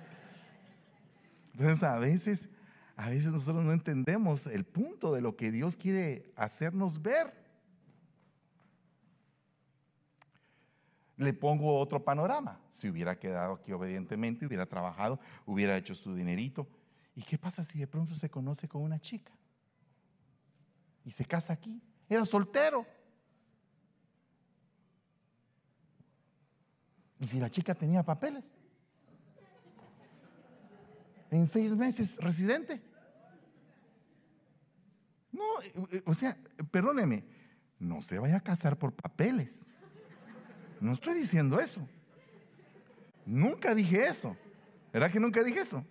Entonces 1.53 1.84
a 1.84 1.97
veces, 1.97 2.49
a 2.95 3.09
veces 3.09 3.32
nosotros 3.32 3.64
no 3.64 3.74
entendemos 3.74 4.47
el 4.47 4.64
punto 4.64 5.14
de 5.14 5.22
lo 5.22 5.36
que 5.36 5.51
Dios 5.51 5.76
quiere 5.76 6.32
hacernos 6.36 7.01
ver. 7.01 7.34
Le 11.18 11.34
pongo 11.34 11.78
otro 11.78 12.03
panorama. 12.03 12.59
Si 12.70 12.89
hubiera 12.89 13.20
quedado 13.20 13.53
aquí 13.53 13.72
obedientemente, 13.72 14.45
hubiera 14.45 14.66
trabajado, 14.66 15.20
hubiera 15.45 15.78
hecho 15.78 15.95
su 15.95 16.16
dinerito. 16.16 16.68
¿Y 17.16 17.22
qué 17.22 17.38
pasa 17.38 17.64
si 17.64 17.80
de 17.80 17.88
pronto 17.88 18.16
se 18.16 18.30
conoce 18.30 18.68
con 18.68 18.82
una 18.82 18.99
chica? 18.99 19.32
Y 21.06 21.12
se 21.12 21.26
casa 21.26 21.54
aquí. 21.54 21.82
Era 22.10 22.26
soltero. 22.26 22.86
¿Y 27.20 27.28
si 27.28 27.39
la 27.39 27.49
chica 27.49 27.74
tenía 27.74 28.04
papeles? 28.04 28.56
En 31.32 31.47
seis 31.47 31.76
meses, 31.76 32.18
residente. 32.18 32.82
No, 35.32 35.43
o 36.06 36.14
sea, 36.14 36.38
perdóneme, 36.70 37.26
no 37.80 38.01
se 38.01 38.20
vaya 38.20 38.38
a 38.38 38.41
casar 38.41 38.78
por 38.78 38.93
papeles. 38.93 39.49
No 40.80 40.93
estoy 40.93 41.16
diciendo 41.16 41.60
eso. 41.60 41.88
Nunca 43.26 43.74
dije 43.74 44.06
eso. 44.06 44.36
¿Verdad 44.91 45.12
que 45.12 45.20
nunca 45.20 45.43
dije 45.43 45.62
eso? 45.62 45.84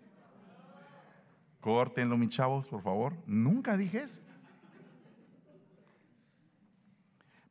Córtenlo, 1.61 2.17
mis 2.17 2.29
chavos, 2.29 2.67
por 2.69 2.83
favor. 2.83 3.17
Nunca 3.27 3.77
dije 3.77 4.03
eso. 4.03 4.22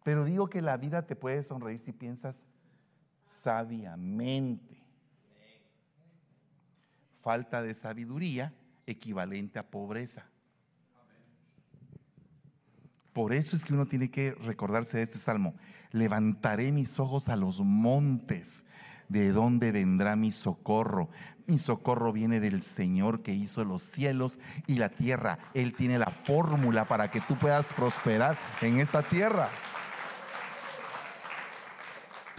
Pero 0.04 0.26
digo 0.26 0.50
que 0.50 0.62
la 0.62 0.78
vida 0.78 1.06
te 1.06 1.16
puede 1.16 1.44
sonreír 1.44 1.80
si 1.80 1.92
piensas 1.92 2.46
sabiamente. 3.26 4.82
Falta 7.22 7.62
de 7.62 7.74
sabiduría 7.74 8.54
equivalente 8.88 9.60
a 9.60 9.70
pobreza. 9.70 10.26
Por 13.14 13.34
eso 13.34 13.56
es 13.56 13.66
que 13.66 13.74
uno 13.74 13.86
tiene 13.86 14.10
que 14.10 14.32
recordarse 14.32 14.98
de 14.98 15.04
este 15.04 15.18
salmo. 15.18 15.54
Levantaré 15.92 16.72
mis 16.72 17.00
ojos 17.00 17.30
a 17.30 17.36
los 17.36 17.60
montes. 17.60 18.64
¿De 19.10 19.34
dónde 19.34 19.74
vendrá 19.74 20.16
mi 20.16 20.32
socorro? 20.32 21.10
Mi 21.46 21.58
socorro 21.58 22.14
viene 22.14 22.40
del 22.40 22.64
Señor 22.64 23.22
que 23.22 23.34
hizo 23.34 23.66
los 23.66 23.84
cielos 23.84 24.40
y 24.68 24.76
la 24.76 24.88
tierra. 24.88 25.38
Él 25.54 25.74
tiene 25.74 26.00
la 26.00 26.10
fórmula 26.26 26.86
para 26.86 27.12
que 27.12 27.20
tú 27.20 27.38
puedas 27.38 27.74
prosperar 27.74 28.38
en 28.62 28.80
esta 28.80 29.04
tierra. 29.04 29.50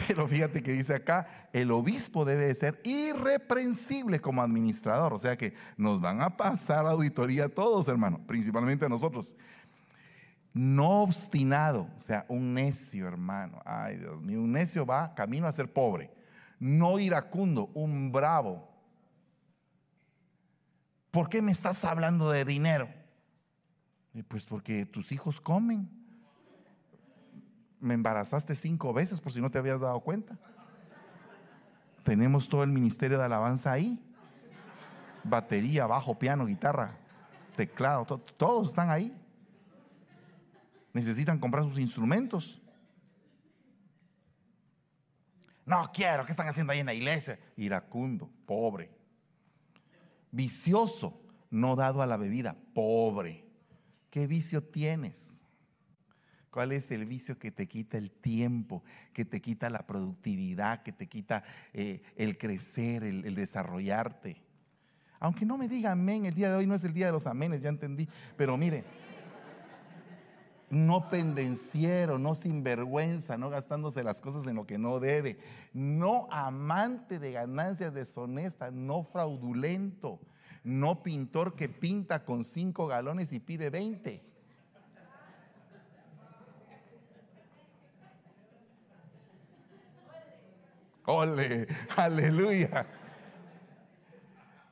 Pero 0.06 0.26
fíjate 0.26 0.62
que 0.62 0.72
dice 0.72 0.94
acá, 0.94 1.48
el 1.52 1.70
obispo 1.70 2.24
debe 2.24 2.46
de 2.46 2.54
ser 2.54 2.80
irreprensible 2.84 4.20
como 4.20 4.42
administrador. 4.42 5.12
O 5.12 5.18
sea 5.18 5.36
que 5.36 5.54
nos 5.76 6.00
van 6.00 6.22
a 6.22 6.36
pasar 6.36 6.86
auditoría 6.86 7.46
a 7.46 7.48
todos, 7.48 7.88
hermano, 7.88 8.20
principalmente 8.26 8.86
a 8.86 8.88
nosotros 8.88 9.34
no 10.54 11.02
obstinado, 11.02 11.88
o 11.96 12.00
sea, 12.00 12.26
un 12.28 12.54
necio, 12.54 13.08
hermano. 13.08 13.62
Ay, 13.64 13.96
Dios 13.96 14.20
mío, 14.20 14.40
un 14.40 14.52
necio 14.52 14.84
va 14.84 15.14
camino 15.14 15.46
a 15.46 15.52
ser 15.52 15.72
pobre. 15.72 16.10
No 16.58 16.98
iracundo, 16.98 17.70
un 17.74 18.12
bravo. 18.12 18.68
¿Por 21.10 21.28
qué 21.28 21.42
me 21.42 21.52
estás 21.52 21.84
hablando 21.84 22.30
de 22.30 22.44
dinero? 22.44 22.88
pues 24.28 24.44
porque 24.44 24.84
tus 24.84 25.10
hijos 25.10 25.40
comen. 25.40 25.88
Me 27.82 27.92
embarazaste 27.92 28.56
cinco 28.56 28.94
veces 28.94 29.20
por 29.20 29.32
si 29.32 29.42
no 29.42 29.50
te 29.50 29.58
habías 29.58 29.78
dado 29.78 30.00
cuenta. 30.00 30.38
Tenemos 32.02 32.48
todo 32.48 32.62
el 32.62 32.70
ministerio 32.70 33.18
de 33.18 33.24
alabanza 33.24 33.72
ahí. 33.72 34.02
Batería, 35.22 35.86
bajo, 35.86 36.18
piano, 36.18 36.46
guitarra, 36.46 36.96
teclado, 37.54 38.06
todos 38.06 38.70
están 38.70 38.88
ahí 38.88 39.14
necesitan 40.92 41.38
comprar 41.38 41.64
sus 41.64 41.78
instrumentos. 41.78 42.60
No 45.64 45.90
quiero, 45.92 46.24
¿qué 46.26 46.32
están 46.32 46.48
haciendo 46.48 46.72
ahí 46.72 46.80
en 46.80 46.86
la 46.86 46.94
iglesia? 46.94 47.38
Iracundo, 47.56 48.30
pobre. 48.46 48.90
Vicioso, 50.30 51.22
no 51.50 51.76
dado 51.76 52.02
a 52.02 52.06
la 52.06 52.16
bebida, 52.16 52.56
pobre. 52.74 53.46
¿Qué 54.10 54.26
vicio 54.26 54.62
tienes? 54.62 55.31
¿Cuál 56.52 56.72
es 56.72 56.90
el 56.90 57.06
vicio 57.06 57.38
que 57.38 57.50
te 57.50 57.66
quita 57.66 57.96
el 57.96 58.10
tiempo, 58.10 58.84
que 59.14 59.24
te 59.24 59.40
quita 59.40 59.70
la 59.70 59.86
productividad, 59.86 60.82
que 60.82 60.92
te 60.92 61.06
quita 61.06 61.44
eh, 61.72 62.02
el 62.14 62.36
crecer, 62.36 63.04
el, 63.04 63.34
desarrollarte? 63.34 64.36
Aunque 65.18 65.46
no 65.46 65.56
me 65.56 65.66
diga 65.66 65.92
amén, 65.92 66.26
el 66.26 66.34
día 66.34 66.50
de 66.50 66.56
hoy 66.58 66.66
no 66.66 66.74
es 66.74 66.84
el 66.84 66.92
día 66.92 67.06
de 67.06 67.12
los 67.12 67.26
amenes, 67.26 67.62
ya 67.62 67.70
entendí. 67.70 68.06
Pero 68.36 68.58
mire, 68.58 68.84
no 70.68 71.08
pendenciero, 71.08 72.18
no 72.18 72.34
sinvergüenza, 72.34 73.38
no 73.38 73.48
gastándose 73.48 74.04
las 74.04 74.20
cosas 74.20 74.46
en 74.46 74.56
lo 74.56 74.66
que 74.66 74.76
no 74.76 75.00
debe, 75.00 75.38
no 75.72 76.28
amante 76.30 77.18
de 77.18 77.32
ganancias 77.32 77.94
deshonestas, 77.94 78.74
no 78.74 79.04
fraudulento, 79.04 80.20
no 80.64 81.02
pintor 81.02 81.56
que 81.56 81.70
pinta 81.70 82.26
con 82.26 82.44
cinco 82.44 82.86
galones 82.88 83.32
y 83.32 83.40
pide 83.40 83.70
veinte. 83.70 84.31
Ole, 91.06 91.66
aleluya. 91.96 92.86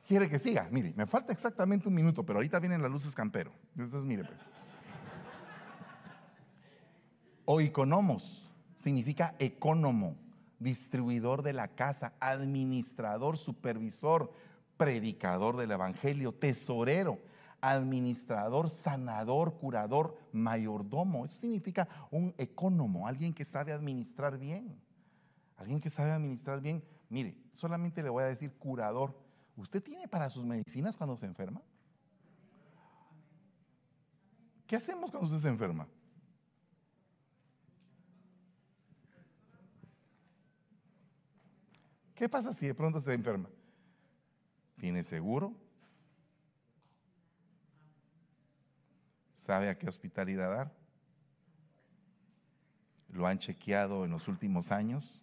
Quiere 0.07 0.29
que 0.29 0.39
siga. 0.39 0.69
Mire, 0.71 0.93
me 0.97 1.07
falta 1.07 1.33
exactamente 1.33 1.89
un 1.89 1.95
minuto, 1.95 2.25
pero 2.25 2.39
ahorita 2.39 2.59
vienen 2.59 2.83
las 2.83 2.91
luces 2.91 3.15
campero. 3.15 3.53
Entonces, 3.77 4.05
mire, 4.05 4.25
pues. 4.25 4.41
Oikonomos 7.45 8.49
significa 8.77 9.35
economo, 9.39 10.17
distribuidor 10.59 11.43
de 11.43 11.53
la 11.53 11.69
casa, 11.69 12.13
administrador, 12.21 13.37
supervisor, 13.37 14.33
predicador 14.77 15.57
del 15.57 15.73
evangelio, 15.73 16.33
tesorero, 16.33 17.19
administrador, 17.61 18.71
sanador, 18.71 19.55
curador, 19.59 20.17
mayordomo. 20.33 21.25
Eso 21.25 21.37
significa 21.37 21.89
un 22.11 22.35
economo, 22.39 23.07
alguien 23.07 23.35
que 23.35 23.45
sabe 23.45 23.73
administrar 23.73 24.39
bien. 24.39 24.81
Alguien 25.61 25.79
que 25.79 25.91
sabe 25.91 26.11
administrar 26.11 26.63
bien. 26.63 26.83
Mire, 27.11 27.37
solamente 27.53 28.03
le 28.03 28.09
voy 28.09 28.25
a 28.25 28.29
decir 28.29 28.51
curador. 28.55 29.15
¿Usted 29.57 29.83
tiene 29.83 30.09
para 30.09 30.31
sus 30.31 30.47
medicinas 30.47 30.97
cuando 30.97 31.19
se 31.19 31.27
enferma? 31.27 31.61
¿Qué 34.67 34.75
hacemos 34.75 35.11
cuando 35.11 35.29
usted 35.29 35.43
se 35.43 35.49
enferma? 35.51 35.87
¿Qué 42.15 42.27
pasa 42.27 42.55
si 42.55 42.67
de 42.67 42.75
pronto 42.75 42.99
se 43.03 43.13
enferma? 43.13 43.51
¿Tiene 44.79 45.03
seguro? 45.03 45.55
¿Sabe 49.35 49.69
a 49.69 49.77
qué 49.77 49.87
hospital 49.87 50.31
ir 50.31 50.41
a 50.41 50.49
dar? 50.49 50.73
¿Lo 53.09 53.27
han 53.27 53.39
chequeado 53.39 54.07
en 54.07 54.13
los 54.13 54.27
últimos 54.27 54.71
años? 54.71 55.20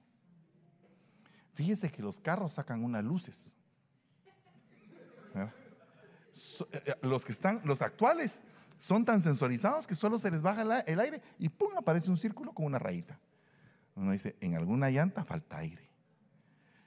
Fíjese 1.57 1.91
que 1.91 2.03
los 2.03 2.19
carros 2.19 2.53
sacan 2.53 2.83
unas 2.83 3.03
luces. 3.03 3.55
Eh, 5.33 5.49
eh, 6.71 6.93
los 7.01 7.25
que 7.25 7.31
están, 7.31 7.61
los 7.65 7.81
actuales, 7.81 8.43
son 8.77 9.03
tan 9.03 9.21
sensorizados 9.21 9.87
que 9.87 9.95
solo 9.95 10.19
se 10.19 10.29
les 10.29 10.43
baja 10.43 10.83
el 10.85 10.99
aire 10.99 11.19
y 11.39 11.49
¡pum! 11.49 11.71
aparece 11.75 12.11
un 12.11 12.17
círculo 12.17 12.53
con 12.53 12.67
una 12.67 12.77
rayita. 12.77 13.19
Uno 13.95 14.11
dice, 14.11 14.35
en 14.39 14.55
alguna 14.55 14.91
llanta 14.91 15.23
falta 15.23 15.57
aire 15.57 15.87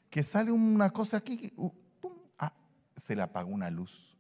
que 0.09 0.23
sale 0.23 0.53
una 0.53 0.91
cosa 0.91 1.17
aquí, 1.17 1.53
uh, 1.57 1.73
ah, 2.39 2.53
se 2.97 3.17
le 3.17 3.23
apagó 3.23 3.51
una 3.51 3.71
luz. 3.71 4.17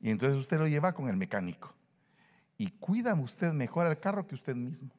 Y 0.00 0.08
entonces 0.08 0.38
usted 0.38 0.58
lo 0.58 0.66
lleva 0.66 0.94
con 0.94 1.10
el 1.10 1.18
mecánico. 1.18 1.74
Y 2.56 2.70
cuida 2.70 3.12
usted 3.12 3.52
mejor 3.52 3.86
al 3.86 4.00
carro 4.00 4.26
que 4.26 4.34
usted 4.34 4.54
mismo. 4.54 4.90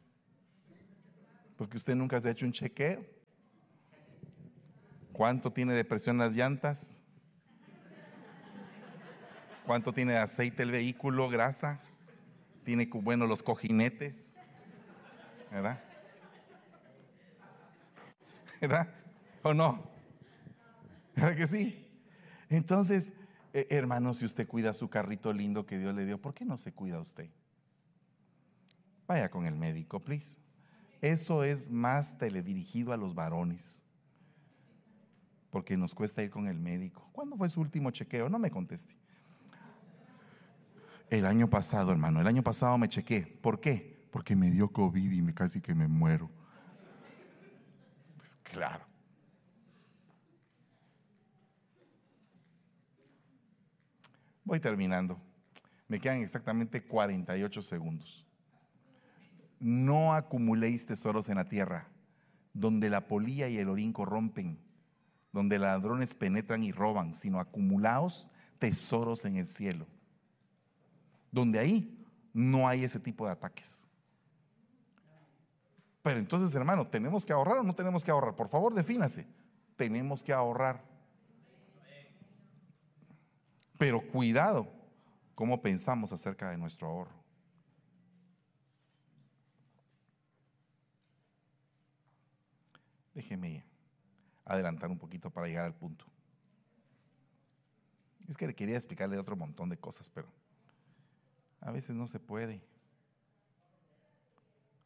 Porque 1.61 1.77
usted 1.77 1.93
nunca 1.93 2.19
se 2.19 2.27
ha 2.27 2.31
hecho 2.31 2.47
un 2.47 2.51
chequeo. 2.51 3.05
¿Cuánto 5.13 5.53
tiene 5.53 5.75
de 5.75 5.85
presión 5.85 6.17
las 6.17 6.33
llantas? 6.33 6.99
¿Cuánto 9.67 9.93
tiene 9.93 10.13
de 10.13 10.17
aceite 10.17 10.63
el 10.63 10.71
vehículo, 10.71 11.29
grasa? 11.29 11.79
¿Tiene 12.63 12.89
bueno 12.91 13.27
los 13.27 13.43
cojinetes? 13.43 14.33
¿Verdad? 15.51 15.79
¿verdad? 18.59 18.87
¿O 19.43 19.53
no? 19.53 19.87
¿Verdad 21.15 21.35
que 21.35 21.45
sí? 21.45 21.87
Entonces, 22.49 23.13
eh, 23.53 23.67
hermano, 23.69 24.15
si 24.15 24.25
usted 24.25 24.47
cuida 24.47 24.73
su 24.73 24.89
carrito 24.89 25.31
lindo 25.31 25.67
que 25.67 25.77
Dios 25.77 25.93
le 25.93 26.07
dio, 26.07 26.19
¿por 26.19 26.33
qué 26.33 26.43
no 26.43 26.57
se 26.57 26.73
cuida 26.73 26.99
usted? 26.99 27.29
Vaya 29.05 29.29
con 29.29 29.45
el 29.45 29.53
médico, 29.53 29.99
please. 29.99 30.40
Eso 31.01 31.43
es 31.43 31.69
más 31.71 32.17
teledirigido 32.17 32.93
a 32.93 32.97
los 32.97 33.15
varones. 33.15 33.83
Porque 35.49 35.75
nos 35.75 35.95
cuesta 35.95 36.23
ir 36.23 36.29
con 36.29 36.47
el 36.47 36.59
médico. 36.59 37.09
¿Cuándo 37.11 37.35
fue 37.35 37.49
su 37.49 37.59
último 37.59 37.91
chequeo? 37.91 38.29
No 38.29 38.39
me 38.39 38.51
conteste. 38.51 38.95
El 41.09 41.25
año 41.25 41.49
pasado, 41.49 41.91
hermano, 41.91 42.21
el 42.21 42.27
año 42.27 42.43
pasado 42.43 42.77
me 42.77 42.87
chequé. 42.87 43.21
¿Por 43.41 43.59
qué? 43.59 44.07
Porque 44.11 44.35
me 44.35 44.49
dio 44.49 44.71
COVID 44.71 45.11
y 45.11 45.21
me 45.21 45.33
casi 45.33 45.59
que 45.59 45.75
me 45.75 45.87
muero. 45.87 46.29
Claro. 48.43 48.85
Voy 54.43 54.59
terminando. 54.59 55.19
Me 55.87 55.99
quedan 55.99 56.21
exactamente 56.21 56.85
48 56.85 57.61
segundos. 57.61 58.25
No 59.61 60.15
acumuléis 60.15 60.87
tesoros 60.87 61.29
en 61.29 61.35
la 61.35 61.47
tierra, 61.47 61.87
donde 62.51 62.89
la 62.89 63.07
polilla 63.07 63.47
y 63.47 63.59
el 63.59 63.69
orín 63.69 63.93
corrompen, 63.93 64.57
donde 65.31 65.59
ladrones 65.59 66.15
penetran 66.15 66.63
y 66.63 66.71
roban, 66.71 67.13
sino 67.13 67.39
acumulaos 67.39 68.31
tesoros 68.57 69.23
en 69.23 69.37
el 69.37 69.47
cielo, 69.47 69.85
donde 71.31 71.59
ahí 71.59 72.03
no 72.33 72.67
hay 72.67 72.83
ese 72.83 72.99
tipo 72.99 73.27
de 73.27 73.33
ataques. 73.33 73.85
Pero 76.01 76.19
entonces, 76.19 76.53
hermano, 76.55 76.87
¿tenemos 76.87 77.23
que 77.23 77.33
ahorrar 77.33 77.57
o 77.57 77.63
no 77.63 77.75
tenemos 77.75 78.03
que 78.03 78.09
ahorrar? 78.09 78.35
Por 78.35 78.49
favor, 78.49 78.73
defínase. 78.73 79.27
Tenemos 79.75 80.23
que 80.23 80.33
ahorrar. 80.33 80.83
Pero 83.77 84.01
cuidado 84.09 84.67
cómo 85.35 85.61
pensamos 85.61 86.11
acerca 86.11 86.49
de 86.49 86.57
nuestro 86.57 86.87
ahorro. 86.87 87.20
Déjeme 93.13 93.65
adelantar 94.45 94.89
un 94.89 94.97
poquito 94.97 95.29
para 95.29 95.47
llegar 95.47 95.65
al 95.65 95.75
punto. 95.75 96.05
Es 98.27 98.37
que 98.37 98.47
le 98.47 98.55
quería 98.55 98.77
explicarle 98.77 99.17
otro 99.17 99.35
montón 99.35 99.69
de 99.69 99.77
cosas, 99.77 100.09
pero 100.09 100.27
a 101.59 101.71
veces 101.71 101.95
no 101.95 102.07
se 102.07 102.19
puede. 102.19 102.61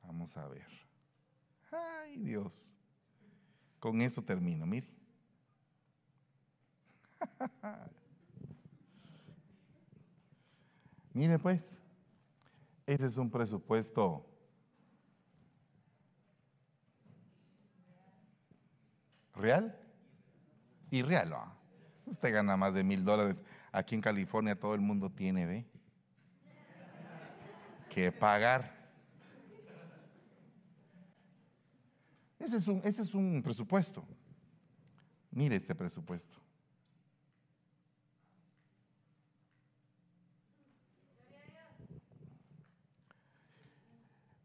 Vamos 0.03 0.35
a 0.37 0.47
ver. 0.47 0.67
Ay, 1.71 2.17
Dios. 2.17 2.75
Con 3.79 4.01
eso 4.01 4.23
termino, 4.23 4.65
mire. 4.65 4.89
mire 11.13 11.39
pues, 11.39 11.79
este 12.85 13.05
es 13.05 13.17
un 13.17 13.29
presupuesto 13.29 14.25
real 19.35 19.77
y 20.89 21.01
real. 21.01 21.35
Usted 22.05 22.33
gana 22.33 22.55
más 22.57 22.73
de 22.73 22.83
mil 22.83 23.03
dólares. 23.03 23.43
Aquí 23.71 23.95
en 23.95 24.01
California 24.01 24.57
todo 24.57 24.73
el 24.73 24.81
mundo 24.81 25.09
tiene, 25.09 25.45
¿ve? 25.45 25.65
Que 27.89 28.11
pagar. 28.11 28.73
Ese 32.39 32.57
es 32.57 32.67
un, 32.67 32.81
ese 32.83 33.01
es 33.01 33.13
un 33.13 33.41
presupuesto. 33.43 34.05
Mire 35.31 35.55
este 35.55 35.73
presupuesto. 35.73 36.37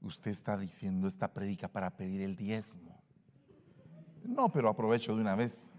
Usted 0.00 0.30
está 0.30 0.56
diciendo 0.56 1.06
esta 1.06 1.32
prédica 1.32 1.68
para 1.68 1.90
pedir 1.90 2.22
el 2.22 2.34
diezmo. 2.34 2.89
No, 4.30 4.48
pero 4.48 4.68
aprovecho 4.68 5.14
de 5.16 5.20
una 5.20 5.34
vez. 5.34 5.72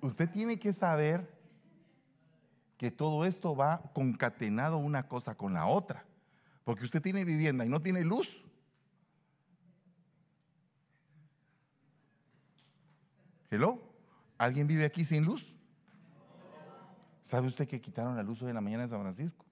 Usted 0.00 0.30
tiene 0.30 0.58
que 0.58 0.72
saber 0.72 1.28
que 2.76 2.92
todo 2.92 3.24
esto 3.24 3.56
va 3.56 3.82
concatenado 3.92 4.78
una 4.78 5.08
cosa 5.08 5.34
con 5.34 5.54
la 5.54 5.66
otra. 5.66 6.04
Porque 6.62 6.84
usted 6.84 7.02
tiene 7.02 7.24
vivienda 7.24 7.66
y 7.66 7.68
no 7.68 7.82
tiene 7.82 8.04
luz. 8.04 8.44
Hello, 13.50 13.82
¿alguien 14.38 14.68
vive 14.68 14.84
aquí 14.84 15.04
sin 15.04 15.24
luz? 15.24 15.52
¿Sabe 17.22 17.48
usted 17.48 17.66
que 17.66 17.80
quitaron 17.80 18.16
la 18.16 18.22
luz 18.22 18.40
hoy 18.40 18.50
en 18.50 18.54
la 18.54 18.60
mañana 18.60 18.84
en 18.84 18.88
San 18.88 19.00
Francisco? 19.00 19.44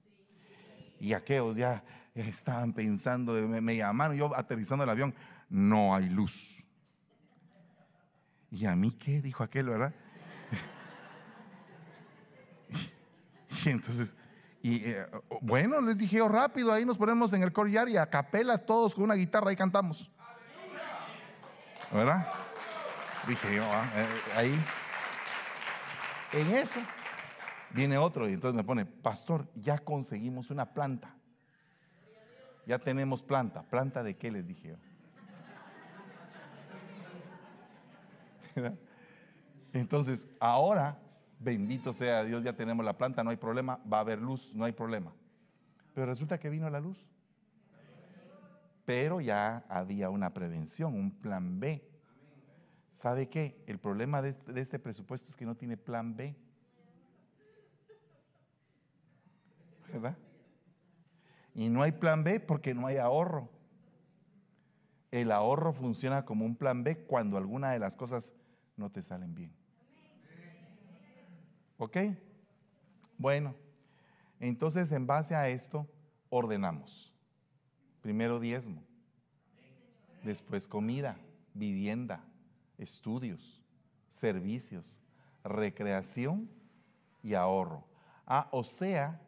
Y 1.01 1.13
aquellos 1.13 1.57
ya 1.57 1.83
estaban 2.15 2.73
pensando, 2.73 3.33
me, 3.33 3.61
me 3.61 3.77
llamaron, 3.77 4.17
yo 4.17 4.37
aterrizando 4.37 4.85
el 4.85 4.91
avión, 4.91 5.15
no 5.49 5.95
hay 5.95 6.09
luz. 6.09 6.65
¿Y 8.51 8.67
a 8.67 8.75
mí 8.75 8.93
qué? 8.93 9.21
Dijo 9.21 9.45
aquel, 9.45 9.69
¿verdad? 9.69 9.95
y 13.65 13.69
entonces, 13.69 14.17
y 14.63 14.85
eh, 14.85 15.07
bueno, 15.41 15.81
les 15.81 15.97
dije, 15.97 16.21
oh, 16.21 16.29
rápido, 16.29 16.73
ahí 16.73 16.85
nos 16.85 16.99
ponemos 16.99 17.33
en 17.33 17.43
el 17.43 17.53
corear 17.53 17.89
y 17.89 17.97
a 17.97 18.11
capela 18.11 18.59
todos 18.59 18.95
con 18.95 19.05
una 19.05 19.15
guitarra 19.15 19.53
y 19.53 19.57
cantamos. 19.57 20.11
¿Verdad? 21.93 22.27
Dije 23.27 23.57
yo, 23.57 23.65
ah, 23.65 23.89
eh, 23.97 24.07
ahí. 24.37 24.65
En 26.33 26.55
eso 26.55 26.81
viene 27.71 27.99
otro 27.99 28.29
y 28.29 28.33
entonces 28.33 28.57
me 28.57 28.65
pone, 28.65 28.87
pastor, 28.87 29.49
ya 29.55 29.79
conseguimos 29.79 30.51
una 30.51 30.73
planta. 30.73 31.15
Ya 32.67 32.79
tenemos 32.79 33.23
planta. 33.23 33.63
¿Planta 33.63 34.03
de 34.03 34.17
qué 34.17 34.31
les 34.31 34.47
dije? 34.47 34.77
Entonces, 39.73 40.29
ahora, 40.39 40.99
bendito 41.39 41.93
sea 41.93 42.25
Dios, 42.25 42.43
ya 42.45 42.55
tenemos 42.55 42.85
la 42.85 42.97
planta, 42.97 43.23
no 43.23 43.31
hay 43.31 43.37
problema, 43.37 43.81
va 43.91 43.99
a 43.99 44.01
haber 44.01 44.21
luz, 44.21 44.53
no 44.55 44.65
hay 44.65 44.73
problema. 44.73 45.13
Pero 45.95 46.07
resulta 46.07 46.39
que 46.39 46.51
vino 46.51 46.69
la 46.71 46.81
luz. 46.81 46.99
Pero 48.85 49.21
ya 49.21 49.65
había 49.69 50.11
una 50.11 50.33
prevención, 50.33 50.95
un 50.95 51.11
plan 51.13 51.61
B. 51.61 51.87
¿Sabe 52.91 53.29
qué? 53.29 53.63
El 53.67 53.79
problema 53.79 54.21
de 54.21 54.31
este, 54.31 54.61
este 54.61 54.79
presupuesto 54.79 55.29
es 55.29 55.37
que 55.37 55.47
no 55.47 55.55
tiene 55.55 55.77
plan 55.77 56.17
B. 56.17 56.35
¿Verdad? 59.93 60.17
Y 61.55 61.69
no 61.69 61.83
hay 61.83 61.93
plan 61.93 62.25
B 62.25 62.41
porque 62.41 62.75
no 62.75 62.87
hay 62.87 62.97
ahorro. 62.97 63.49
El 65.11 65.33
ahorro 65.33 65.73
funciona 65.73 66.25
como 66.25 66.45
un 66.45 66.55
plan 66.55 66.85
B 66.85 67.05
cuando 67.05 67.37
alguna 67.37 67.73
de 67.73 67.79
las 67.79 67.97
cosas 67.97 68.35
no 68.77 68.91
te 68.91 69.03
salen 69.03 69.35
bien. 69.35 69.53
¿Ok? 71.79 71.97
Bueno, 73.19 73.55
entonces 74.39 74.93
en 74.93 75.07
base 75.07 75.35
a 75.35 75.49
esto 75.49 75.87
ordenamos. 76.29 77.13
Primero 78.01 78.41
diezmo, 78.41 78.83
después 80.23 80.67
comida, 80.67 81.19
vivienda, 81.55 82.25
estudios, 82.79 83.61
servicios, 84.09 84.97
recreación 85.45 86.49
y 87.23 87.35
ahorro. 87.35 87.85
Ah, 88.27 88.49
o 88.53 88.65
sea, 88.65 89.21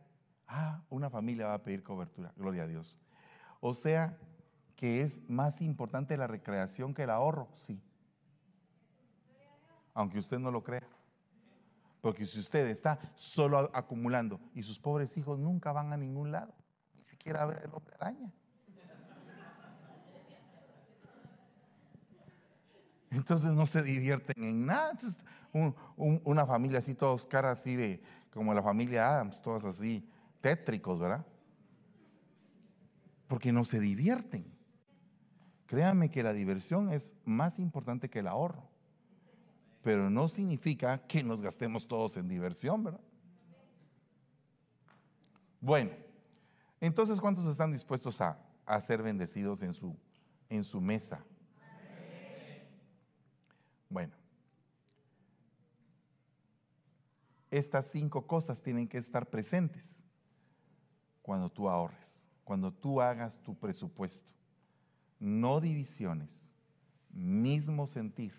Ah, 0.55 0.83
una 0.91 1.09
familia 1.09 1.47
va 1.47 1.55
a 1.55 1.63
pedir 1.63 1.83
cobertura, 1.83 2.31
gloria 2.37 2.65
a 2.65 2.67
Dios. 2.67 2.99
O 3.61 3.73
sea, 3.73 4.19
que 4.77 5.01
es 5.01 5.27
más 5.31 5.63
importante 5.63 6.15
la 6.19 6.27
recreación 6.27 6.93
que 6.93 7.05
el 7.05 7.11
ahorro, 7.11 7.49
sí. 7.55 7.81
Aunque 9.95 10.19
usted 10.19 10.39
no 10.39 10.51
lo 10.51 10.63
crea. 10.63 10.87
Porque 12.03 12.27
si 12.27 12.39
usted 12.39 12.67
está 12.67 12.99
solo 13.15 13.71
acumulando 13.73 14.41
y 14.55 14.63
sus 14.63 14.79
pobres 14.79 15.17
hijos 15.17 15.39
nunca 15.39 15.73
van 15.73 15.91
a 15.91 15.97
ningún 15.97 16.33
lado, 16.33 16.53
ni 16.99 17.05
siquiera 17.05 17.45
a 17.45 17.47
ver 17.47 17.63
el 17.65 17.73
hombre 17.73 17.95
araña. 17.99 18.31
Entonces 23.11 23.53
no 23.53 23.65
se 23.65 23.83
divierten 23.83 24.45
en 24.45 24.67
nada. 24.67 24.99
Una 25.97 26.45
familia 26.45 26.81
así, 26.81 26.95
todos 26.95 27.25
caras 27.25 27.61
así 27.61 27.75
de, 27.75 28.03
como 28.35 28.53
la 28.53 28.63
familia 28.63 29.15
Adams, 29.15 29.41
todas 29.41 29.65
así, 29.65 30.07
tétricos, 30.43 31.01
¿verdad? 31.01 31.25
Porque 33.29 33.53
no 33.53 33.65
se 33.65 33.81
divierten. 33.81 34.45
Créanme 35.67 36.11
que 36.11 36.23
la 36.23 36.35
diversión 36.35 36.91
es 36.93 37.15
más 37.25 37.59
importante 37.59 38.11
que 38.11 38.19
el 38.19 38.27
ahorro. 38.27 38.69
Pero 39.81 40.11
no 40.11 40.29
significa 40.29 40.99
que 41.07 41.23
nos 41.23 41.41
gastemos 41.41 41.89
todos 41.89 42.19
en 42.19 42.29
diversión, 42.29 42.85
¿verdad? 42.85 43.01
Bueno, 45.61 45.93
entonces, 46.81 47.21
¿cuántos 47.21 47.47
están 47.47 47.73
dispuestos 47.73 48.21
a, 48.21 48.37
ser 48.81 49.03
bendecidos 49.03 49.63
en 49.63 50.65
su 50.65 50.81
mesa? 50.81 51.25
Bueno, 53.89 54.15
estas 57.51 57.87
cinco 57.91 58.27
cosas 58.27 58.63
tienen 58.63 58.89
que 58.89 58.97
estar 58.97 59.29
presentes 59.29 60.02
cuando 61.23 61.49
tú 61.49 61.69
ahorres, 61.69 62.23
cuando 62.45 62.73
tú 62.73 63.01
hagas 63.01 63.39
tu 63.39 63.55
presupuesto. 63.55 64.29
No 65.19 65.61
divisiones, 65.61 66.55
mismo 67.11 67.87
sentir. 67.87 68.35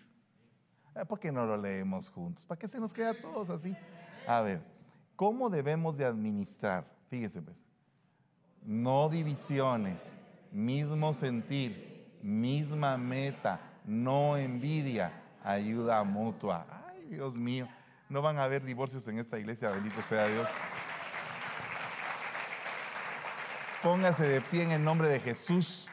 Eh, 0.94 1.04
¿Por 1.04 1.18
qué 1.18 1.32
no 1.32 1.46
lo 1.46 1.56
leemos 1.56 2.10
juntos? 2.10 2.46
¿Para 2.46 2.58
qué 2.58 2.68
se 2.68 2.78
nos 2.78 2.92
queda 2.92 3.18
todos 3.18 3.50
así? 3.50 3.74
A 4.28 4.42
ver, 4.42 4.62
¿cómo 5.16 5.50
debemos 5.50 5.96
de 5.96 6.04
administrar? 6.04 6.86
Fíjese 7.08 7.42
pues. 7.42 7.64
No 8.62 9.08
divisiones, 9.08 9.98
mismo 10.52 11.12
sentir, 11.12 12.18
misma 12.22 12.96
meta, 12.96 13.60
no 13.84 14.36
envidia, 14.36 15.12
ayuda 15.42 16.02
mutua. 16.04 16.66
Ay, 16.86 17.04
Dios 17.06 17.36
mío, 17.36 17.68
no 18.08 18.22
van 18.22 18.38
a 18.38 18.44
haber 18.44 18.64
divorcios 18.64 19.06
en 19.08 19.18
esta 19.18 19.38
iglesia, 19.38 19.70
bendito 19.70 20.00
sea 20.02 20.26
Dios. 20.28 20.48
Póngase 23.84 24.26
de 24.26 24.40
pie 24.40 24.64
en 24.64 24.72
el 24.72 24.82
nombre 24.82 25.08
de 25.08 25.20
Jesús 25.20 25.90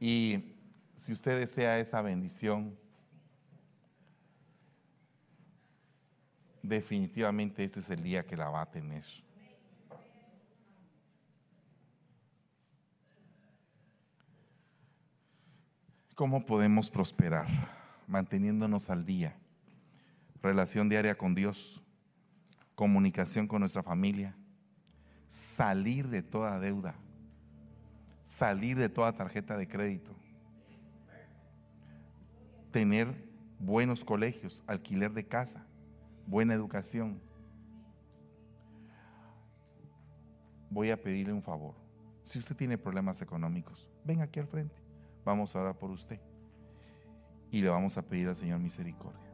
y 0.00 0.56
si 0.96 1.12
usted 1.12 1.38
desea 1.38 1.78
esa 1.78 2.02
bendición, 2.02 2.76
definitivamente 6.62 7.62
este 7.62 7.80
es 7.80 7.88
el 7.88 8.02
día 8.02 8.26
que 8.26 8.36
la 8.36 8.50
va 8.50 8.62
a 8.62 8.70
tener. 8.70 9.04
¿Cómo 16.16 16.44
podemos 16.44 16.90
prosperar? 16.90 17.46
manteniéndonos 18.08 18.90
al 18.90 19.04
día, 19.04 19.36
relación 20.42 20.88
diaria 20.88 21.16
con 21.16 21.34
Dios, 21.34 21.82
comunicación 22.74 23.46
con 23.46 23.60
nuestra 23.60 23.82
familia, 23.82 24.34
salir 25.28 26.08
de 26.08 26.22
toda 26.22 26.58
deuda, 26.58 26.94
salir 28.22 28.76
de 28.76 28.88
toda 28.88 29.12
tarjeta 29.12 29.56
de 29.56 29.68
crédito, 29.68 30.14
tener 32.70 33.28
buenos 33.58 34.04
colegios, 34.04 34.62
alquiler 34.66 35.12
de 35.12 35.26
casa, 35.26 35.64
buena 36.26 36.54
educación. 36.54 37.20
Voy 40.70 40.90
a 40.90 41.00
pedirle 41.00 41.32
un 41.32 41.42
favor. 41.42 41.74
Si 42.24 42.38
usted 42.38 42.54
tiene 42.54 42.76
problemas 42.76 43.22
económicos, 43.22 43.88
ven 44.04 44.20
aquí 44.20 44.38
al 44.38 44.46
frente. 44.46 44.76
Vamos 45.24 45.54
a 45.56 45.60
orar 45.60 45.78
por 45.78 45.90
usted. 45.90 46.20
Y 47.50 47.62
le 47.62 47.70
vamos 47.70 47.96
a 47.96 48.02
pedir 48.02 48.28
al 48.28 48.36
Señor 48.36 48.60
misericordia. 48.60 49.28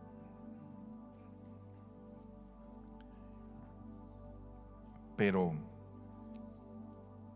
Pero, 5.16 5.54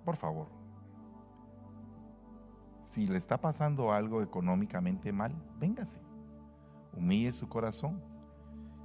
por 0.08 0.16
favor, 0.16 0.46
si 2.80 3.06
le 3.06 3.18
está 3.18 3.36
pasando 3.36 3.92
algo 3.92 4.22
económicamente 4.22 5.12
mal, 5.12 5.34
véngase 5.60 6.00
humille 6.94 7.30
su 7.30 7.46
corazón 7.46 8.00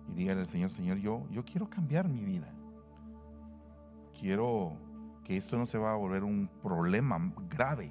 y 0.10 0.16
dígale 0.16 0.42
al 0.42 0.48
Señor, 0.48 0.70
Señor, 0.70 0.98
yo, 0.98 1.26
yo 1.32 1.46
quiero 1.46 1.70
cambiar 1.70 2.10
mi 2.10 2.26
vida. 2.26 2.54
Quiero 4.20 4.74
que 5.24 5.38
esto 5.38 5.58
no 5.58 5.66
se 5.66 5.78
va 5.78 5.94
a 5.94 5.96
volver 5.96 6.26
un 6.26 6.50
problema 6.62 7.34
grave. 7.50 7.90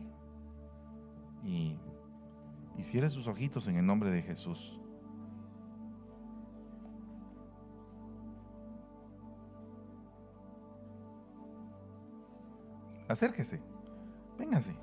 Y, 1.42 1.78
y 2.76 2.84
cierre 2.84 3.08
sus 3.08 3.28
ojitos 3.28 3.66
en 3.66 3.76
el 3.76 3.86
nombre 3.86 4.10
de 4.10 4.20
Jesús. 4.20 4.78
Acérquese, 13.12 13.60
véngase. 14.38 14.74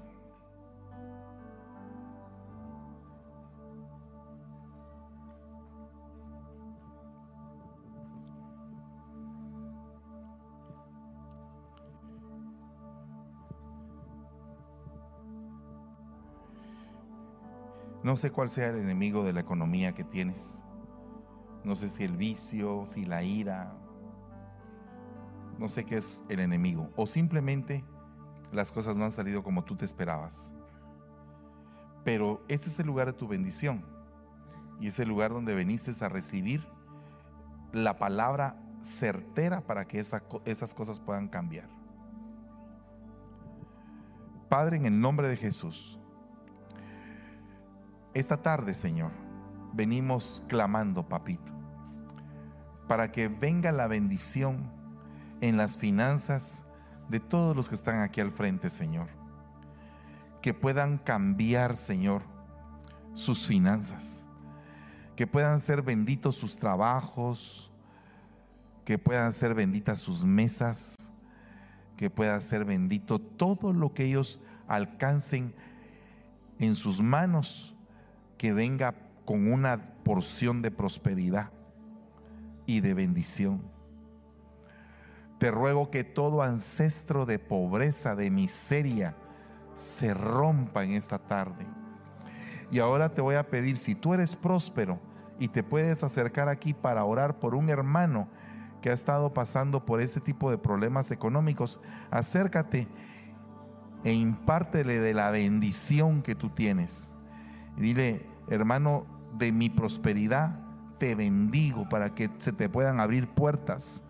No 18.03 18.15
sé 18.15 18.29
cuál 18.29 18.49
sea 18.49 18.67
el 18.67 18.75
enemigo 18.75 19.23
de 19.23 19.33
la 19.33 19.39
economía 19.39 19.95
que 19.95 20.03
tienes. 20.03 20.63
No 21.63 21.75
sé 21.75 21.89
si 21.89 22.03
el 22.03 22.15
vicio, 22.15 22.85
si 22.85 23.05
la 23.05 23.23
ira. 23.23 23.75
No 25.57 25.67
sé 25.67 25.83
qué 25.83 25.97
es 25.97 26.23
el 26.29 26.41
enemigo. 26.41 26.91
O 26.95 27.07
simplemente 27.07 27.83
las 28.51 28.71
cosas 28.71 28.95
no 28.95 29.05
han 29.05 29.11
salido 29.11 29.43
como 29.43 29.63
tú 29.63 29.75
te 29.75 29.85
esperabas. 29.85 30.53
Pero 32.03 32.43
este 32.47 32.69
es 32.69 32.79
el 32.79 32.87
lugar 32.87 33.07
de 33.07 33.13
tu 33.13 33.27
bendición. 33.27 33.83
Y 34.79 34.87
es 34.87 34.99
el 34.99 35.09
lugar 35.09 35.31
donde 35.31 35.53
veniste 35.55 35.91
a 36.03 36.09
recibir 36.09 36.65
la 37.73 37.97
palabra 37.97 38.55
certera 38.81 39.61
para 39.61 39.85
que 39.85 39.99
esas 39.99 40.73
cosas 40.73 40.99
puedan 40.99 41.27
cambiar. 41.27 41.67
Padre, 44.47 44.77
en 44.77 44.85
el 44.85 44.99
nombre 44.99 45.27
de 45.27 45.37
Jesús, 45.37 45.99
esta 48.13 48.37
tarde, 48.37 48.73
Señor, 48.73 49.11
venimos 49.73 50.43
clamando, 50.47 51.07
papito, 51.07 51.51
para 52.87 53.11
que 53.11 53.27
venga 53.27 53.71
la 53.71 53.87
bendición 53.87 54.71
en 55.41 55.57
las 55.57 55.77
finanzas 55.77 56.65
de 57.09 57.19
todos 57.19 57.55
los 57.55 57.67
que 57.67 57.75
están 57.75 58.01
aquí 58.01 58.21
al 58.21 58.31
frente, 58.31 58.69
Señor. 58.69 59.07
Que 60.41 60.53
puedan 60.53 60.97
cambiar, 60.97 61.75
Señor, 61.75 62.21
sus 63.13 63.45
finanzas. 63.45 64.25
Que 65.15 65.27
puedan 65.27 65.59
ser 65.59 65.81
benditos 65.81 66.35
sus 66.35 66.57
trabajos. 66.57 67.71
Que 68.85 68.97
puedan 68.97 69.33
ser 69.33 69.53
benditas 69.53 69.99
sus 69.99 70.23
mesas. 70.23 70.95
Que 71.97 72.09
pueda 72.09 72.39
ser 72.39 72.63
bendito 72.63 73.19
todo 73.19 73.73
lo 73.73 73.93
que 73.93 74.05
ellos 74.05 74.39
alcancen 74.67 75.53
en 76.59 76.75
sus 76.75 77.01
manos 77.01 77.75
que 78.37 78.53
venga 78.53 78.95
con 79.25 79.51
una 79.51 79.95
porción 80.03 80.61
de 80.61 80.71
prosperidad 80.71 81.51
y 82.65 82.81
de 82.81 82.93
bendición. 82.93 83.61
Te 85.39 85.51
ruego 85.51 85.89
que 85.89 86.03
todo 86.03 86.43
ancestro 86.43 87.25
de 87.25 87.39
pobreza, 87.39 88.15
de 88.15 88.29
miseria, 88.29 89.15
se 89.75 90.13
rompa 90.13 90.83
en 90.83 90.91
esta 90.91 91.17
tarde. 91.17 91.65
Y 92.71 92.79
ahora 92.79 93.13
te 93.13 93.21
voy 93.21 93.35
a 93.35 93.49
pedir, 93.49 93.77
si 93.77 93.95
tú 93.95 94.13
eres 94.13 94.35
próspero 94.35 94.99
y 95.39 95.47
te 95.47 95.63
puedes 95.63 96.03
acercar 96.03 96.49
aquí 96.49 96.73
para 96.73 97.05
orar 97.05 97.39
por 97.39 97.55
un 97.55 97.69
hermano 97.69 98.27
que 98.81 98.89
ha 98.89 98.93
estado 98.93 99.33
pasando 99.33 99.85
por 99.85 100.01
ese 100.01 100.19
tipo 100.19 100.51
de 100.51 100.57
problemas 100.57 101.09
económicos, 101.11 101.79
acércate 102.11 102.87
e 104.03 104.13
impártele 104.13 104.99
de 104.99 105.13
la 105.13 105.31
bendición 105.31 106.21
que 106.21 106.35
tú 106.35 106.49
tienes. 106.49 107.15
Y 107.77 107.81
dile, 107.81 108.25
hermano, 108.49 109.05
de 109.37 109.51
mi 109.51 109.69
prosperidad 109.69 110.59
te 110.97 111.15
bendigo 111.15 111.87
para 111.87 112.13
que 112.13 112.29
se 112.39 112.51
te 112.51 112.69
puedan 112.69 112.99
abrir 112.99 113.27
puertas, 113.29 114.03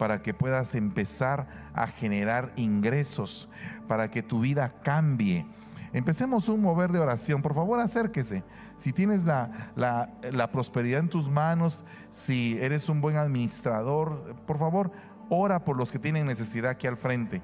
para 0.00 0.22
que 0.22 0.32
puedas 0.32 0.74
empezar 0.74 1.46
a 1.74 1.86
generar 1.86 2.52
ingresos, 2.56 3.50
para 3.86 4.10
que 4.10 4.22
tu 4.22 4.40
vida 4.40 4.72
cambie. 4.82 5.44
Empecemos 5.92 6.48
un 6.48 6.62
mover 6.62 6.90
de 6.90 7.00
oración. 7.00 7.42
Por 7.42 7.54
favor, 7.54 7.78
acérquese. 7.80 8.42
Si 8.78 8.94
tienes 8.94 9.24
la, 9.24 9.68
la, 9.76 10.50
prosperidad 10.50 11.00
en 11.00 11.10
tus 11.10 11.28
manos, 11.28 11.84
si 12.10 12.56
eres 12.58 12.88
un 12.88 13.02
buen 13.02 13.16
administrador, 13.18 14.34
por 14.46 14.58
favor, 14.58 14.90
ora 15.28 15.66
por 15.66 15.76
los 15.76 15.92
que 15.92 15.98
tienen 15.98 16.26
necesidad 16.26 16.70
aquí 16.70 16.86
al 16.86 16.96
frente. 16.96 17.42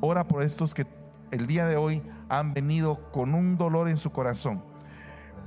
Ora 0.00 0.26
por 0.26 0.42
estos 0.42 0.72
que 0.72 0.86
el 1.30 1.46
día 1.46 1.66
de 1.66 1.76
hoy 1.76 2.02
han 2.30 2.54
venido 2.54 3.10
con 3.12 3.34
un 3.34 3.58
dolor 3.58 3.90
en 3.90 3.98
su 3.98 4.10
corazón 4.10 4.62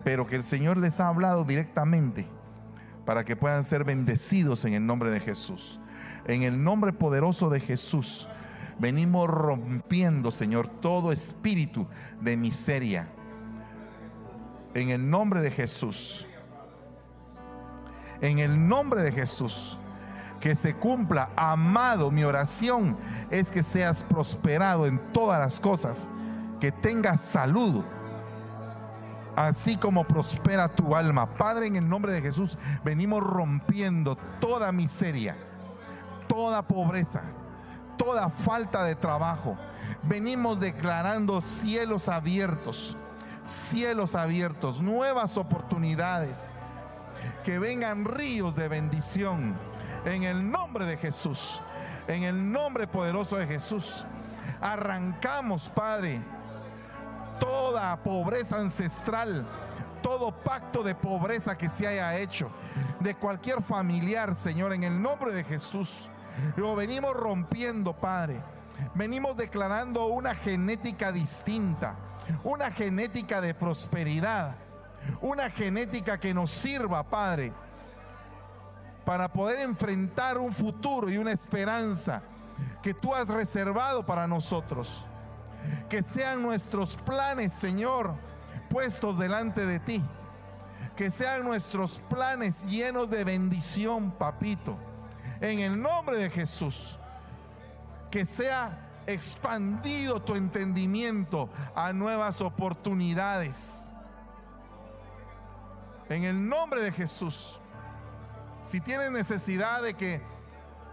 pero 0.06 0.28
que 0.28 0.36
el 0.36 0.44
Señor 0.44 0.78
les 0.78 1.00
ha 1.00 1.08
hablado 1.08 1.44
directamente 1.46 2.28
para 3.08 3.26
que 3.26 3.36
puedan 3.36 3.64
ser 3.64 3.84
bendecidos 3.84 4.64
en 4.64 4.76
el 4.76 4.86
nombre 4.86 5.10
de 5.10 5.20
Jesús. 5.20 5.80
En 6.28 6.44
el 6.44 6.64
nombre 6.64 6.92
poderoso 6.92 7.50
de 7.50 7.60
Jesús, 7.60 8.28
venimos 8.80 9.30
rompiendo, 9.30 10.32
Señor, 10.32 10.68
todo 10.68 11.12
espíritu 11.12 11.88
de 12.22 12.36
miseria. 12.36 13.08
En 14.74 14.90
el 14.90 15.10
nombre 15.10 15.42
de 15.42 15.52
Jesús. 15.52 16.26
En 18.22 18.40
el 18.40 18.68
nombre 18.68 19.04
de 19.04 19.12
Jesús. 19.12 19.78
Que 20.40 20.56
se 20.56 20.76
cumpla, 20.76 21.30
amado, 21.36 22.12
mi 22.12 22.24
oración 22.24 22.98
es 23.32 23.50
que 23.50 23.64
seas 23.64 24.04
prosperado 24.04 24.86
en 24.86 25.00
todas 25.12 25.40
las 25.40 25.60
cosas, 25.60 26.10
que 26.60 26.72
tengas 26.72 27.22
salud, 27.22 27.84
así 29.36 29.76
como 29.78 30.04
prospera 30.04 30.68
tu 30.70 30.96
alma. 30.96 31.34
Padre, 31.36 31.68
en 31.68 31.78
el 31.78 31.88
nombre 31.88 32.12
de 32.12 32.22
Jesús, 32.22 32.58
venimos 32.84 33.24
rompiendo 33.24 34.18
toda 34.40 34.72
miseria, 34.72 35.36
toda 36.36 36.62
pobreza, 36.64 37.22
toda 37.96 38.30
falta 38.30 38.84
de 38.84 38.96
trabajo. 38.96 39.56
Venimos 40.04 40.60
declarando 40.60 41.40
cielos 41.40 42.10
abiertos, 42.10 42.98
cielos 43.46 44.16
abiertos, 44.16 44.82
nuevas 44.82 45.38
oportunidades, 45.38 46.60
que 47.46 47.58
vengan 47.58 48.04
ríos 48.04 48.54
de 48.54 48.68
bendición 48.68 49.56
en 50.04 50.24
el 50.24 50.52
nombre 50.52 50.86
de 50.86 50.98
Jesús, 50.98 51.62
en 52.10 52.24
el 52.24 52.52
nombre 52.52 52.86
poderoso 52.86 53.38
de 53.38 53.48
Jesús. 53.48 54.06
Arrancamos, 54.60 55.70
Padre, 55.70 56.22
toda 57.40 57.96
pobreza 58.04 58.58
ancestral, 58.58 59.48
todo 60.02 60.34
pacto 60.34 60.84
de 60.84 60.96
pobreza 60.96 61.58
que 61.58 61.70
se 61.70 61.88
haya 61.88 62.18
hecho, 62.18 62.50
de 63.00 63.16
cualquier 63.16 63.64
familiar, 63.64 64.36
Señor, 64.36 64.74
en 64.74 64.84
el 64.84 65.02
nombre 65.02 65.32
de 65.32 65.46
Jesús. 65.46 66.10
Lo 66.56 66.76
venimos 66.76 67.14
rompiendo, 67.14 67.94
Padre. 67.94 68.42
Venimos 68.94 69.38
declarando 69.38 70.08
una 70.08 70.36
genética 70.36 71.12
distinta, 71.12 71.96
una 72.44 72.72
genética 72.72 73.40
de 73.40 73.54
prosperidad, 73.54 74.56
una 75.22 75.50
genética 75.50 76.18
que 76.20 76.34
nos 76.34 76.52
sirva, 76.52 77.04
Padre, 77.04 77.54
para 79.06 79.32
poder 79.32 79.60
enfrentar 79.60 80.38
un 80.38 80.52
futuro 80.52 81.10
y 81.10 81.18
una 81.18 81.32
esperanza 81.32 82.22
que 82.82 82.94
tú 82.94 83.14
has 83.14 83.28
reservado 83.28 84.06
para 84.06 84.28
nosotros 84.28 85.06
que 85.90 86.04
sean 86.04 86.42
nuestros 86.42 86.96
planes, 86.98 87.54
Señor, 87.54 88.16
puestos 88.70 89.18
delante 89.18 89.66
de 89.66 89.80
ti. 89.80 90.04
Que 90.96 91.12
sean 91.12 91.44
nuestros 91.44 92.00
planes 92.10 92.66
llenos 92.66 93.10
de 93.10 93.24
bendición, 93.24 94.12
papito. 94.12 94.78
En 95.42 95.60
el 95.60 95.82
nombre 95.82 96.18
de 96.18 96.30
Jesús. 96.30 96.98
Que 98.12 98.26
sea 98.26 98.86
expandido 99.08 100.22
tu 100.22 100.36
entendimiento 100.36 101.50
a 101.76 101.94
nuevas 101.94 102.42
oportunidades. 102.42 103.94
En 106.10 106.24
el 106.24 106.48
nombre 106.48 106.82
de 106.82 106.92
Jesús. 106.92 107.60
Si 108.70 108.82
tienes 108.82 109.12
necesidad 109.12 109.82
de 109.84 109.94
que 109.94 110.22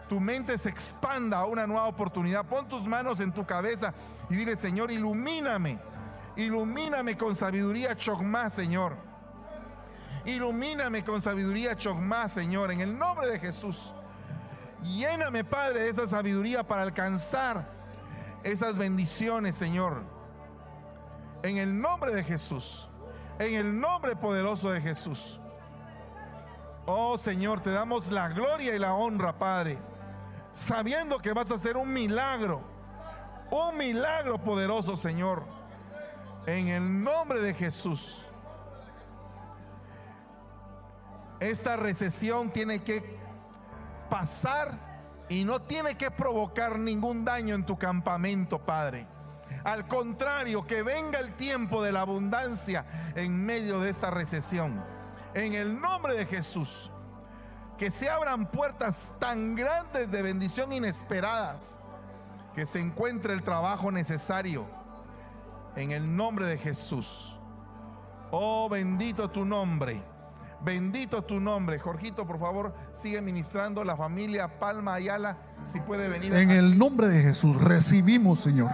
tu 0.09 0.21
mente 0.21 0.59
se 0.59 0.69
expanda 0.69 1.39
a 1.39 1.47
una 1.47 1.67
nueva 1.67 1.87
oportunidad, 1.87 2.45
pon 2.47 2.69
tus 2.69 2.87
manos 2.87 3.21
en 3.21 3.33
tu 3.33 3.47
cabeza 3.47 3.95
y 4.29 4.37
dile, 4.37 4.57
Señor, 4.57 4.91
ilumíname. 4.91 5.79
Ilumíname 6.37 7.17
con 7.17 7.35
sabiduría 7.35 7.97
chogma, 7.97 8.49
Señor. 8.49 8.97
Ilumíname 10.25 11.05
con 11.05 11.21
sabiduría 11.21 11.77
chogma, 11.77 12.29
Señor, 12.29 12.71
en 12.73 12.81
el 12.81 12.99
nombre 12.99 13.27
de 13.27 13.39
Jesús. 13.39 13.93
Lléname, 14.83 15.45
Padre, 15.45 15.81
de 15.81 15.89
esa 15.91 16.07
sabiduría 16.07 16.63
para 16.63 16.83
alcanzar 16.83 17.67
esas 18.43 18.77
bendiciones, 18.77 19.55
Señor. 19.55 20.03
En 21.43 21.57
el 21.57 21.81
nombre 21.81 22.15
de 22.15 22.25
Jesús. 22.25 22.89
En 23.39 23.55
el 23.55 23.81
nombre 23.81 24.17
poderoso 24.17 24.71
de 24.71 24.81
Jesús. 24.81 25.39
Oh 26.85 27.17
Señor, 27.17 27.61
te 27.61 27.71
damos 27.71 28.11
la 28.11 28.29
gloria 28.29 28.75
y 28.75 28.79
la 28.79 28.95
honra, 28.95 29.39
Padre. 29.39 29.79
Sabiendo 30.53 31.19
que 31.19 31.33
vas 31.33 31.51
a 31.51 31.55
hacer 31.55 31.77
un 31.77 31.93
milagro. 31.93 32.61
Un 33.51 33.77
milagro 33.77 34.39
poderoso, 34.39 34.97
Señor. 34.97 35.45
En 36.47 36.69
el 36.69 37.03
nombre 37.03 37.41
de 37.41 37.55
Jesús. 37.55 38.25
Esta 41.39 41.77
recesión 41.77 42.51
tiene 42.51 42.83
que 42.83 43.22
pasar 44.13 45.25
y 45.31 45.43
no 45.43 45.63
tiene 45.63 45.95
que 45.95 46.11
provocar 46.11 46.79
ningún 46.79 47.25
daño 47.25 47.55
en 47.55 47.65
tu 47.65 47.79
campamento, 47.79 48.59
Padre. 48.59 49.07
Al 49.65 49.89
contrario, 49.89 50.67
que 50.67 50.83
venga 50.83 51.19
el 51.19 51.35
tiempo 51.37 51.83
de 51.83 51.93
la 51.93 52.03
abundancia 52.03 52.85
en 53.17 53.43
medio 53.43 53.81
de 53.81 53.89
esta 53.89 54.11
recesión. 54.11 54.85
En 55.33 55.55
el 55.55 55.81
nombre 55.81 56.15
de 56.15 56.27
Jesús, 56.27 56.91
que 57.79 57.91
se 57.91 58.11
abran 58.11 58.51
puertas 58.51 59.11
tan 59.19 59.55
grandes 59.55 60.11
de 60.11 60.21
bendición 60.21 60.75
inesperadas, 60.75 61.81
que 62.55 62.67
se 62.67 62.81
encuentre 62.81 63.33
el 63.33 63.43
trabajo 63.43 63.91
necesario. 63.91 64.67
En 65.75 65.91
el 65.91 66.15
nombre 66.15 66.45
de 66.45 66.59
Jesús. 66.59 67.35
Oh, 68.31 68.69
bendito 68.69 69.31
tu 69.31 69.47
nombre. 69.47 70.12
Bendito 70.65 71.23
tu 71.23 71.41
nombre. 71.41 71.79
Jorgito, 71.79 72.27
por 72.27 72.39
favor, 72.39 72.73
sigue 72.95 73.21
ministrando 73.21 73.83
la 73.83 73.97
familia 73.97 74.61
Palma 74.61 74.95
Ayala, 74.95 75.39
si 75.65 75.81
puede 75.81 76.09
venir. 76.09 76.33
En 76.35 76.51
el 76.51 76.79
nombre 76.79 77.09
de 77.09 77.21
Jesús 77.21 77.61
recibimos, 77.61 78.41
Señor. 78.41 78.71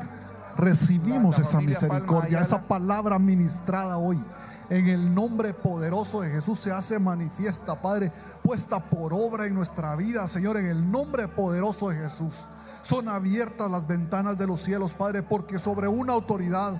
Recibimos 0.58 1.38
esa 1.38 1.60
misericordia, 1.60 2.40
esa 2.40 2.60
palabra 2.62 3.18
ministrada 3.18 3.96
hoy. 3.96 4.22
En 4.70 4.86
el 4.88 5.14
nombre 5.14 5.54
poderoso 5.54 6.20
de 6.20 6.30
Jesús 6.30 6.58
se 6.58 6.70
hace 6.70 6.98
manifiesta, 6.98 7.80
Padre, 7.80 8.12
puesta 8.42 8.80
por 8.80 9.14
obra 9.14 9.46
en 9.46 9.54
nuestra 9.54 9.96
vida, 9.96 10.28
Señor, 10.28 10.58
en 10.58 10.66
el 10.66 10.90
nombre 10.90 11.26
poderoso 11.26 11.88
de 11.88 11.96
Jesús. 11.96 12.44
Son 12.82 13.08
abiertas 13.08 13.70
las 13.70 13.86
ventanas 13.86 14.36
de 14.36 14.46
los 14.46 14.60
cielos, 14.60 14.94
Padre, 14.94 15.22
porque 15.22 15.58
sobre 15.58 15.88
una 15.88 16.12
autoridad, 16.12 16.78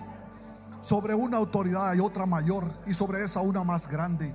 sobre 0.83 1.15
una 1.15 1.39
autoridad 1.39 1.89
hay 1.89 2.01
otra 2.01 2.27
mayor 2.27 2.65
y 2.87 2.93
sobre 2.93 3.25
esa 3.25 3.41
una 3.41 3.65
más 3.65 3.89
grande. 3.89 4.35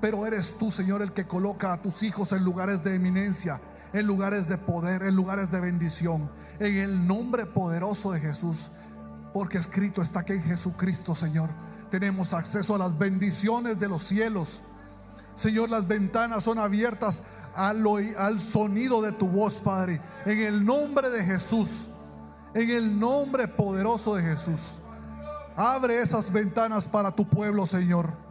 Pero 0.00 0.26
eres 0.26 0.54
tú, 0.58 0.70
Señor, 0.70 1.02
el 1.02 1.12
que 1.12 1.26
coloca 1.26 1.72
a 1.72 1.82
tus 1.82 2.02
hijos 2.02 2.32
en 2.32 2.44
lugares 2.44 2.84
de 2.84 2.94
eminencia, 2.94 3.60
en 3.92 4.06
lugares 4.06 4.48
de 4.48 4.56
poder, 4.56 5.02
en 5.02 5.16
lugares 5.16 5.50
de 5.50 5.60
bendición. 5.60 6.30
En 6.60 6.76
el 6.76 7.06
nombre 7.06 7.46
poderoso 7.46 8.12
de 8.12 8.20
Jesús. 8.20 8.70
Porque 9.32 9.58
escrito 9.58 10.00
está 10.00 10.24
que 10.24 10.34
en 10.34 10.42
Jesucristo, 10.42 11.14
Señor, 11.14 11.50
tenemos 11.90 12.32
acceso 12.32 12.74
a 12.74 12.78
las 12.78 12.96
bendiciones 12.96 13.80
de 13.80 13.88
los 13.88 14.02
cielos. 14.02 14.62
Señor, 15.34 15.68
las 15.68 15.86
ventanas 15.86 16.44
son 16.44 16.58
abiertas 16.58 17.22
al, 17.54 17.84
al 18.16 18.40
sonido 18.40 19.02
de 19.02 19.12
tu 19.12 19.26
voz, 19.28 19.60
Padre. 19.60 20.00
En 20.26 20.38
el 20.38 20.64
nombre 20.64 21.10
de 21.10 21.24
Jesús. 21.24 21.88
En 22.54 22.70
el 22.70 22.98
nombre 22.98 23.48
poderoso 23.48 24.14
de 24.14 24.22
Jesús. 24.22 24.80
Abre 25.56 26.00
esas 26.00 26.32
ventanas 26.32 26.86
para 26.86 27.10
tu 27.10 27.28
pueblo, 27.28 27.66
Señor. 27.66 28.27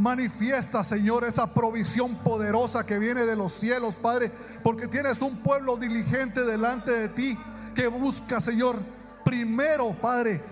Manifiesta, 0.00 0.82
Señor, 0.82 1.24
esa 1.24 1.52
provisión 1.52 2.14
poderosa 2.24 2.86
que 2.86 2.98
viene 2.98 3.26
de 3.26 3.36
los 3.36 3.52
cielos, 3.52 3.96
Padre, 3.96 4.32
porque 4.62 4.88
tienes 4.88 5.20
un 5.20 5.36
pueblo 5.42 5.76
diligente 5.76 6.40
delante 6.46 6.90
de 6.90 7.08
ti 7.10 7.38
que 7.74 7.86
busca, 7.86 8.40
Señor, 8.40 8.80
primero, 9.26 9.92
Padre, 10.00 10.42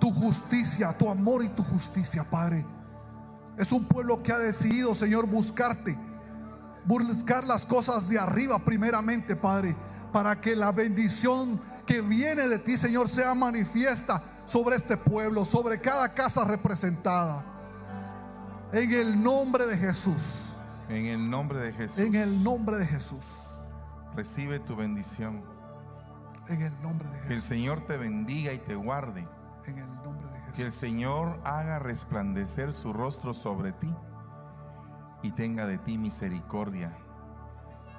tu 0.00 0.10
justicia, 0.10 0.96
tu 0.96 1.10
amor 1.10 1.44
y 1.44 1.50
tu 1.50 1.62
justicia, 1.64 2.24
Padre. 2.24 2.64
Es 3.58 3.72
un 3.72 3.84
pueblo 3.84 4.22
que 4.22 4.32
ha 4.32 4.38
decidido, 4.38 4.94
Señor, 4.94 5.26
buscarte, 5.26 5.94
buscar 6.86 7.44
las 7.44 7.66
cosas 7.66 8.08
de 8.08 8.18
arriba 8.18 8.58
primeramente, 8.58 9.36
Padre, 9.36 9.76
para 10.14 10.40
que 10.40 10.56
la 10.56 10.72
bendición 10.72 11.60
que 11.84 12.00
viene 12.00 12.48
de 12.48 12.58
ti, 12.58 12.78
Señor, 12.78 13.10
sea 13.10 13.34
manifiesta 13.34 14.22
sobre 14.46 14.76
este 14.76 14.96
pueblo, 14.96 15.44
sobre 15.44 15.78
cada 15.78 16.08
casa 16.14 16.42
representada. 16.42 17.55
En 18.72 18.92
el 18.92 19.22
nombre 19.22 19.64
de 19.64 19.76
Jesús. 19.78 20.50
En 20.88 21.06
el 21.06 21.30
nombre 21.30 21.60
de 21.60 21.72
Jesús. 21.72 21.98
En 21.98 22.14
el 22.16 22.42
nombre 22.42 22.78
de 22.78 22.86
Jesús. 22.86 23.24
Recibe 24.16 24.58
tu 24.58 24.74
bendición. 24.74 25.44
En 26.48 26.62
el 26.62 26.82
nombre 26.82 27.08
de 27.08 27.14
Jesús. 27.14 27.28
Que 27.28 27.34
el 27.34 27.42
Señor 27.42 27.86
te 27.86 27.96
bendiga 27.96 28.52
y 28.52 28.58
te 28.58 28.74
guarde. 28.74 29.26
En 29.66 29.78
el 29.78 29.86
nombre 30.02 30.28
de 30.30 30.38
Jesús. 30.40 30.56
Que 30.56 30.62
el 30.62 30.72
Señor 30.72 31.40
haga 31.44 31.78
resplandecer 31.78 32.72
su 32.72 32.92
rostro 32.92 33.34
sobre 33.34 33.72
ti 33.72 33.94
y 35.22 35.30
tenga 35.32 35.66
de 35.66 35.78
ti 35.78 35.96
misericordia. 35.96 36.92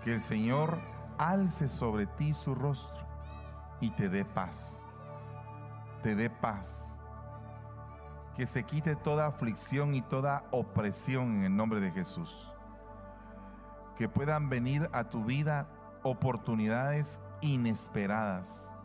Que 0.03 0.15
el 0.15 0.22
Señor 0.22 0.78
alce 1.18 1.70
sobre 1.70 2.07
ti 2.07 2.34
su 2.34 2.53
rostro 2.55 3.07
y 3.80 3.91
te 3.91 4.09
dé 4.09 4.26
paz. 4.26 4.82
Te 6.03 6.13
dé 6.13 6.30
paz 6.30 6.87
que 8.38 8.46
se 8.46 8.64
quite 8.64 8.96
toda 8.96 9.26
aflicción 9.26 9.96
y 9.96 10.04
toda 10.04 10.44
opresión 10.52 11.38
en 11.38 11.44
el 11.46 11.56
nombre 11.56 11.80
de 11.80 11.90
Jesús. 11.90 12.54
Que 13.98 14.08
puedan 14.08 14.48
venir 14.48 14.88
a 14.94 15.06
tu 15.06 15.26
vida 15.26 15.68
oportunidades 16.04 17.20
inesperadas. 17.42 18.76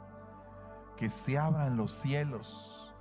Que 0.96 1.10
se 1.10 1.36
abran 1.36 1.76
los 1.76 1.92
cielos, 1.92 2.94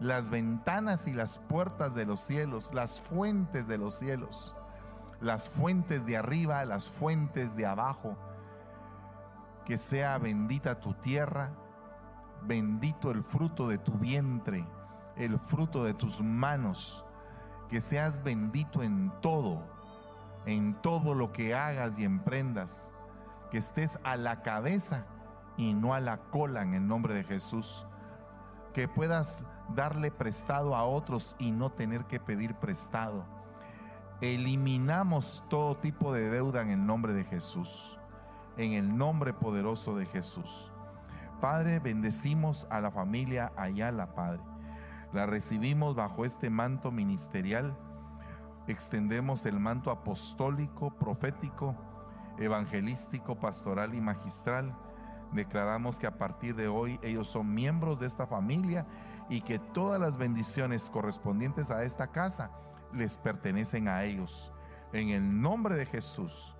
las 0.00 0.30
ventanas 0.30 1.06
y 1.06 1.12
las 1.12 1.38
puertas 1.38 1.94
de 1.94 2.06
los 2.06 2.20
cielos, 2.20 2.72
las 2.72 2.98
fuentes 2.98 3.68
de 3.68 3.76
los 3.76 3.98
cielos, 3.98 4.54
las 5.20 5.50
fuentes 5.50 6.06
de 6.06 6.16
arriba, 6.16 6.64
las 6.64 6.88
fuentes 6.88 7.54
de 7.56 7.66
abajo. 7.66 8.16
Que 9.66 9.76
sea 9.76 10.16
bendita 10.16 10.80
tu 10.80 10.94
tierra, 10.94 11.50
bendito 12.40 13.10
el 13.10 13.22
fruto 13.22 13.68
de 13.68 13.76
tu 13.76 13.92
vientre 13.98 14.66
el 15.16 15.38
fruto 15.38 15.84
de 15.84 15.94
tus 15.94 16.20
manos, 16.20 17.04
que 17.68 17.80
seas 17.80 18.22
bendito 18.22 18.82
en 18.82 19.12
todo, 19.20 19.62
en 20.46 20.74
todo 20.82 21.14
lo 21.14 21.32
que 21.32 21.54
hagas 21.54 21.98
y 21.98 22.04
emprendas, 22.04 22.92
que 23.50 23.58
estés 23.58 23.98
a 24.04 24.16
la 24.16 24.42
cabeza 24.42 25.06
y 25.56 25.74
no 25.74 25.94
a 25.94 26.00
la 26.00 26.18
cola 26.18 26.62
en 26.62 26.74
el 26.74 26.86
nombre 26.86 27.14
de 27.14 27.24
Jesús, 27.24 27.86
que 28.72 28.88
puedas 28.88 29.44
darle 29.74 30.10
prestado 30.10 30.74
a 30.74 30.84
otros 30.84 31.36
y 31.38 31.50
no 31.50 31.70
tener 31.70 32.04
que 32.06 32.18
pedir 32.18 32.54
prestado. 32.54 33.24
Eliminamos 34.20 35.42
todo 35.48 35.76
tipo 35.76 36.12
de 36.12 36.30
deuda 36.30 36.62
en 36.62 36.70
el 36.70 36.86
nombre 36.86 37.12
de 37.12 37.24
Jesús, 37.24 37.98
en 38.56 38.72
el 38.72 38.96
nombre 38.96 39.32
poderoso 39.34 39.96
de 39.96 40.06
Jesús. 40.06 40.70
Padre, 41.40 41.80
bendecimos 41.80 42.66
a 42.70 42.80
la 42.80 42.90
familia 42.90 43.52
Ayala, 43.56 44.14
Padre 44.14 44.51
la 45.12 45.26
recibimos 45.26 45.94
bajo 45.94 46.24
este 46.24 46.48
manto 46.50 46.90
ministerial. 46.90 47.76
Extendemos 48.66 49.44
el 49.44 49.60
manto 49.60 49.90
apostólico, 49.90 50.90
profético, 50.90 51.74
evangelístico, 52.38 53.38
pastoral 53.38 53.94
y 53.94 54.00
magistral. 54.00 54.74
Declaramos 55.32 55.96
que 55.98 56.06
a 56.06 56.16
partir 56.18 56.54
de 56.54 56.68
hoy 56.68 56.98
ellos 57.02 57.28
son 57.28 57.52
miembros 57.52 58.00
de 58.00 58.06
esta 58.06 58.26
familia 58.26 58.86
y 59.28 59.42
que 59.42 59.58
todas 59.58 60.00
las 60.00 60.16
bendiciones 60.16 60.88
correspondientes 60.90 61.70
a 61.70 61.84
esta 61.84 62.06
casa 62.08 62.50
les 62.92 63.16
pertenecen 63.16 63.88
a 63.88 64.04
ellos. 64.04 64.52
En 64.92 65.10
el 65.10 65.40
nombre 65.40 65.74
de 65.76 65.86
Jesús, 65.86 66.54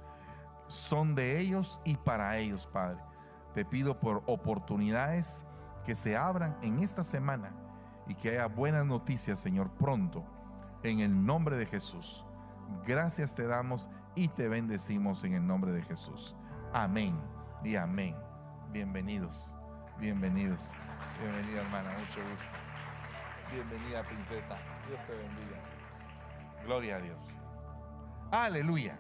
son 0.67 1.15
de 1.15 1.39
ellos 1.39 1.81
y 1.85 1.97
para 1.97 2.39
ellos, 2.39 2.67
Padre. 2.67 2.99
Te 3.55 3.65
pido 3.65 3.99
por 4.01 4.23
oportunidades 4.27 5.45
que 5.85 5.95
se 5.95 6.17
abran 6.17 6.57
en 6.63 6.81
esta 6.81 7.05
semana 7.05 7.53
y 8.07 8.15
que 8.15 8.31
haya 8.31 8.47
buenas 8.47 8.85
noticias, 8.87 9.39
Señor, 9.41 9.71
pronto. 9.79 10.25
en 10.83 10.99
el 11.01 11.25
nombre 11.25 11.57
de 11.57 11.67
Jesús. 11.67 12.25
Gracias 12.87 13.35
te 13.35 13.47
damos 13.47 13.89
y 14.17 14.29
te 14.29 14.49
bendecimos 14.49 15.23
en 15.25 15.35
el 15.35 15.47
nombre 15.47 15.71
de 15.73 15.83
Jesús. 15.83 16.35
Amén 16.73 17.15
y 17.63 17.77
amén. 17.77 18.17
Bienvenidos, 18.73 19.55
bienvenidos. 20.01 20.61
Bienvenida 21.21 21.61
hermana, 21.61 21.91
mucho 21.93 22.21
gusto. 22.29 22.45
Bienvenida 23.53 24.03
princesa. 24.03 24.57
Dios 24.89 25.01
te 25.07 25.13
bendiga. 25.15 25.59
Gloria 26.65 26.97
a 26.97 27.01
Dios. 27.01 27.31
Aleluya. 28.33 28.99